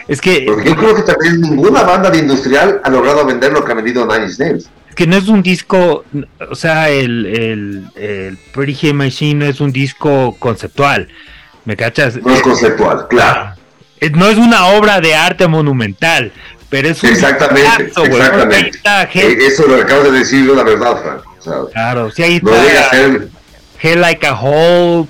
Es 0.07 0.21
que. 0.21 0.43
Porque 0.47 0.69
yo 0.69 0.75
creo 0.75 0.95
que 0.95 1.03
también 1.03 1.41
ninguna 1.41 1.83
banda 1.83 2.09
de 2.09 2.19
industrial 2.19 2.81
ha 2.83 2.89
logrado 2.89 3.25
vender 3.25 3.53
lo 3.53 3.63
que 3.63 3.71
ha 3.71 3.75
vendido 3.75 4.05
Nine 4.05 4.27
Nails. 4.37 4.69
Es 4.89 4.95
que 4.95 5.07
no 5.07 5.15
es 5.15 5.27
un 5.27 5.43
disco, 5.43 6.03
o 6.49 6.55
sea, 6.55 6.89
el, 6.89 7.25
el, 7.25 7.91
el 7.95 8.37
Pretty 8.53 8.93
Machine 8.93 9.45
no 9.45 9.45
es 9.45 9.59
un 9.59 9.71
disco 9.71 10.35
conceptual. 10.39 11.07
¿Me 11.65 11.75
cachas? 11.75 12.15
No 12.15 12.33
es 12.33 12.41
conceptual, 12.41 13.07
claro. 13.09 13.53
No 14.13 14.27
es 14.27 14.37
una 14.37 14.67
obra 14.67 15.01
de 15.01 15.15
arte 15.15 15.47
monumental, 15.47 16.31
pero 16.69 16.89
es 16.89 17.03
un 17.03 17.09
exactamente, 17.09 17.83
exactamente. 17.85 18.79
Eh, 19.13 19.37
eso 19.47 19.67
lo 19.67 19.75
acabas 19.75 20.11
de 20.11 20.19
decir, 20.19 20.45
la 20.45 20.63
verdad, 20.63 21.01
Frank. 21.01 21.71
claro, 21.71 22.11
si 22.11 22.23
ahí 22.23 22.35
está. 22.37 22.91
Hell 23.81 24.01
Like 24.01 24.25
a 24.25 24.33
Hole. 24.39 25.07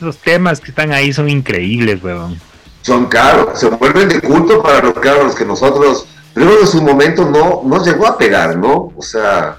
los 0.00 0.18
temas 0.18 0.60
que 0.60 0.70
están 0.70 0.92
ahí 0.92 1.12
son 1.12 1.28
increíbles, 1.28 2.02
weón. 2.02 2.38
Son 2.82 3.06
caros, 3.06 3.58
se 3.58 3.68
vuelven 3.68 4.08
de 4.08 4.20
culto 4.20 4.62
para 4.62 4.80
los 4.80 4.94
caros 4.94 5.34
que 5.34 5.44
nosotros, 5.44 6.06
pero 6.34 6.60
en 6.60 6.66
su 6.66 6.82
momento 6.82 7.24
no, 7.28 7.62
no 7.64 7.84
llegó 7.84 8.06
a 8.06 8.18
pegar, 8.18 8.56
¿no? 8.56 8.92
O 8.96 9.02
sea, 9.02 9.56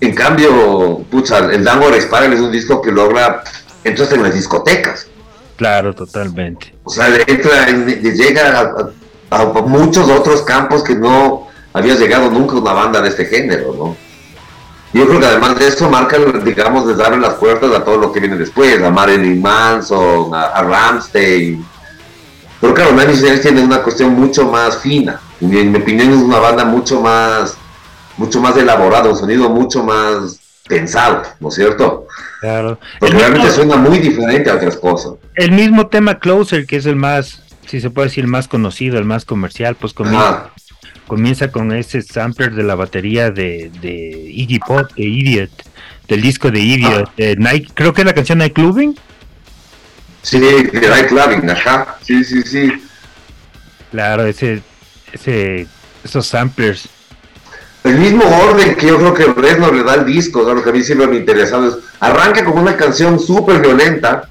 en 0.00 0.14
cambio, 0.14 1.04
pucha, 1.10 1.38
el 1.38 1.62
Dango 1.62 1.88
Spiral 2.00 2.32
es 2.32 2.40
un 2.40 2.50
disco 2.50 2.80
que 2.82 2.90
logra, 2.90 3.44
entras 3.84 4.10
en 4.12 4.22
las 4.22 4.34
discotecas. 4.34 5.06
Claro, 5.56 5.94
totalmente. 5.94 6.74
O 6.82 6.90
sea, 6.90 7.08
entra, 7.26 7.66
llega 7.68 8.58
a 8.58 8.62
a 8.62 8.90
muchos 9.66 10.08
otros 10.10 10.42
campos 10.42 10.82
que 10.82 10.94
no 10.94 11.48
había 11.72 11.94
llegado 11.94 12.30
nunca 12.30 12.56
una 12.56 12.72
banda 12.72 13.00
de 13.00 13.08
este 13.08 13.26
género, 13.26 13.74
¿no? 13.76 13.96
Yo 14.92 15.06
creo 15.08 15.20
que 15.20 15.26
además 15.26 15.58
de 15.58 15.68
eso 15.68 15.88
marca, 15.88 16.18
digamos, 16.44 16.86
de 16.86 16.94
darle 16.94 17.18
las 17.18 17.34
puertas 17.34 17.72
a 17.74 17.82
todo 17.82 17.96
lo 17.96 18.12
que 18.12 18.20
viene 18.20 18.36
después, 18.36 18.82
a 18.82 18.90
Marilyn 18.90 19.40
Manson, 19.40 20.34
a, 20.34 20.48
a 20.48 20.62
Ramstein. 20.62 21.64
Pero 22.60 22.74
claro, 22.74 22.92
Nanny 22.92 23.14
tiene 23.40 23.64
una 23.64 23.82
cuestión 23.82 24.14
mucho 24.14 24.48
más 24.48 24.78
fina. 24.78 25.18
En 25.40 25.72
mi 25.72 25.78
opinión 25.78 26.10
es 26.10 26.18
una 26.18 26.38
banda 26.38 26.64
mucho 26.64 27.00
más, 27.00 27.56
mucho 28.18 28.40
más 28.40 28.56
elaborada, 28.56 29.08
un 29.08 29.16
sonido 29.16 29.48
mucho 29.48 29.82
más 29.82 30.38
pensado, 30.68 31.22
¿no 31.40 31.48
es 31.48 31.54
cierto? 31.54 32.06
Claro. 32.40 32.78
Porque 33.00 33.16
realmente 33.16 33.50
suena 33.50 33.76
muy 33.76 33.98
diferente 33.98 34.50
a 34.50 34.54
otras 34.54 34.76
cosas. 34.76 35.14
El 35.34 35.52
mismo 35.52 35.86
tema 35.88 36.18
Closer, 36.18 36.66
que 36.66 36.76
es 36.76 36.86
el 36.86 36.96
más 36.96 37.42
si 37.66 37.80
se 37.80 37.90
puede 37.90 38.08
decir, 38.08 38.24
el 38.24 38.30
más 38.30 38.48
conocido, 38.48 38.98
el 38.98 39.04
más 39.04 39.24
comercial, 39.24 39.76
pues 39.76 39.92
comienza, 39.92 40.50
comienza 41.06 41.50
con 41.50 41.72
ese 41.72 42.02
sampler 42.02 42.54
de 42.54 42.62
la 42.62 42.74
batería 42.74 43.30
de, 43.30 43.70
de 43.80 44.30
Iggy 44.30 44.58
Pop, 44.58 44.90
de 44.96 45.04
Idiot, 45.04 45.50
del 46.08 46.20
disco 46.20 46.50
de 46.50 46.60
Idiot, 46.60 47.10
Night, 47.38 47.70
creo 47.74 47.92
que 47.92 48.02
es 48.02 48.06
la 48.06 48.14
canción 48.14 48.38
Night 48.38 48.54
Clubbing. 48.54 48.98
Sí, 50.22 50.38
de 50.38 50.88
Night 50.88 51.08
Clubbing, 51.08 51.50
ajá, 51.50 51.96
sí, 52.02 52.22
sí, 52.24 52.42
sí. 52.42 52.72
Claro, 53.90 54.24
ese, 54.26 54.62
ese, 55.12 55.66
esos 56.04 56.26
samplers. 56.26 56.88
el 57.84 57.98
mismo 57.98 58.24
orden 58.24 58.74
que 58.76 58.86
yo 58.86 58.98
creo 58.98 59.14
que 59.14 59.40
Reznor 59.40 59.74
le 59.74 59.84
da 59.84 59.94
al 59.94 60.06
disco, 60.06 60.42
¿no? 60.42 60.54
lo 60.54 60.62
que 60.62 60.70
a 60.70 60.72
mí 60.72 60.82
siempre 60.82 61.06
me 61.06 61.16
ha 61.16 61.20
interesado 61.20 61.68
es, 61.68 61.76
arranca 62.00 62.44
con 62.44 62.58
una 62.58 62.76
canción 62.76 63.18
súper 63.18 63.60
violenta 63.60 64.28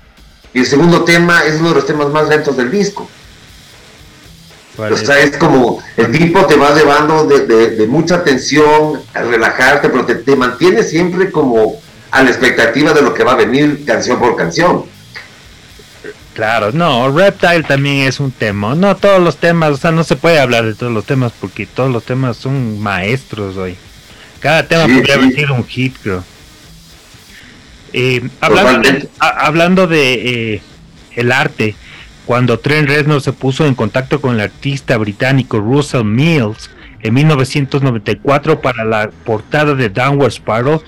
y 0.53 0.59
el 0.59 0.65
segundo 0.65 1.03
tema 1.03 1.43
es 1.45 1.59
uno 1.59 1.69
de 1.69 1.75
los 1.75 1.85
temas 1.85 2.09
más 2.09 2.27
lentos 2.27 2.57
del 2.57 2.71
disco. 2.71 3.09
O 4.77 4.97
sea, 4.97 5.19
es 5.19 5.37
como 5.37 5.83
el 5.97 6.11
tipo 6.11 6.45
te 6.45 6.55
va 6.55 6.73
llevando 6.73 7.25
de, 7.25 7.85
mucha 7.87 8.23
tensión 8.23 9.01
a 9.13 9.21
relajarte, 9.21 9.89
pero 9.89 10.05
te, 10.05 10.15
te 10.15 10.35
mantiene 10.35 10.83
siempre 10.83 11.29
como 11.29 11.79
a 12.09 12.23
la 12.23 12.29
expectativa 12.29 12.93
de 12.93 13.01
lo 13.01 13.13
que 13.13 13.23
va 13.23 13.33
a 13.33 13.35
venir 13.35 13.83
canción 13.85 14.19
por 14.19 14.35
canción. 14.35 14.85
Claro, 16.33 16.71
no, 16.71 17.11
Reptile 17.11 17.63
también 17.63 18.07
es 18.07 18.19
un 18.19 18.31
tema. 18.31 18.73
No 18.73 18.95
todos 18.95 19.21
los 19.21 19.37
temas, 19.37 19.71
o 19.71 19.77
sea, 19.77 19.91
no 19.91 20.03
se 20.03 20.15
puede 20.15 20.39
hablar 20.39 20.65
de 20.65 20.75
todos 20.75 20.91
los 20.91 21.05
temas 21.05 21.33
porque 21.39 21.65
todos 21.65 21.91
los 21.91 22.03
temas 22.03 22.37
son 22.37 22.79
maestros 22.79 23.57
hoy. 23.57 23.75
Cada 24.39 24.65
tema 24.67 24.83
podría 24.83 25.15
haber 25.15 25.33
sido 25.33 25.53
un 25.53 25.65
hit, 25.65 25.95
creo. 26.01 26.23
Eh, 27.93 28.27
hablando, 28.39 28.89
de, 28.89 29.09
hablando 29.19 29.87
de 29.87 30.13
eh, 30.53 30.61
el 31.15 31.31
arte, 31.31 31.75
cuando 32.31 32.59
Trent 32.59 32.87
Reznor 32.87 33.19
se 33.19 33.33
puso 33.33 33.65
en 33.65 33.75
contacto 33.75 34.21
con 34.21 34.35
el 34.35 34.39
artista 34.39 34.95
británico 34.95 35.59
Russell 35.59 36.05
Mills 36.05 36.69
en 37.01 37.13
1994 37.13 38.61
para 38.61 38.85
la 38.85 39.09
portada 39.25 39.75
de 39.75 39.89
Downward 39.89 40.31
Spiral, 40.31 40.79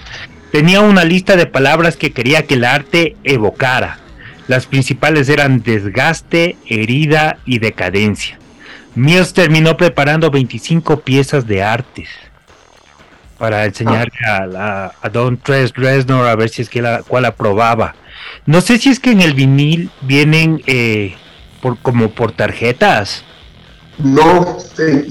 tenía 0.53 0.79
una 0.79 1.03
lista 1.03 1.35
de 1.35 1.45
palabras 1.45 1.97
que 1.97 2.13
quería 2.13 2.47
que 2.47 2.53
el 2.53 2.63
arte 2.63 3.17
evocara. 3.25 3.99
Las 4.47 4.67
principales 4.67 5.27
eran 5.27 5.61
desgaste, 5.61 6.55
herida 6.65 7.39
y 7.45 7.59
decadencia. 7.59 8.39
Mills 8.95 9.33
terminó 9.33 9.75
preparando 9.75 10.31
25 10.31 11.01
piezas 11.01 11.45
de 11.45 11.61
arte 11.61 12.07
para 13.37 13.65
enseñarle 13.65 14.13
a, 14.25 14.93
Don 15.11 15.35
Tres 15.35 15.73
Reznor 15.75 16.25
a 16.25 16.37
ver 16.37 16.47
si 16.47 16.61
es 16.61 16.69
que 16.69 16.81
la 16.81 17.03
cual 17.03 17.25
aprobaba. 17.25 17.95
No 18.45 18.61
sé 18.61 18.77
si 18.77 18.87
es 18.87 19.01
que 19.01 19.11
en 19.11 19.19
el 19.19 19.33
vinil 19.33 19.89
vienen 20.03 20.63
eh, 20.67 21.17
por, 21.64 21.78
como 21.80 22.09
por 22.09 22.34
tarjetas. 22.34 23.24
No, 23.97 24.57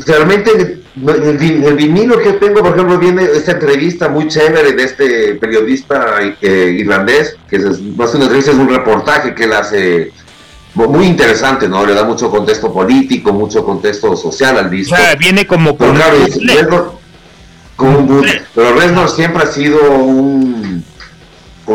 realmente 0.06 0.82
el, 1.06 1.76
vinilo 1.76 2.18
que 2.18 2.32
tengo, 2.34 2.60
por 2.60 2.74
ejemplo, 2.74 2.98
viene 2.98 3.24
esta 3.24 3.52
entrevista 3.52 4.10
muy 4.10 4.28
chévere 4.28 4.72
de 4.72 4.84
este 4.84 5.34
periodista 5.36 6.18
irlandés, 6.42 7.36
que 7.48 7.56
es 7.56 7.80
más 7.80 8.14
una 8.14 8.24
entrevista, 8.24 8.50
es 8.50 8.58
un 8.58 8.68
reportaje 8.68 9.34
que 9.34 9.44
él 9.44 9.52
hace 9.54 10.12
muy 10.74 11.06
interesante, 11.06 11.68
¿no? 11.68 11.86
Le 11.86 11.94
da 11.94 12.04
mucho 12.04 12.30
contexto 12.30 12.72
político, 12.72 13.32
mucho 13.32 13.64
contexto 13.64 14.14
social 14.14 14.58
al 14.58 14.70
disco. 14.70 14.94
Viene 15.18 15.46
como 15.46 15.76
pero, 15.76 15.94
claro, 15.94 16.98
pero 18.54 18.74
Reznor 18.74 19.08
siempre 19.08 19.44
ha 19.44 19.46
sido 19.46 19.80
un 19.92 20.84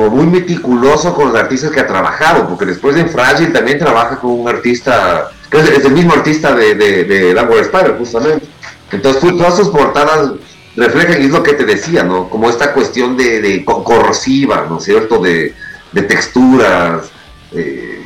muy 0.10 0.28
meticuloso 0.28 1.14
con 1.14 1.30
los 1.30 1.36
artistas 1.38 1.72
que 1.72 1.80
ha 1.80 1.88
trabajado, 1.88 2.48
porque 2.48 2.66
después 2.66 2.96
de 2.96 3.06
Frágil 3.06 3.52
también 3.52 3.80
trabaja 3.80 4.20
con 4.20 4.32
un 4.32 4.48
artista, 4.48 5.30
es, 5.52 5.86
el 5.86 5.92
mismo 5.92 6.14
artista 6.14 6.54
de, 6.56 6.76
de, 6.76 7.04
de 7.04 7.32
Spider, 7.32 7.96
justamente. 7.98 8.46
Entonces 8.92 9.22
todas 9.22 9.56
sus 9.56 9.70
portadas 9.70 10.32
reflejan, 10.76 11.22
y 11.22 11.26
es 11.26 11.32
lo 11.32 11.44
que 11.44 11.54
te 11.54 11.66
decía, 11.66 12.04
¿no? 12.04 12.30
Como 12.30 12.50
esta 12.50 12.74
cuestión 12.74 13.18
de, 13.18 13.66
corrosiva, 13.66 14.66
¿no 14.70 14.78
es 14.78 14.84
cierto? 14.84 15.20
De, 15.20 15.54
texturas, 16.08 17.10
eh, 17.54 18.06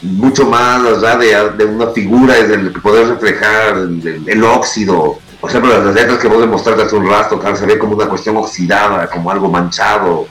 mucho 0.00 0.46
más 0.46 0.82
de, 0.82 1.64
una 1.66 1.88
figura 1.88 2.38
es 2.38 2.48
el 2.48 2.72
que 2.72 2.80
poder 2.80 3.08
reflejar 3.08 3.76
el, 3.76 4.44
óxido. 4.44 5.18
Por 5.40 5.50
ejemplo, 5.50 5.84
las 5.84 5.94
letras 5.94 6.18
que 6.18 6.28
vos 6.28 6.40
demostraste 6.40 6.82
hace 6.82 6.96
un 6.96 7.08
rastro, 7.08 7.38
claro, 7.38 7.56
se 7.56 7.66
ve 7.66 7.78
como 7.78 7.94
una 7.94 8.08
cuestión 8.08 8.38
oxidada, 8.38 9.08
como 9.08 9.30
algo 9.30 9.50
manchado. 9.50 10.26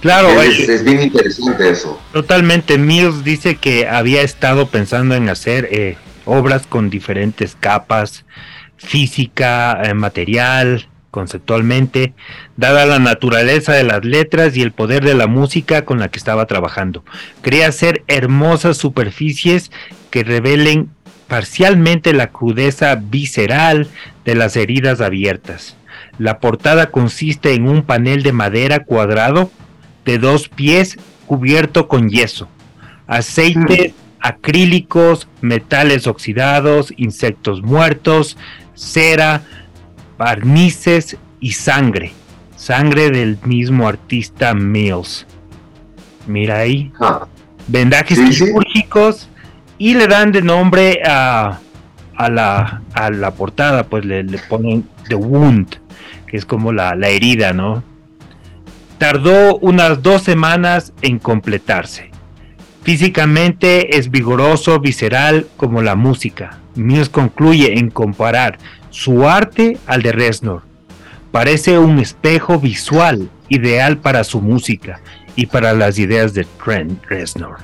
Claro, 0.00 0.40
es, 0.40 0.84
bien 0.84 1.02
interesante 1.02 1.70
eso. 1.70 2.00
Totalmente. 2.12 2.78
Mills 2.78 3.24
dice 3.24 3.56
que 3.56 3.88
había 3.88 4.22
estado 4.22 4.68
pensando 4.68 5.14
en 5.14 5.28
hacer 5.28 5.68
eh, 5.72 5.96
obras 6.24 6.66
con 6.66 6.88
diferentes 6.88 7.56
capas, 7.58 8.24
física, 8.76 9.82
eh, 9.82 9.94
material, 9.94 10.88
conceptualmente, 11.10 12.14
dada 12.56 12.86
la 12.86 13.00
naturaleza 13.00 13.72
de 13.72 13.82
las 13.82 14.04
letras 14.04 14.56
y 14.56 14.62
el 14.62 14.72
poder 14.72 15.04
de 15.04 15.14
la 15.14 15.26
música 15.26 15.84
con 15.84 15.98
la 15.98 16.08
que 16.08 16.18
estaba 16.18 16.46
trabajando. 16.46 17.04
Quería 17.42 17.66
hacer 17.66 18.04
hermosas 18.06 18.76
superficies 18.76 19.72
que 20.10 20.22
revelen 20.22 20.90
parcialmente 21.26 22.12
la 22.12 22.28
crudeza 22.28 22.94
visceral 22.96 23.88
de 24.24 24.34
las 24.34 24.56
heridas 24.56 25.00
abiertas. 25.00 25.76
La 26.18 26.38
portada 26.38 26.90
consiste 26.90 27.54
en 27.54 27.68
un 27.68 27.82
panel 27.82 28.22
de 28.22 28.32
madera 28.32 28.84
cuadrado 28.84 29.50
de 30.08 30.16
dos 30.16 30.48
pies 30.48 30.96
cubierto 31.26 31.86
con 31.86 32.08
yeso, 32.08 32.48
aceite 33.06 33.92
acrílicos, 34.20 35.28
metales 35.42 36.06
oxidados, 36.06 36.94
insectos 36.96 37.62
muertos, 37.62 38.38
cera, 38.74 39.42
barnices 40.16 41.18
y 41.40 41.52
sangre. 41.52 42.12
Sangre 42.56 43.10
del 43.10 43.38
mismo 43.44 43.86
artista 43.86 44.54
Mills. 44.54 45.26
Mira 46.26 46.58
ahí. 46.60 46.90
Ah. 47.00 47.26
Vendajes 47.68 48.18
quirúrgicos 48.18 49.28
y 49.76 49.94
le 49.94 50.06
dan 50.06 50.32
de 50.32 50.40
nombre 50.40 51.00
a, 51.06 51.60
a, 52.16 52.30
la, 52.30 52.80
a 52.94 53.10
la 53.10 53.30
portada, 53.32 53.84
pues 53.84 54.06
le, 54.06 54.24
ponen 54.48 54.88
The 55.08 55.14
Wound, 55.14 55.76
que 56.26 56.38
es 56.38 56.46
como 56.46 56.72
la, 56.72 56.94
la 56.94 57.08
herida, 57.08 57.52
¿no? 57.52 57.84
Tardó 58.98 59.56
unas 59.58 60.02
dos 60.02 60.22
semanas 60.22 60.92
en 61.02 61.18
completarse. 61.18 62.10
Físicamente 62.82 63.96
es 63.96 64.10
vigoroso, 64.10 64.80
visceral 64.80 65.46
como 65.56 65.82
la 65.82 65.94
música. 65.94 66.58
Mills 66.74 67.08
concluye 67.08 67.78
en 67.78 67.90
comparar 67.90 68.58
su 68.90 69.28
arte 69.28 69.78
al 69.86 70.02
de 70.02 70.12
Reznor. 70.12 70.62
Parece 71.30 71.78
un 71.78 71.98
espejo 71.98 72.58
visual 72.58 73.30
ideal 73.48 73.98
para 73.98 74.24
su 74.24 74.40
música 74.40 75.00
y 75.36 75.46
para 75.46 75.72
las 75.74 75.98
ideas 75.98 76.34
de 76.34 76.46
Trent 76.64 77.04
Reznor. 77.06 77.58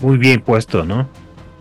Muy 0.00 0.18
bien 0.18 0.40
puesto, 0.40 0.84
¿no? 0.84 1.08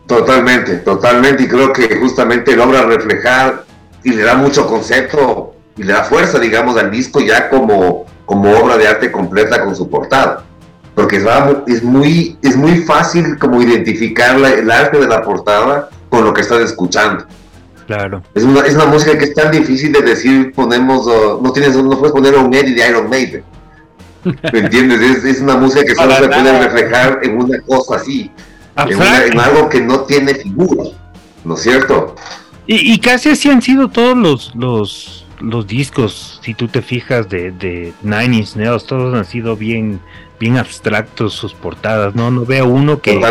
Totalmente, 0.07 0.77
totalmente. 0.77 1.43
Y 1.43 1.47
creo 1.47 1.73
que 1.73 1.95
justamente 1.97 2.55
logra 2.55 2.83
reflejar 2.83 3.63
y 4.03 4.11
le 4.11 4.23
da 4.23 4.35
mucho 4.35 4.67
concepto 4.67 5.55
y 5.77 5.83
le 5.83 5.93
da 5.93 6.03
fuerza, 6.03 6.39
digamos, 6.39 6.77
al 6.77 6.91
disco 6.91 7.21
ya 7.21 7.49
como, 7.49 8.05
como 8.25 8.51
obra 8.51 8.77
de 8.77 8.87
arte 8.87 9.11
completa 9.11 9.63
con 9.63 9.75
su 9.75 9.89
portada 9.89 10.45
porque 10.95 11.21
es, 11.67 11.83
muy, 11.83 12.37
es 12.41 12.55
muy 12.55 12.77
fácil 12.77 13.37
como 13.37 13.61
identificar 13.61 14.37
el 14.37 14.71
arte 14.71 14.97
de 14.97 15.07
la 15.07 15.21
portada 15.21 15.89
con 16.09 16.23
lo 16.23 16.33
que 16.33 16.41
estás 16.41 16.61
escuchando. 16.61 17.25
Claro. 17.85 18.23
Es 18.33 18.43
una, 18.43 18.61
es 18.61 18.73
una 18.73 18.85
música 18.85 19.17
que 19.17 19.25
es 19.25 19.33
tan 19.33 19.51
difícil 19.51 19.91
de 19.91 20.01
decir, 20.01 20.53
ponemos, 20.53 21.05
no 21.05 21.51
tienes, 21.51 21.75
no 21.75 21.99
puedes 21.99 22.13
poner 22.13 22.35
un 22.35 22.51
Eddie 22.53 22.73
de 22.73 22.89
Iron 22.89 23.09
Maiden. 23.09 23.43
¿Me 24.23 24.59
entiendes? 24.59 25.01
Es, 25.01 25.25
es, 25.25 25.41
una 25.41 25.57
música 25.57 25.83
que 25.83 25.93
solo 25.93 26.15
se 26.15 26.27
puede 26.27 26.59
reflejar 26.63 27.19
en 27.21 27.37
una 27.37 27.59
cosa 27.61 27.97
así, 27.97 28.31
en, 28.77 29.39
algo 29.39 29.69
que 29.69 29.81
no 29.81 29.99
tiene 30.01 30.33
figura, 30.33 30.85
¿no 31.43 31.55
es 31.55 31.61
cierto? 31.61 32.15
Y, 32.65 32.93
y, 32.93 32.99
casi 32.99 33.29
así 33.29 33.51
han 33.51 33.61
sido 33.61 33.89
todos 33.89 34.17
los, 34.17 34.55
los, 34.55 35.24
los 35.39 35.67
discos, 35.67 36.39
si 36.43 36.53
tú 36.53 36.67
te 36.67 36.81
fijas, 36.81 37.29
de, 37.29 37.51
de 37.51 37.93
Nine 38.01 38.37
Inch 38.37 38.55
Nails, 38.55 38.85
todos 38.85 39.13
han 39.15 39.25
sido 39.25 39.55
bien 39.55 39.99
bien 40.39 40.57
abstractos 40.57 41.33
sus 41.33 41.53
portadas, 41.53 42.15
¿no? 42.15 42.31
No 42.31 42.45
veo 42.45 42.65
uno 42.65 43.01
que, 43.01 43.21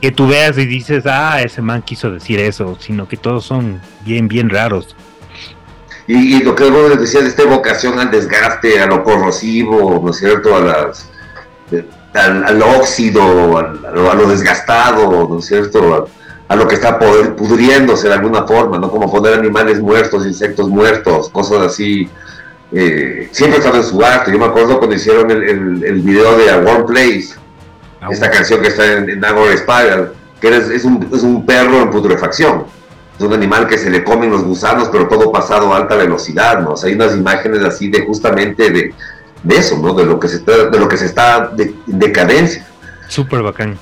que 0.00 0.10
tú 0.10 0.26
veas 0.26 0.58
y 0.58 0.66
dices, 0.66 1.04
ah, 1.06 1.40
ese 1.42 1.62
man 1.62 1.82
quiso 1.82 2.10
decir 2.10 2.40
eso, 2.40 2.76
sino 2.80 3.08
que 3.08 3.16
todos 3.16 3.44
son 3.44 3.80
bien, 4.04 4.28
bien 4.28 4.50
raros. 4.50 4.96
Y, 6.06 6.42
lo 6.42 6.54
que 6.54 6.68
vos 6.68 6.98
decías, 6.98 7.24
esta 7.24 7.44
vocación 7.44 7.98
al 7.98 8.10
desgaste, 8.10 8.80
a 8.80 8.86
lo 8.86 9.04
corrosivo, 9.04 10.00
¿no 10.04 10.10
es 10.10 10.16
cierto? 10.16 10.56
A 10.56 10.60
las, 10.60 11.08
al, 12.14 12.60
óxido, 12.60 13.56
a, 13.56 13.62
lo, 14.14 14.28
desgastado, 14.28 15.28
¿no 15.28 15.38
es 15.38 15.46
cierto? 15.46 15.94
A, 15.94 16.21
lo 16.56 16.68
que 16.68 16.74
está 16.74 16.98
pudriéndose 16.98 18.08
de 18.08 18.14
alguna 18.14 18.44
forma, 18.46 18.78
¿no? 18.78 18.90
Como 18.90 19.10
poner 19.10 19.34
animales 19.34 19.80
muertos, 19.80 20.26
insectos 20.26 20.68
muertos, 20.68 21.28
cosas 21.30 21.60
así 21.60 22.10
eh, 22.72 23.28
siempre 23.32 23.58
estaba 23.58 23.76
en 23.78 23.84
su 23.84 24.02
arte. 24.02 24.32
Yo 24.32 24.38
me 24.38 24.46
acuerdo 24.46 24.78
cuando 24.78 24.96
hicieron 24.96 25.30
el, 25.30 25.84
el, 25.84 26.00
video 26.00 26.36
de 26.38 26.50
A 26.50 26.58
Warm 26.58 26.86
Place, 26.86 27.34
ah, 28.00 28.08
esta 28.10 28.30
canción 28.30 28.62
que 28.62 28.68
está 28.68 28.92
en, 28.92 29.10
en 29.10 29.58
Spiral, 29.58 30.12
que 30.40 30.48
es, 30.48 30.84
un, 30.84 31.08
es, 31.12 31.22
un, 31.22 31.44
perro 31.44 31.82
en 31.82 31.90
putrefacción. 31.90 32.64
Es 33.16 33.24
un 33.24 33.34
animal 33.34 33.68
que 33.68 33.76
se 33.76 33.90
le 33.90 34.02
comen 34.02 34.30
los 34.30 34.42
gusanos, 34.42 34.88
pero 34.90 35.06
todo 35.06 35.30
pasado 35.30 35.72
a 35.72 35.76
alta 35.76 35.96
velocidad, 35.96 36.60
¿no? 36.60 36.74
hay 36.82 36.94
unas 36.94 37.14
imágenes 37.14 37.62
así 37.62 37.88
de 37.88 38.06
justamente 38.06 38.70
de, 38.70 38.94
de 39.42 39.56
eso, 39.56 39.78
¿no? 39.78 39.92
De 39.92 40.06
lo 40.06 40.18
que 40.18 40.28
se 40.28 40.36
está, 40.36 40.70
de 40.70 40.78
lo 40.78 40.88
que 40.88 40.96
se 40.96 41.06
está 41.06 41.48
de, 41.48 41.74
en 41.86 41.98
decadencia. 41.98 42.66
Súper 43.08 43.42
bacán. 43.42 43.78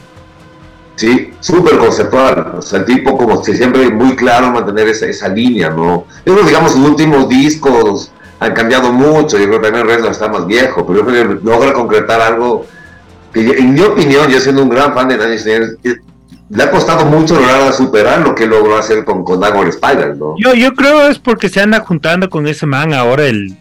Sí, 0.96 1.32
súper 1.40 1.78
conceptual. 1.78 2.56
O 2.58 2.62
sea, 2.62 2.80
el 2.80 2.84
tipo 2.84 3.16
como 3.16 3.42
que 3.42 3.56
siempre 3.56 3.90
muy 3.90 4.14
claro 4.16 4.50
mantener 4.50 4.88
esa, 4.88 5.06
esa 5.06 5.28
línea, 5.28 5.70
¿no? 5.70 6.04
Yo 6.26 6.34
digamos, 6.42 6.76
los 6.76 6.90
últimos 6.90 7.28
discos 7.28 8.12
han 8.38 8.52
cambiado 8.52 8.92
mucho. 8.92 9.38
Yo 9.38 9.46
creo 9.46 9.60
que 9.60 9.66
también 9.68 9.86
Reznor 9.86 10.12
está 10.12 10.28
más 10.28 10.46
viejo, 10.46 10.86
pero 10.86 11.00
yo 11.00 11.06
creo 11.06 11.28
que 11.38 11.44
logra 11.44 11.72
concretar 11.72 12.20
algo 12.20 12.66
que, 13.32 13.40
en 13.40 13.74
mi 13.74 13.80
opinión, 13.80 14.28
yo 14.28 14.40
siendo 14.40 14.62
un 14.62 14.68
gran 14.68 14.92
fan 14.92 15.08
de 15.08 15.16
Nine 15.16 15.76
le 16.50 16.64
ha 16.64 16.70
costado 16.70 17.04
mucho 17.06 17.34
lograr 17.36 17.72
superar 17.72 18.22
lo 18.22 18.34
que 18.34 18.44
logró 18.44 18.76
hacer 18.76 19.04
con, 19.04 19.24
con 19.24 19.38
Dagor 19.38 19.68
Spider, 19.68 20.16
¿no? 20.16 20.34
Yo, 20.36 20.52
yo 20.54 20.74
creo 20.74 21.08
es 21.08 21.18
porque 21.18 21.48
se 21.48 21.60
anda 21.60 21.78
juntando 21.80 22.28
con 22.28 22.46
ese 22.48 22.66
man 22.66 22.92
ahora 22.92 23.26
el 23.26 23.56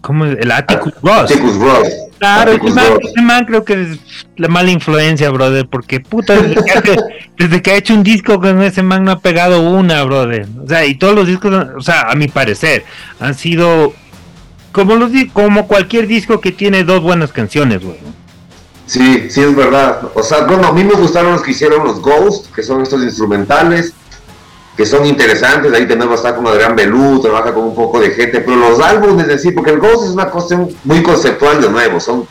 ¿cómo 0.00 0.24
el 0.24 0.50
Atticus 0.50 0.92
Ross. 1.02 1.30
Atticus 1.30 1.56
Ross. 1.56 1.88
Claro, 2.18 2.52
ese 2.52 3.22
man, 3.22 3.44
creo 3.44 3.64
que 3.64 3.82
es 3.82 3.98
la 4.36 4.48
mala 4.48 4.70
influencia, 4.70 5.30
brother, 5.30 5.66
porque 5.68 6.00
puta, 6.00 6.34
desde 7.38 7.62
que, 7.62 7.70
ha 7.70 7.76
hecho 7.76 7.92
un 7.92 8.02
disco 8.02 8.40
con 8.40 8.62
ese 8.62 8.82
man 8.82 9.04
no 9.04 9.12
ha 9.12 9.18
pegado 9.20 9.60
una, 9.60 10.02
brother. 10.04 10.46
O 10.64 10.66
sea, 10.66 10.86
y 10.86 10.94
todos 10.94 11.14
los 11.14 11.26
discos, 11.26 11.52
o 11.76 11.82
sea, 11.82 12.02
a 12.10 12.14
mi 12.14 12.28
parecer, 12.28 12.84
han 13.20 13.34
sido 13.34 13.92
como 14.72 14.96
los 14.96 15.10
como 15.32 15.66
cualquier 15.66 16.06
disco 16.06 16.40
que 16.40 16.52
tiene 16.52 16.84
dos 16.84 17.02
buenas 17.02 17.32
canciones, 17.32 17.82
güey. 17.82 17.96
Sí, 18.86 19.28
sí 19.30 19.40
es 19.40 19.54
verdad. 19.54 20.10
O 20.14 20.22
sea, 20.22 20.44
bueno, 20.44 20.68
a 20.68 20.72
mí 20.72 20.84
me 20.84 20.94
gustaron 20.94 21.32
los 21.32 21.42
que 21.42 21.50
hicieron 21.50 21.84
los 21.84 22.00
Ghosts, 22.00 22.50
que 22.54 22.62
son 22.62 22.82
estos 22.82 23.02
instrumentales, 23.02 23.92
que 24.76 24.84
son 24.84 25.06
interesantes. 25.06 25.72
Ahí 25.72 25.86
tenemos 25.86 26.16
está 26.16 26.34
como 26.34 26.50
Adrián 26.50 26.76
Belú, 26.76 27.20
trabaja 27.20 27.54
con 27.54 27.64
un 27.64 27.74
poco 27.74 28.00
de 28.00 28.10
gente, 28.10 28.40
pero 28.40 28.56
los 28.56 28.80
álbumes 28.80 29.26
de 29.26 29.38
sí, 29.38 29.52
porque 29.52 29.70
el 29.70 29.78
Ghost 29.78 30.04
es 30.04 30.10
una 30.10 30.30
cosa 30.30 30.66
muy 30.84 31.02
conceptual 31.02 31.60
de 31.60 31.70
nuevo. 31.70 31.98
Son, 31.98 32.26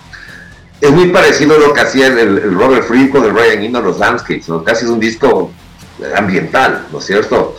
es 0.80 0.92
muy 0.92 1.10
parecido 1.10 1.56
a 1.56 1.60
lo 1.60 1.74
que 1.74 1.82
hacía 1.82 2.08
el, 2.08 2.54
Robert 2.54 2.88
Fripp 2.88 3.12
con 3.12 3.24
el 3.24 3.34
Ryan 3.34 3.64
Eno, 3.64 3.82
los 3.82 3.98
Landscapes, 3.98 4.48
¿no? 4.50 4.64
casi 4.64 4.86
es 4.86 4.92
un 4.92 5.00
disco 5.00 5.52
ambiental, 6.16 6.86
¿no 6.92 7.00
es 7.00 7.06
cierto? 7.06 7.56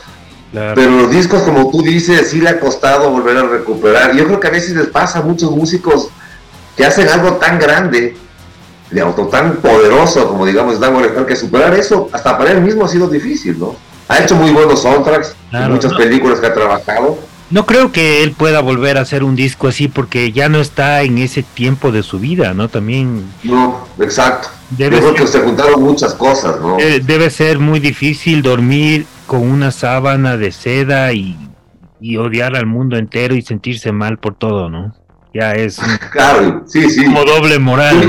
Pero 0.52 0.90
los 0.90 1.10
discos, 1.10 1.42
como 1.42 1.70
tú 1.70 1.82
dices, 1.82 2.30
sí 2.30 2.40
le 2.40 2.48
ha 2.48 2.60
costado 2.60 3.10
volver 3.10 3.36
a 3.36 3.42
recuperar. 3.42 4.14
Yo 4.14 4.24
creo 4.24 4.40
que 4.40 4.46
a 4.46 4.50
veces 4.50 4.74
les 4.74 4.86
pasa 4.86 5.18
a 5.18 5.22
muchos 5.22 5.50
músicos 5.50 6.08
que 6.76 6.84
hacen 6.84 7.08
algo 7.08 7.34
tan 7.34 7.58
grande 7.58 8.16
de 8.90 9.00
auto 9.00 9.26
tan 9.26 9.56
poderoso 9.56 10.28
como 10.28 10.46
digamos 10.46 10.78
Dan 10.78 11.26
que 11.26 11.34
superar 11.34 11.74
eso 11.74 12.08
hasta 12.12 12.38
para 12.38 12.52
él 12.52 12.60
mismo 12.60 12.84
ha 12.84 12.88
sido 12.88 13.08
difícil, 13.08 13.58
¿no? 13.58 13.74
Ha 14.08 14.18
hecho 14.18 14.36
muy 14.36 14.52
buenos 14.52 14.82
soundtracks, 14.82 15.34
muchas 15.68 15.92
películas 15.94 16.40
que 16.40 16.46
ha 16.46 16.54
trabajado. 16.54 17.18
No 17.48 17.64
creo 17.64 17.92
que 17.92 18.24
él 18.24 18.32
pueda 18.32 18.60
volver 18.60 18.98
a 18.98 19.02
hacer 19.02 19.22
un 19.22 19.36
disco 19.36 19.68
así 19.68 19.86
porque 19.86 20.32
ya 20.32 20.48
no 20.48 20.60
está 20.60 21.02
en 21.02 21.18
ese 21.18 21.42
tiempo 21.42 21.92
de 21.92 22.02
su 22.02 22.18
vida, 22.18 22.54
¿no? 22.54 22.68
También. 22.68 23.24
No, 23.44 23.86
exacto. 24.00 24.48
Debe 24.70 24.98
creo 24.98 25.14
que 25.14 25.26
se 25.28 25.40
juntaron 25.40 25.82
muchas 25.82 26.14
cosas, 26.14 26.60
¿no? 26.60 26.76
Debe 26.76 27.30
ser 27.30 27.60
muy 27.60 27.78
difícil 27.78 28.42
dormir 28.42 29.06
con 29.26 29.42
una 29.42 29.70
sábana 29.70 30.36
de 30.36 30.50
seda 30.50 31.12
y, 31.12 31.36
y 32.00 32.16
odiar 32.16 32.56
al 32.56 32.66
mundo 32.66 32.96
entero 32.96 33.34
y 33.34 33.42
sentirse 33.42 33.92
mal 33.92 34.18
por 34.18 34.34
todo, 34.34 34.68
¿no? 34.68 34.92
Ya 35.32 35.52
es. 35.52 35.78
claro, 36.10 36.64
sí, 36.66 36.90
sí. 36.90 37.04
Como 37.04 37.24
doble 37.24 37.58
moral. 37.58 38.08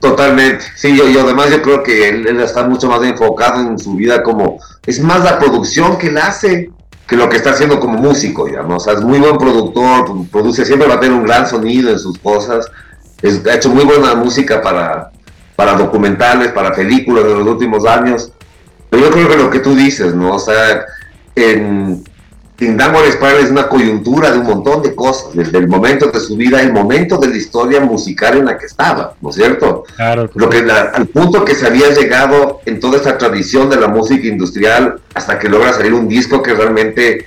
Totalmente, 0.00 0.66
sí, 0.76 0.94
yo, 0.94 1.22
además 1.22 1.50
yo 1.50 1.62
creo 1.62 1.82
que 1.82 2.10
él, 2.10 2.38
está 2.40 2.68
mucho 2.68 2.88
más 2.88 3.02
enfocado 3.02 3.62
en 3.62 3.78
su 3.78 3.94
vida 3.94 4.22
como, 4.22 4.58
es 4.86 5.00
más 5.00 5.24
la 5.24 5.38
producción 5.38 5.98
que 5.98 6.08
él 6.08 6.18
hace 6.18 6.70
que 7.06 7.16
lo 7.16 7.28
que 7.28 7.36
está 7.36 7.50
haciendo 7.50 7.78
como 7.80 7.98
músico, 7.98 8.46
digamos, 8.46 8.82
o 8.82 8.84
sea, 8.84 8.94
es 8.94 9.02
muy 9.02 9.18
buen 9.18 9.36
productor, 9.36 10.26
produce, 10.30 10.64
siempre 10.64 10.88
va 10.88 10.94
a 10.94 11.00
tener 11.00 11.16
un 11.16 11.24
gran 11.24 11.46
sonido 11.46 11.90
en 11.90 11.98
sus 11.98 12.18
cosas, 12.18 12.70
ha 13.22 13.54
hecho 13.54 13.70
muy 13.70 13.84
buena 13.84 14.14
música 14.14 14.62
para, 14.62 15.10
para 15.54 15.74
documentales, 15.74 16.52
para 16.52 16.72
películas 16.72 17.24
de 17.24 17.34
los 17.34 17.46
últimos 17.46 17.84
años, 17.86 18.32
pero 18.88 19.04
yo 19.04 19.10
creo 19.10 19.28
que 19.28 19.36
lo 19.36 19.50
que 19.50 19.60
tú 19.60 19.74
dices, 19.74 20.14
¿no? 20.14 20.34
O 20.34 20.38
sea, 20.38 20.86
en, 21.34 22.04
Dango 22.58 23.00
Spiral 23.10 23.38
es 23.38 23.50
una 23.50 23.68
coyuntura 23.68 24.30
de 24.30 24.38
un 24.38 24.46
montón 24.46 24.82
de 24.82 24.94
cosas, 24.94 25.34
desde 25.34 25.58
el 25.58 25.66
momento 25.66 26.10
de 26.10 26.20
su 26.20 26.36
vida, 26.36 26.62
el 26.62 26.72
momento 26.72 27.18
de 27.18 27.28
la 27.28 27.36
historia 27.36 27.80
musical 27.80 28.38
en 28.38 28.44
la 28.46 28.56
que 28.56 28.66
estaba, 28.66 29.14
¿no 29.20 29.30
es 29.30 29.36
cierto? 29.36 29.84
Claro. 29.96 30.30
Lo 30.34 30.48
que 30.48 30.58
al 30.58 31.06
punto 31.08 31.44
que 31.44 31.54
se 31.54 31.66
había 31.66 31.90
llegado 31.90 32.60
en 32.64 32.78
toda 32.78 32.98
esta 32.98 33.18
tradición 33.18 33.68
de 33.68 33.76
la 33.76 33.88
música 33.88 34.26
industrial 34.26 35.00
hasta 35.14 35.38
que 35.38 35.48
logra 35.48 35.72
salir 35.72 35.94
un 35.94 36.08
disco 36.08 36.42
que 36.42 36.54
realmente 36.54 37.26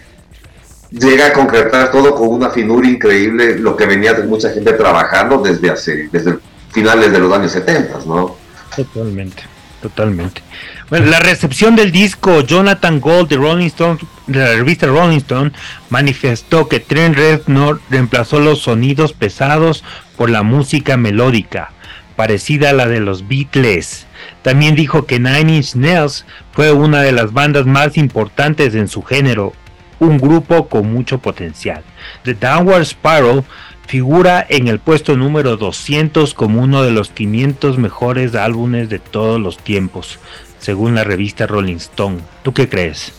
llega 0.91 1.28
a 1.28 1.34
concretar 1.34 1.91
todo 1.91 2.15
con 2.15 2.30
una 2.30 2.49
finura 2.49 2.88
increíble, 2.88 3.59
lo 3.59 3.75
que 3.75 3.86
venía 3.86 4.13
de 4.13 4.23
mucha 4.23 4.49
gente 4.51 4.73
trabajando 4.73 5.39
desde 5.39 5.69
hace, 5.69 6.09
desde 6.09 6.38
finales 6.71 7.11
de 7.11 7.19
los 7.19 7.34
años 7.34 7.51
70, 7.51 7.99
¿no? 8.05 8.38
Totalmente, 8.75 9.43
totalmente. 9.88 10.42
La 10.90 11.20
recepción 11.20 11.76
del 11.76 11.92
disco 11.92 12.42
Jonathan 12.42 13.00
Gold 13.00 13.30
de 13.30 13.38
Rolling 13.38 13.68
Stone, 13.68 14.00
de 14.28 14.40
la 14.40 14.54
revista 14.54 14.88
Rolling 14.88 15.18
Stone, 15.18 15.52
manifestó 15.90 16.68
que 16.68 16.80
Trent 16.80 17.16
Reznor 17.16 17.82
reemplazó 17.90 18.40
los 18.40 18.60
sonidos 18.60 19.14
pesados 19.14 19.84
por 20.16 20.30
la 20.30 20.44
música 20.44 20.98
melódica, 20.98 21.72
parecida 22.16 22.70
a 22.70 22.74
la 22.74 22.88
de 22.88 23.00
los 23.00 23.28
Beatles. 23.28 24.08
También 24.42 24.76
dijo 24.76 25.06
que 25.06 25.20
Nine 25.20 25.58
Inch 25.58 25.76
Nails 25.76 26.26
fue 26.52 26.72
una 26.72 27.02
de 27.02 27.12
las 27.12 27.34
bandas 27.34 27.66
más 27.66 27.98
importantes 27.98 28.76
en 28.76 28.88
su 28.88 29.04
género, 29.04 29.54
un 30.00 30.18
grupo 30.18 30.68
con 30.68 30.92
mucho 30.92 31.18
potencial. 31.20 31.84
The 32.24 32.34
Downward 32.34 32.86
Spiral 32.86 33.44
figura 33.88 34.46
en 34.48 34.68
el 34.68 34.80
puesto 34.80 35.16
número 35.16 35.56
200 35.56 36.34
como 36.34 36.62
uno 36.62 36.84
de 36.84 36.92
los 36.92 37.10
500 37.10 37.78
mejores 37.78 38.36
álbumes 38.36 38.90
de 38.90 39.00
todos 39.00 39.40
los 39.40 39.58
tiempos, 39.58 40.20
según 40.60 40.94
la 40.94 41.06
revista 41.06 41.48
Rolling 41.48 41.78
Stone. 41.78 42.20
¿Tú 42.44 42.54
qué 42.54 42.68
crees? 42.68 43.14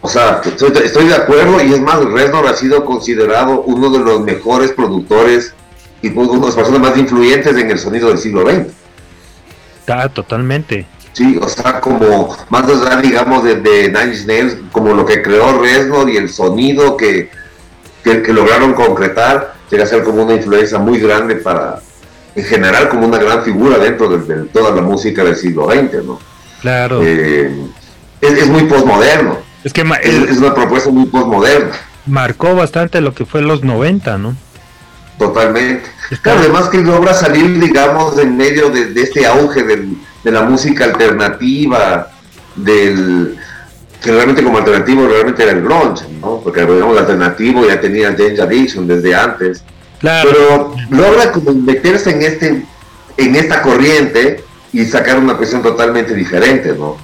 O 0.00 0.08
sea, 0.08 0.40
estoy, 0.44 1.08
de 1.08 1.14
acuerdo 1.14 1.60
y 1.62 1.72
es 1.74 1.80
más, 1.80 2.04
Reznor 2.04 2.46
ha 2.46 2.54
sido 2.54 2.84
considerado 2.84 3.62
uno 3.62 3.90
de 3.90 3.98
los 3.98 4.20
mejores 4.20 4.70
productores 4.70 5.52
y 6.00 6.10
pues, 6.10 6.28
una 6.28 6.40
de 6.40 6.46
las 6.46 6.54
personas 6.54 6.80
más 6.80 6.96
influyentes 6.96 7.56
en 7.56 7.70
el 7.72 7.78
sonido 7.78 8.08
del 8.08 8.18
siglo 8.18 8.48
XX. 8.48 8.68
Está 9.80 10.08
totalmente. 10.08 10.86
Sí, 11.12 11.36
o 11.42 11.48
sea, 11.48 11.80
como 11.80 12.36
más 12.48 12.64
allá, 12.70 13.00
digamos, 13.00 13.42
de, 13.42 13.56
de 13.56 13.88
Nine 13.88 14.14
Inch 14.14 14.26
Nails, 14.26 14.56
como 14.70 14.94
lo 14.94 15.04
que 15.04 15.20
creó 15.20 15.60
Reznor 15.60 16.08
y 16.08 16.16
el 16.16 16.28
sonido 16.28 16.96
que, 16.96 17.28
que, 18.08 18.22
que 18.22 18.32
lograron 18.32 18.72
concretar, 18.72 19.54
llega 19.70 19.84
a 19.84 19.86
ser 19.86 20.02
como 20.02 20.22
una 20.24 20.34
influencia 20.34 20.78
muy 20.78 20.98
grande 20.98 21.36
para, 21.36 21.80
en 22.34 22.44
general 22.44 22.88
como 22.88 23.06
una 23.06 23.18
gran 23.18 23.42
figura 23.42 23.78
dentro 23.78 24.08
de, 24.08 24.44
toda 24.46 24.74
la 24.74 24.82
música 24.82 25.24
del 25.24 25.36
siglo 25.36 25.70
XX, 25.70 26.04
¿no? 26.04 26.18
Claro. 26.60 27.00
Eh, 27.02 27.52
es, 28.20 28.48
muy 28.48 28.64
posmoderno. 28.64 29.38
Es 29.62 29.72
que 29.72 29.82
es, 30.02 30.38
una 30.38 30.54
propuesta 30.54 30.90
muy 30.90 31.06
posmoderna. 31.06 31.72
Marcó 32.06 32.54
bastante 32.54 33.00
lo 33.00 33.14
que 33.14 33.26
fue 33.26 33.42
los 33.42 33.62
90, 33.62 34.18
¿no? 34.18 34.36
Totalmente. 35.18 35.88
además 36.24 36.68
que 36.68 36.78
logra 36.78 37.12
salir, 37.12 37.60
digamos, 37.60 38.18
en 38.18 38.36
medio 38.36 38.70
de, 38.70 39.00
este 39.00 39.26
auge 39.26 39.64
de 39.64 40.30
la 40.30 40.42
música 40.42 40.84
alternativa, 40.84 42.08
del 42.56 43.38
que 44.02 44.12
realmente 44.12 44.42
como 44.42 44.58
alternativo 44.58 45.06
realmente 45.08 45.42
era 45.42 45.52
el 45.52 45.62
grunge, 45.62 46.04
¿no? 46.20 46.40
Porque 46.42 46.60
digamos, 46.60 46.92
el 46.92 46.98
alternativo 46.98 47.66
ya 47.66 47.80
tenía 47.80 48.14
James 48.16 48.40
Addiction 48.40 48.86
desde 48.86 49.14
antes 49.14 49.64
pero 50.00 50.74
logra 50.90 51.32
como 51.32 51.52
meterse 51.54 52.10
en 52.10 52.22
este 52.22 52.64
en 53.16 53.34
esta 53.34 53.62
corriente 53.62 54.44
y 54.72 54.84
sacar 54.84 55.18
una 55.18 55.36
cuestión 55.36 55.62
totalmente 55.62 56.14
diferente, 56.14 56.74
¿no? 56.78 56.96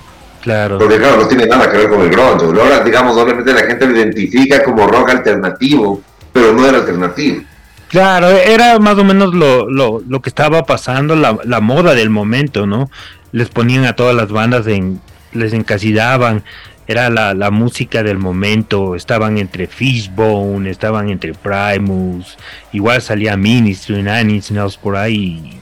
Claro. 0.42 0.78
Porque 0.78 0.98
claro, 0.98 1.22
no 1.22 1.26
tiene 1.26 1.46
nada 1.46 1.70
que 1.70 1.78
ver 1.78 1.88
con 1.88 2.02
el 2.02 2.10
grunge. 2.10 2.46
Logra, 2.52 2.84
digamos, 2.84 3.16
obviamente 3.16 3.52
la 3.52 3.62
gente 3.62 3.86
lo 3.86 3.96
identifica 3.96 4.62
como 4.62 4.86
rock 4.86 5.10
alternativo, 5.10 6.02
pero 6.32 6.52
no 6.52 6.66
era 6.66 6.78
alternativo. 6.78 7.42
Claro, 7.88 8.28
era 8.28 8.78
más 8.78 8.98
o 8.98 9.04
menos 9.04 9.34
lo, 9.34 9.68
lo, 9.68 10.02
lo 10.06 10.20
que 10.20 10.28
estaba 10.28 10.64
pasando, 10.64 11.16
la, 11.16 11.38
la, 11.44 11.60
moda 11.60 11.94
del 11.94 12.10
momento, 12.10 12.66
¿no? 12.66 12.90
Les 13.32 13.48
ponían 13.48 13.86
a 13.86 13.94
todas 13.94 14.14
las 14.14 14.30
bandas 14.30 14.66
en, 14.66 15.00
les 15.32 15.52
encasillaban 15.52 16.44
era 16.86 17.10
la, 17.10 17.34
la, 17.34 17.50
música 17.50 18.02
del 18.02 18.18
momento, 18.18 18.94
estaban 18.94 19.38
entre 19.38 19.66
Fishbone, 19.66 20.68
estaban 20.70 21.08
entre 21.08 21.32
Primus, 21.32 22.36
igual 22.72 23.00
salía 23.00 23.36
Ministry, 23.36 24.02
Nine 24.02 24.34
Inch 24.34 24.78
por 24.78 24.96
ahí, 24.96 25.58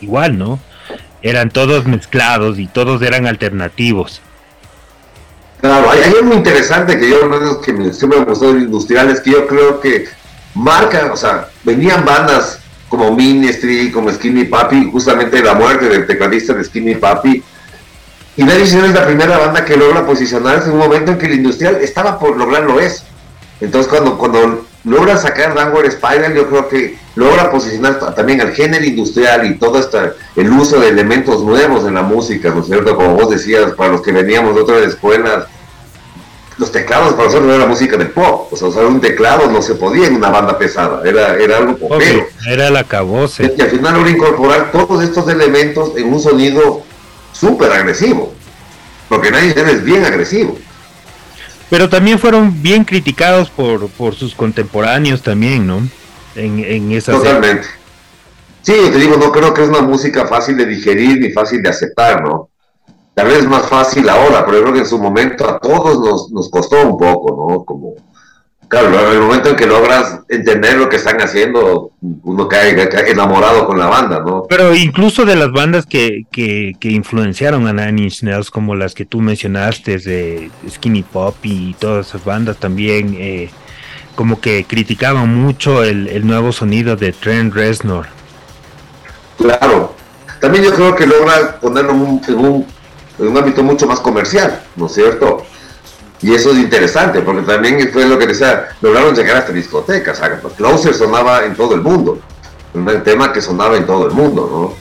igual, 0.00 0.36
¿no? 0.36 0.58
Eran 1.22 1.50
todos 1.50 1.86
mezclados 1.86 2.58
y 2.58 2.66
todos 2.66 3.00
eran 3.02 3.26
alternativos. 3.26 4.20
Claro, 5.60 5.90
hay, 5.90 6.02
algo 6.02 6.34
interesante 6.34 6.98
que 6.98 7.08
yo 7.08 7.60
que 7.62 7.72
me, 7.72 7.92
siempre 7.92 8.18
me 8.18 8.26
gustó 8.26 8.52
de 8.52 8.62
industriales, 8.62 9.20
que 9.20 9.30
yo 9.30 9.46
creo 9.46 9.80
que 9.80 10.06
marcan, 10.54 11.10
o 11.10 11.16
sea, 11.16 11.48
venían 11.62 12.04
bandas 12.04 12.60
como 12.88 13.10
Ministry, 13.14 13.90
como 13.90 14.12
Skinny 14.12 14.44
Papi, 14.44 14.90
justamente 14.90 15.42
la 15.42 15.54
muerte 15.54 15.88
del 15.88 16.06
tecladista 16.06 16.52
de 16.52 16.64
Skinny 16.64 16.96
Papi, 16.96 17.42
y 18.36 18.42
Nadie 18.42 18.62
es 18.62 18.72
la 18.72 19.06
primera 19.06 19.38
banda 19.38 19.64
que 19.64 19.76
logra 19.76 20.04
posicionarse 20.04 20.66
en 20.66 20.72
un 20.72 20.80
momento 20.80 21.12
en 21.12 21.18
que 21.18 21.26
el 21.26 21.34
industrial 21.34 21.76
estaba 21.76 22.18
por 22.18 22.36
lograrlo 22.36 22.80
eso. 22.80 23.04
Entonces 23.60 23.88
cuando, 23.88 24.18
cuando 24.18 24.66
logra 24.84 25.16
sacar 25.16 25.54
Downward 25.54 25.90
Spiral, 25.92 26.34
yo 26.34 26.48
creo 26.48 26.68
que 26.68 26.98
logra 27.14 27.50
posicionar 27.50 27.98
también 28.14 28.40
al 28.40 28.52
género 28.52 28.84
industrial 28.84 29.46
y 29.46 29.54
todo 29.54 29.78
este, 29.78 29.98
el 30.34 30.50
uso 30.50 30.80
de 30.80 30.88
elementos 30.88 31.44
nuevos 31.44 31.86
en 31.86 31.94
la 31.94 32.02
música, 32.02 32.50
¿no 32.50 32.60
es 32.60 32.66
cierto? 32.66 32.96
Como 32.96 33.14
vos 33.14 33.30
decías, 33.30 33.72
para 33.72 33.92
los 33.92 34.02
que 34.02 34.10
veníamos 34.10 34.56
de 34.56 34.62
otras 34.62 34.82
escuelas, 34.82 35.44
los 36.58 36.72
teclados 36.72 37.14
para 37.14 37.24
nosotros 37.24 37.48
no 37.48 37.54
era 37.54 37.66
música 37.66 37.96
del 37.96 38.10
pop, 38.10 38.52
o 38.52 38.56
sea, 38.56 38.68
usar 38.68 38.86
un 38.86 39.00
teclado 39.00 39.50
no 39.50 39.62
se 39.62 39.74
podía 39.74 40.06
en 40.06 40.16
una 40.16 40.30
banda 40.30 40.58
pesada, 40.58 41.02
era, 41.04 41.36
era 41.36 41.58
algo 41.58 41.76
popero. 41.76 42.26
era 42.48 42.70
la 42.70 42.84
cabose. 42.84 43.52
Y 43.56 43.60
al 43.60 43.70
final 43.70 43.94
logra 43.94 44.10
incorporar 44.10 44.72
todos 44.72 45.02
estos 45.04 45.28
elementos 45.28 45.92
en 45.96 46.12
un 46.12 46.20
sonido 46.20 46.82
súper 47.44 47.72
agresivo, 47.72 48.32
porque 49.08 49.30
nadie 49.30 49.50
es 49.50 49.84
bien 49.84 50.04
agresivo 50.04 50.56
pero 51.74 51.88
también 51.88 52.20
fueron 52.20 52.62
bien 52.62 52.84
criticados 52.84 53.50
por, 53.50 53.88
por 53.88 54.14
sus 54.14 54.34
contemporáneos 54.34 55.22
también, 55.22 55.66
¿no? 55.66 55.78
En, 56.36 56.60
en 56.60 56.92
esa 56.92 57.10
Totalmente. 57.10 57.66
Sí, 58.62 58.74
te 58.92 58.98
digo, 58.98 59.16
no 59.16 59.32
creo 59.32 59.52
que 59.52 59.64
es 59.64 59.68
una 59.68 59.82
música 59.82 60.26
fácil 60.26 60.56
de 60.56 60.66
digerir 60.66 61.20
ni 61.20 61.32
fácil 61.32 61.62
de 61.62 61.70
aceptar, 61.70 62.22
¿no? 62.22 62.48
Tal 63.14 63.26
vez 63.26 63.38
es 63.38 63.48
más 63.48 63.66
fácil 63.68 64.08
ahora, 64.08 64.44
pero 64.44 64.58
yo 64.58 64.62
creo 64.62 64.74
que 64.74 64.80
en 64.80 64.86
su 64.86 64.98
momento 64.98 65.48
a 65.48 65.58
todos 65.58 65.98
nos, 65.98 66.30
nos 66.30 66.48
costó 66.48 66.80
un 66.80 66.96
poco, 66.96 67.50
¿no? 67.50 67.64
Como 67.64 67.94
Claro, 68.68 68.88
en 68.88 69.12
el 69.12 69.20
momento 69.20 69.50
en 69.50 69.56
que 69.56 69.66
logras 69.66 70.20
entender 70.28 70.78
lo 70.78 70.88
que 70.88 70.96
están 70.96 71.20
haciendo, 71.20 71.92
uno 72.00 72.48
cae, 72.48 72.76
enamorado 73.10 73.66
con 73.66 73.78
la 73.78 73.86
banda, 73.86 74.20
¿no? 74.24 74.44
Pero 74.48 74.74
incluso 74.74 75.24
de 75.24 75.36
las 75.36 75.52
bandas 75.52 75.86
que, 75.86 76.24
que, 76.30 76.74
influenciaron 76.82 77.66
a 77.66 77.72
Nine 77.72 78.02
Inch 78.02 78.22
Nails, 78.22 78.50
como 78.50 78.74
las 78.74 78.94
que 78.94 79.04
tú 79.04 79.20
mencionaste, 79.20 79.98
de 79.98 80.50
Skinny 80.68 81.02
Pop 81.02 81.36
y 81.42 81.74
todas 81.74 82.08
esas 82.08 82.24
bandas 82.24 82.56
también, 82.56 83.14
eh, 83.18 83.50
como 84.14 84.40
que 84.40 84.64
criticaban 84.64 85.28
mucho 85.34 85.84
el, 85.84 86.26
nuevo 86.26 86.52
sonido 86.52 86.96
de 86.96 87.12
Trent 87.12 87.54
Reznor. 87.54 88.06
Claro, 89.38 89.94
también 90.40 90.64
yo 90.64 90.74
creo 90.74 90.94
que 90.94 91.06
logra 91.06 91.60
ponerlo 91.60 91.92
en 91.92 92.00
un, 92.00 92.66
en 93.18 93.28
un 93.28 93.36
ámbito 93.36 93.62
mucho 93.62 93.86
más 93.86 94.00
comercial, 94.00 94.62
¿no 94.76 94.86
es 94.86 94.92
cierto? 94.92 95.44
Y 96.24 96.32
eso 96.32 96.52
es 96.52 96.56
interesante, 96.56 97.20
porque 97.20 97.42
también 97.42 97.90
fue 97.92 98.06
lo 98.08 98.18
que 98.18 98.26
decía, 98.26 98.70
lograron 98.80 99.14
llegar 99.14 99.36
hasta 99.36 99.52
discotecas. 99.52 100.22
Closer 100.56 100.94
sonaba 100.94 101.44
en 101.44 101.54
todo 101.54 101.74
el 101.74 101.82
mundo. 101.82 102.18
Un 102.72 103.04
tema 103.04 103.30
que 103.30 103.42
sonaba 103.42 103.76
en 103.76 103.84
todo 103.84 104.06
el 104.06 104.14
mundo, 104.14 104.48
¿no? 104.50 104.74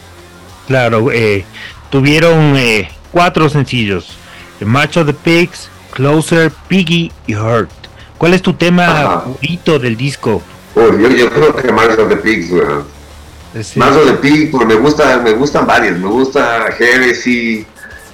Claro, 0.68 1.12
eh, 1.12 1.44
tuvieron 1.89 2.56
eh, 2.56 2.89
cuatro 3.12 3.50
sencillos: 3.50 4.18
Match 4.62 4.96
of 4.96 5.06
the 5.06 5.14
Pigs, 5.14 5.68
Closer, 5.91 6.50
Piggy 6.70 7.12
y 7.28 7.36
Hurt. 7.36 7.70
¿Cuál 8.18 8.36
es 8.36 8.41
tu 8.41 8.54
tema 8.54 8.88
favorito 9.26 9.80
del 9.80 9.98
disco? 9.98 10.41
yo, 10.78 11.30
creo 11.30 11.56
que 11.58 11.74
Match 11.74 12.00
of 12.00 12.08
the 12.08 12.16
Pigs, 12.16 12.52
weón. 12.52 12.86
Match 13.76 13.98
of 13.98 14.06
the 14.06 14.14
Pigs, 14.14 14.50
pues 14.50 14.66
me, 14.66 14.76
gusta, 14.76 15.18
me 15.18 15.34
gustan 15.34 15.68
varias. 15.68 16.00
Me 16.00 16.08
gusta 16.08 16.68
Heresy, 16.80 17.68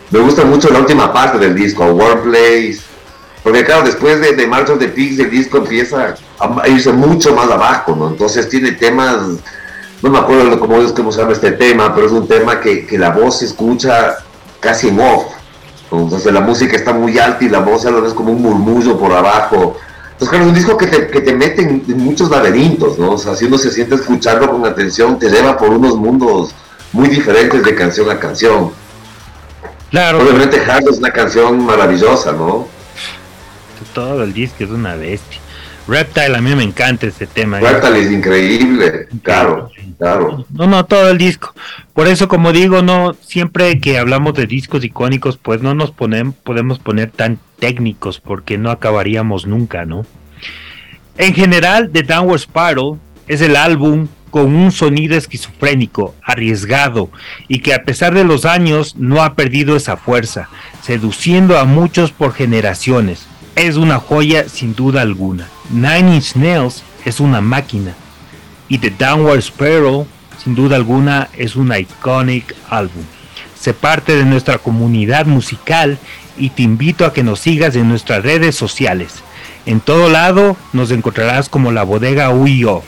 me 0.10 0.18
gusta 0.18 0.46
mucho 0.46 0.72
la 0.72 0.80
última 0.80 1.14
parte 1.14 1.38
del 1.38 1.54
disco, 1.54 1.86
Warplace. 1.86 2.90
Porque 3.44 3.64
claro, 3.64 3.84
después 3.84 4.20
de, 4.20 4.34
de 4.34 4.48
March 4.48 4.70
of 4.70 4.80
the 4.80 4.90
Pigs 4.90 5.20
el 5.20 5.30
disco 5.30 5.58
empieza 5.58 6.16
a 6.40 6.68
irse 6.68 6.92
mucho 6.92 7.34
más 7.34 7.50
abajo, 7.50 7.96
¿no? 7.96 8.10
Entonces 8.10 8.50
tiene 8.50 8.74
temas, 8.74 9.18
no 10.02 10.10
me 10.10 10.20
acuerdo 10.20 10.60
cómo 10.60 10.82
es 10.82 10.92
cómo 10.92 11.12
se 11.12 11.22
llama 11.22 11.34
este 11.34 11.52
tema, 11.52 11.94
pero 11.96 12.08
es 12.08 12.14
un 12.14 12.28
tema 12.28 12.60
que, 12.60 12.86
que 12.86 12.98
la 12.98 13.12
voz 13.12 13.40
se 13.40 13.46
escucha 13.46 14.18
casi 14.60 14.90
en 14.90 15.00
off. 15.00 15.26
Entonces 15.92 16.32
la 16.32 16.42
música 16.42 16.76
está 16.76 16.94
muy 16.94 17.18
alta 17.18 17.44
y 17.44 17.50
la 17.50 17.60
voz 17.60 17.86
a 17.86 17.92
lo 17.92 18.06
es 18.06 18.14
como 18.14 18.32
un 18.32 18.42
murmullo 18.42 19.00
por 19.00 19.12
abajo. 19.12 19.78
Entonces, 20.12 20.30
claro, 20.30 20.44
es 20.46 20.50
un 20.50 20.56
disco 20.56 20.78
que 20.78 20.88
te, 20.88 21.08
que 21.08 21.22
te 21.22 21.34
mete 21.34 21.62
en, 21.62 21.98
muchos 21.98 22.30
laberintos, 22.30 23.00
¿no? 23.00 23.12
O 23.12 23.18
sea, 23.18 23.36
si 23.36 23.46
uno 23.46 23.58
se 23.58 23.72
siente 23.72 23.96
escuchando 23.96 24.52
con 24.52 24.66
atención, 24.66 25.18
te 25.18 25.30
lleva 25.30 25.58
por 25.58 25.70
unos 25.70 25.96
mundos 25.96 26.54
muy 26.92 27.08
diferentes 27.08 27.64
de 27.64 27.74
canción 27.74 28.10
a 28.10 28.20
canción. 28.20 28.72
Claro. 29.90 30.22
Obviamente, 30.22 30.62
Hard 30.62 30.90
es 30.90 30.98
una 30.98 31.12
canción 31.12 31.66
maravillosa, 31.66 32.34
¿no? 32.34 32.68
Todo 33.94 34.24
el 34.24 34.34
disco 34.34 34.64
es 34.64 34.70
una 34.70 34.96
bestia. 34.96 35.40
Reptile, 35.90 36.38
a 36.38 36.42
mí 36.42 36.54
me 36.54 36.64
encanta 36.64 37.08
ese 37.08 37.26
tema. 37.26 37.60
Reptile 37.60 38.02
es 38.02 38.12
increíble, 38.12 39.08
claro, 39.24 39.72
claro. 39.98 40.46
No, 40.54 40.68
no, 40.68 40.86
todo 40.86 41.10
el 41.10 41.18
disco. 41.18 41.56
Por 41.94 42.08
eso, 42.08 42.28
como 42.28 42.52
digo, 42.52 42.84
no, 42.84 43.16
siempre 43.22 43.80
que 43.80 43.98
hablamos 43.98 44.36
de 44.36 44.46
discos 44.46 44.84
icónicos, 44.84 45.38
pues 45.38 45.64
no 45.64 45.74
nos 45.74 45.90
ponen, 45.90 46.32
podemos 46.32 46.78
poner 46.78 47.10
tan 47.10 47.40
técnicos 47.58 48.20
porque 48.20 48.60
no 48.60 48.70
acabaríamos 48.70 49.48
nunca, 49.48 49.86
¿no? 49.86 50.06
En 51.18 51.34
general, 51.34 51.90
The 51.92 52.04
Downward 52.04 52.40
Spiral 52.40 53.00
es 53.28 53.42
el 53.42 53.56
álbum 53.56 54.08
con 54.30 54.56
un 54.56 54.72
sonido 54.72 55.18
esquizofrénico, 55.18 56.14
arriesgado 56.24 57.10
y 57.48 57.60
que 57.60 57.74
a 57.74 57.84
pesar 57.84 58.14
de 58.14 58.24
los 58.24 58.46
años 58.46 58.96
no 58.96 59.24
ha 59.24 59.34
perdido 59.34 59.76
esa 59.76 59.98
fuerza, 59.98 60.50
seduciendo 60.84 61.58
a 61.58 61.66
muchos 61.66 62.12
por 62.12 62.34
generaciones 62.34 63.29
es 63.60 63.76
una 63.76 64.00
joya 64.00 64.48
sin 64.48 64.74
duda 64.74 65.02
alguna. 65.02 65.50
Nine 65.70 66.16
Inch 66.16 66.36
Nails 66.36 66.84
es 67.04 67.20
una 67.20 67.42
máquina 67.42 67.94
y 68.70 68.78
The 68.78 68.92
Downward 68.92 69.42
Spiral 69.42 70.06
sin 70.42 70.56
duda 70.56 70.78
alguna 70.78 71.28
es 71.38 71.56
un 71.58 71.76
iconic 71.76 72.56
álbum. 72.70 73.04
Se 73.60 73.74
parte 73.74 74.16
de 74.16 74.24
nuestra 74.24 74.60
comunidad 74.60 75.26
musical 75.26 75.98
y 76.38 76.52
te 76.52 76.62
invito 76.62 77.06
a 77.06 77.12
que 77.12 77.24
nos 77.24 77.42
sigas 77.42 77.76
en 77.76 77.90
nuestras 77.90 78.24
redes 78.24 78.56
sociales. 78.56 79.16
En 79.66 79.82
todo 79.82 80.10
lado 80.10 80.56
nos 80.72 80.92
encontrarás 80.92 81.50
como 81.50 81.74
la 81.74 81.84
bodega 81.84 82.30
UIO. 82.30 82.82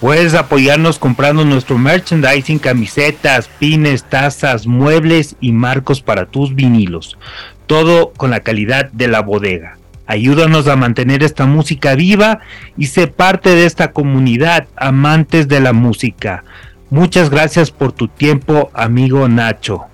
Puedes 0.00 0.34
apoyarnos 0.34 1.00
comprando 1.00 1.44
nuestro 1.44 1.78
merchandising, 1.78 2.60
camisetas, 2.60 3.48
pines, 3.58 4.04
tazas, 4.04 4.66
muebles 4.66 5.34
y 5.40 5.50
marcos 5.50 6.00
para 6.00 6.26
tus 6.26 6.54
vinilos. 6.54 7.18
Todo 7.66 8.12
con 8.16 8.30
la 8.30 8.40
calidad 8.40 8.90
de 8.92 9.08
la 9.08 9.20
bodega. 9.20 9.78
Ayúdanos 10.12 10.68
a 10.68 10.76
mantener 10.76 11.22
esta 11.22 11.46
música 11.46 11.94
viva 11.94 12.40
y 12.76 12.88
sé 12.88 13.06
parte 13.06 13.48
de 13.48 13.64
esta 13.64 13.92
comunidad 13.92 14.68
amantes 14.76 15.48
de 15.48 15.58
la 15.58 15.72
música. 15.72 16.44
Muchas 16.90 17.30
gracias 17.30 17.70
por 17.70 17.92
tu 17.92 18.08
tiempo, 18.08 18.70
amigo 18.74 19.26
Nacho. 19.26 19.84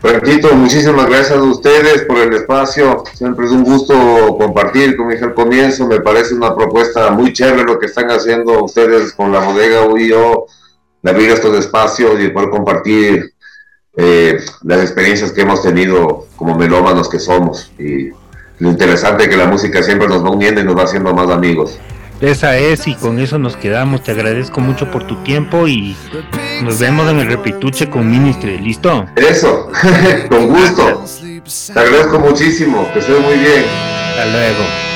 Franquito, 0.00 0.54
muchísimas 0.54 1.04
gracias 1.04 1.32
a 1.32 1.42
ustedes 1.42 2.04
por 2.04 2.16
el 2.16 2.32
espacio. 2.32 3.04
Siempre 3.12 3.44
es 3.44 3.52
un 3.52 3.64
gusto 3.64 4.38
compartir, 4.38 4.96
como 4.96 5.10
dije 5.10 5.24
al 5.24 5.34
comienzo, 5.34 5.86
me 5.86 6.00
parece 6.00 6.32
una 6.32 6.56
propuesta 6.56 7.10
muy 7.10 7.34
chévere 7.34 7.64
lo 7.64 7.78
que 7.78 7.84
están 7.84 8.10
haciendo 8.10 8.64
ustedes 8.64 9.12
con 9.12 9.30
la 9.32 9.40
bodega 9.40 9.82
UIO, 9.82 10.46
de 11.02 11.10
abrir 11.10 11.28
estos 11.28 11.54
espacios 11.58 12.18
y 12.22 12.28
poder 12.28 12.48
compartir 12.48 13.34
eh, 13.98 14.38
las 14.62 14.80
experiencias 14.80 15.30
que 15.30 15.42
hemos 15.42 15.60
tenido 15.60 16.26
como 16.36 16.56
melómanos 16.56 17.10
que 17.10 17.18
somos. 17.18 17.70
Lo 18.64 18.70
interesante 18.70 19.24
es 19.24 19.28
que 19.28 19.36
la 19.36 19.44
música 19.44 19.82
siempre 19.82 20.08
nos 20.08 20.24
va 20.24 20.30
uniendo 20.30 20.58
y 20.58 20.64
nos 20.64 20.74
va 20.74 20.84
haciendo 20.84 21.12
más 21.12 21.28
amigos. 21.28 21.78
Esa 22.22 22.56
es 22.56 22.88
y 22.88 22.94
con 22.94 23.18
eso 23.18 23.38
nos 23.38 23.56
quedamos. 23.56 24.02
Te 24.02 24.12
agradezco 24.12 24.62
mucho 24.62 24.90
por 24.90 25.06
tu 25.06 25.16
tiempo 25.16 25.68
y 25.68 25.94
nos 26.62 26.78
vemos 26.78 27.10
en 27.10 27.20
el 27.20 27.26
repituche 27.26 27.90
con 27.90 28.10
Ministry. 28.10 28.58
¿Listo? 28.58 29.04
Eso, 29.16 29.70
con 30.30 30.48
gusto. 30.48 31.04
Te 31.74 31.78
agradezco 31.78 32.18
muchísimo. 32.20 32.88
Que 32.94 33.00
estés 33.00 33.20
muy 33.20 33.34
bien. 33.34 33.64
Hasta 34.16 34.32
luego. 34.32 34.93